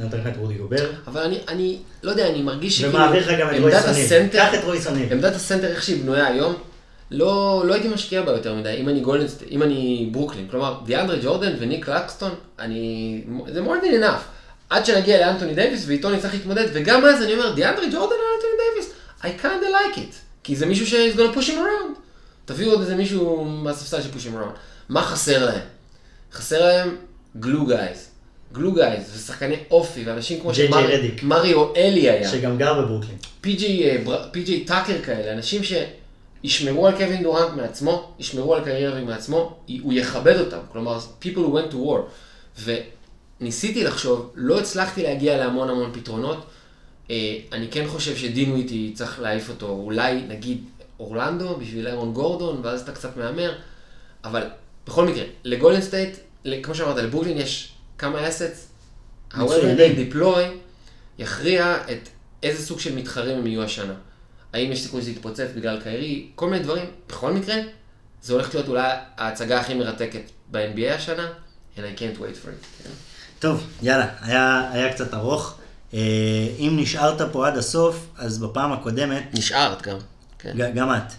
[0.00, 0.90] אני נותן לך את רודי גובר.
[1.06, 3.74] אבל אני, אני, לא יודע, אני מרגיש שכאילו, ומעביר לך גם את אוניל.
[3.74, 5.12] הסנטר, קח את רויס אוניל.
[5.12, 6.54] עמדת הסנטר איך שהיא בנויה היום,
[7.10, 10.80] לא, לא הייתי משקיע בה יותר מדי, אם אני גולדן סט-, אם אני ברוקלין, כלומר,
[10.84, 13.20] דיאנדרה ג'ורדן וניק קלקסטון, אני,
[13.52, 14.22] זה more than enough,
[14.70, 18.34] עד שנגיע לאנטוני דייוויס ואיתו אני צריך להתמודד, וגם אז אני אומר, דיאנדרה ג'ורדן על
[18.36, 18.92] אנטוני דייוויס,
[19.22, 21.98] I kinda like it, כי זה מישהו ש- is gonna push him around,
[22.44, 25.60] תביאו עוד איזה מישהו מהספסל him around, מה חסר להם?
[26.32, 26.96] חסר להם
[27.40, 28.09] גלו גייז,
[28.52, 31.22] גלו גייז, ושחקני אופי, ואנשים כמו JJ שמר- רדיק.
[31.22, 32.28] מריו אלי היה.
[32.30, 33.16] שגם גר בברוקלין.
[33.40, 35.62] פי.ג'יי אה, בר- פי.ג'יי טאקר כאלה, אנשים
[36.44, 41.54] שישמרו על קווין דורנט מעצמו, ישמרו על קריירה מעצמו, הוא יכבד אותם, כלומר, people who
[41.54, 42.00] went to war.
[43.40, 46.46] וניסיתי לחשוב, לא הצלחתי להגיע להמון המון פתרונות.
[47.10, 47.16] אה,
[47.52, 50.64] אני כן חושב שדינווידי צריך להעיף אותו, אולי נגיד
[51.00, 53.52] אורלנדו בשביל ארון גורדון, ואז אתה קצת מהמר,
[54.24, 54.42] אבל
[54.86, 56.16] בכל מקרה, לגולדן סטייט,
[56.62, 58.18] כמו שאמרת, לברוקלין יש כמה
[59.32, 59.76] however מצוינים.
[59.78, 60.40] they deploy
[61.18, 62.08] יכריע את
[62.42, 63.94] איזה סוג של מתחרים הם יהיו השנה.
[64.52, 66.84] האם יש סיכוי שזה יתפוצץ בגלל קיירי, כל מיני דברים.
[67.08, 67.54] בכל מקרה,
[68.22, 70.20] זה הולך להיות אולי ההצגה הכי מרתקת
[70.50, 71.28] ב-NBA השנה,
[71.76, 72.84] and I can't wait for it.
[72.84, 72.90] כן?
[73.38, 75.58] טוב, יאללה, היה, היה קצת ארוך.
[75.94, 75.98] אה,
[76.58, 79.96] אם נשארת פה עד הסוף, אז בפעם הקודמת, נשארת גם.
[80.38, 80.52] כן.
[80.56, 81.12] ג- גם את.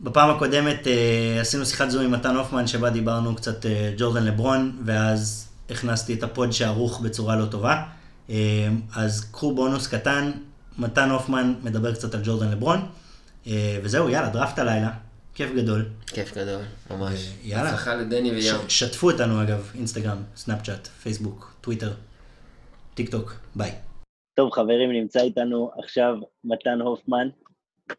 [0.00, 4.82] בפעם הקודמת אה, עשינו שיחת זום עם מתן הופמן, שבה דיברנו קצת אה, ג'ורדן לברון,
[4.84, 7.82] ואז הכנסתי את ה pod שערוך בצורה לא טובה.
[8.30, 10.30] אה, אז קחו בונוס קטן,
[10.78, 12.78] מתן הופמן מדבר קצת על ג'ורדן לברון,
[13.46, 14.90] אה, וזהו, יאללה, דראפט הלילה,
[15.34, 15.84] כיף גדול.
[16.06, 17.32] כיף גדול, ממש.
[17.42, 17.68] יאללה.
[17.68, 18.54] הצלחה לדני ויאם.
[18.68, 21.92] ש- שתפו אותנו אגב, אינסטגרם, סנאפצ'אט, פייסבוק, טוויטר,
[22.94, 23.72] טיק טוק, ביי.
[24.34, 27.28] טוב, חברים, נמצא איתנו עכשיו מתן הופמן,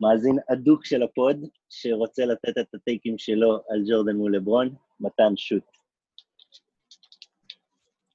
[0.01, 1.37] מאזין אדוק של ה pod,
[1.69, 4.69] שרוצה לתת את ה take ים שלו על ג'ורדן מול לברון.
[4.99, 5.63] מתן, shoot.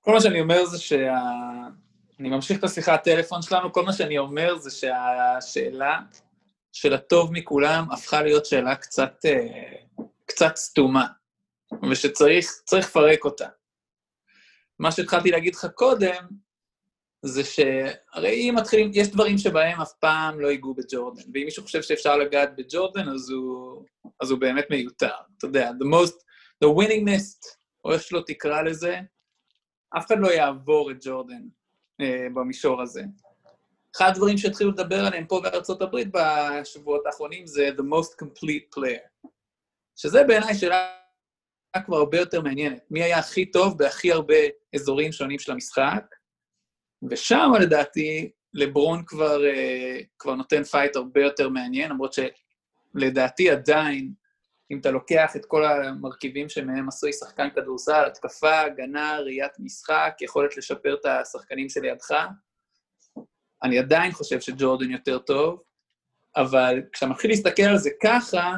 [0.08, 1.14] כל מה שאני אומר זה שה...
[2.20, 6.00] אני ממשיך את השיחת טלפון שלנו, כל מה שאני אומר זה שהשאלה
[6.72, 9.72] של הטוב מכולם הפכה להיות שאלה קצת, אה,
[10.26, 11.06] קצת סתומה,
[11.90, 13.48] ושצריך צריך לפרק אותה.
[14.78, 16.24] מה שהתחלתי להגיד לך קודם,
[17.22, 21.82] זה שהרי אם מתחילים, יש דברים שבהם אף פעם לא ייגעו בג'ורדן, ואם מישהו חושב
[21.82, 23.84] שאפשר לגעת בג'ורדן, אז הוא,
[24.20, 25.14] אז הוא באמת מיותר.
[25.38, 26.14] אתה יודע, the most,
[26.64, 27.46] the winningest,
[27.84, 29.00] או איך שלא תקרא לזה,
[29.96, 31.42] אף אחד לא יעבור את ג'ורדן
[32.00, 33.02] אה, במישור הזה.
[33.96, 39.28] אחד הדברים שהתחילו לדבר עליהם פה בארצות הברית בשבועות האחרונים זה the most complete player.
[39.96, 40.94] שזה בעיניי שאלה
[41.84, 42.82] כבר הרבה יותר מעניינת.
[42.90, 44.34] מי היה הכי טוב בהכי הרבה
[44.74, 46.14] אזורים שונים של המשחק?
[47.10, 54.12] ושם, לדעתי, לברון כבר, אה, כבר נותן פייט הרבה יותר מעניין, למרות שלדעתי עדיין,
[54.70, 60.56] אם אתה לוקח את כל המרכיבים שמהם עשוי שחקן כדורסל, התקפה, הגנה, ראיית משחק, יכולת
[60.56, 62.14] לשפר את השחקנים שלידך,
[63.62, 65.62] אני עדיין חושב שג'ורדן יותר טוב,
[66.36, 68.54] אבל כשאתה מתחיל להסתכל על זה ככה,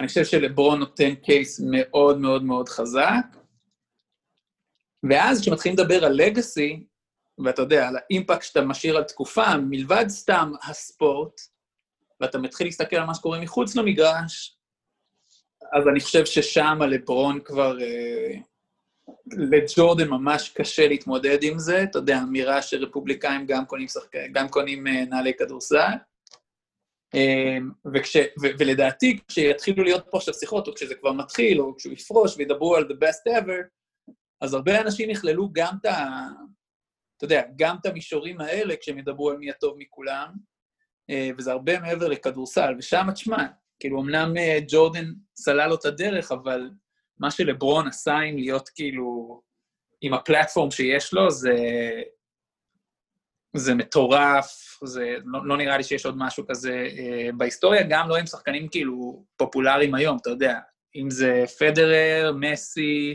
[0.00, 3.24] אני חושב שלברון נותן קייס מאוד מאוד מאוד חזק,
[5.10, 6.86] ואז כשמתחילים לדבר על לגאסי,
[7.44, 11.40] ואתה יודע, על האימפקט שאתה משאיר על תקופה, מלבד סתם הספורט,
[12.20, 14.56] ואתה מתחיל להסתכל על מה שקורה מחוץ למגרש,
[15.72, 17.80] אז אני חושב ששם הלברון כבר...
[17.80, 18.34] אה,
[19.36, 24.14] לג'ורדן ממש קשה להתמודד עם זה, אתה יודע, אמירה שרפובליקאים גם קונים, שחק...
[24.32, 25.92] גם קונים אה, נעלי כדורסל.
[27.14, 31.92] אמ, וכש, ו, ולדעתי, כשיתחילו להיות פה עכשיו שיחות, או כשזה כבר מתחיל, או כשהוא
[31.92, 33.62] יפרוש וידברו על the best ever,
[34.40, 36.26] אז הרבה אנשים יכללו גם את ה...
[37.16, 40.32] אתה יודע, גם את המישורים האלה כשהם ידברו על מי הטוב מכולם,
[41.10, 43.46] אה, וזה הרבה מעבר לכדורסל, ושם, תשמע,
[43.82, 46.70] כאילו, אמנם אה, ג'ורדן סלל לו את הדרך, אבל
[47.18, 49.40] מה שלברון עשה עם להיות כאילו,
[50.00, 51.56] עם הפלטפורם שיש לו, זה,
[53.56, 58.16] זה מטורף, זה, לא, לא נראה לי שיש עוד משהו כזה אה, בהיסטוריה, גם לא
[58.16, 60.58] עם שחקנים כאילו פופולריים היום, אתה יודע,
[60.96, 63.14] אם זה פדרר, מסי,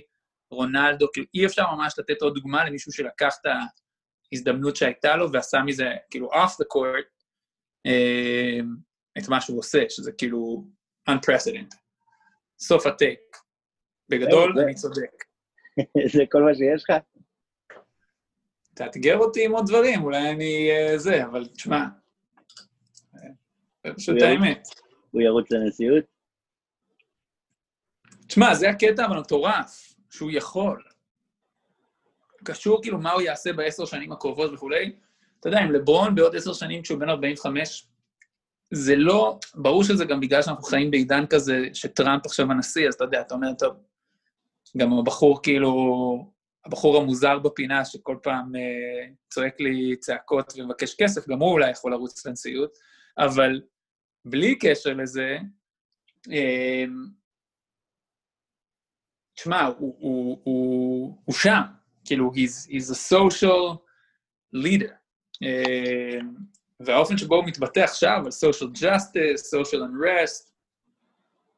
[0.52, 3.52] רונלדו, כאילו אי אפשר ממש לתת עוד דוגמה למישהו שלקח את
[4.32, 7.18] ההזדמנות שהייתה לו ועשה מזה, כאילו, off the court,
[7.86, 8.60] אה,
[9.18, 10.64] את מה שהוא עושה, שזה כאילו
[11.10, 11.76] unprecedented.
[12.60, 13.20] סוף הטייק.
[14.10, 15.24] בגדול, אני צודק.
[16.14, 16.98] זה כל מה שיש לך?
[18.74, 21.86] תאתגר אותי עם עוד דברים, אולי אני אה, זה, אבל תשמע,
[23.84, 24.68] זה פשוט האמת.
[25.12, 26.04] הוא ירוץ לנשיאות?
[28.28, 30.84] תשמע, זה הקטע אבל מטורף, שהוא יכול.
[32.44, 34.96] קשור כאילו מה הוא יעשה בעשר שנים הקרובות וכולי.
[35.40, 37.88] אתה יודע, אם לברון בעוד עשר שנים כשהוא בן 45,
[38.72, 43.04] זה לא, ברור שזה גם בגלל שאנחנו חיים בעידן כזה, שטראמפ עכשיו הנשיא, אז אתה
[43.04, 43.76] יודע, אתה אומר, טוב,
[44.78, 45.74] גם הבחור כאילו,
[46.66, 51.92] הבחור המוזר בפינה שכל פעם אה, צועק לי צעקות ומבקש כסף, גם הוא אולי יכול
[51.92, 52.78] לרוץ לנשיאות,
[53.18, 53.62] אבל
[54.26, 55.38] בלי קשר לזה,
[56.32, 56.86] אה,
[59.36, 61.62] תשמע, הוא, הוא, הוא, הוא שם,
[62.06, 63.78] כאילו, he's, he's a social
[64.56, 64.92] leader.
[65.44, 66.20] אה,
[66.80, 70.52] והאופן שבו הוא מתבטא עכשיו על social justice, social unrest,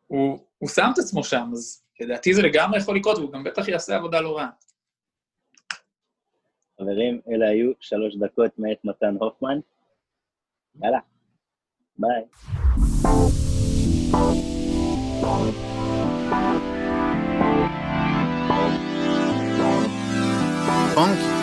[0.07, 3.67] הוא, הוא שם את עצמו שם, אז לדעתי זה לגמרי יכול לקרות, והוא גם בטח
[3.67, 4.49] יעשה עבודה לא רעה.
[6.79, 9.59] חברים, אלה היו שלוש דקות מאת מתן הופמן.
[10.81, 10.99] יאללה,
[11.97, 12.23] ביי.
[20.95, 21.38] פונקי.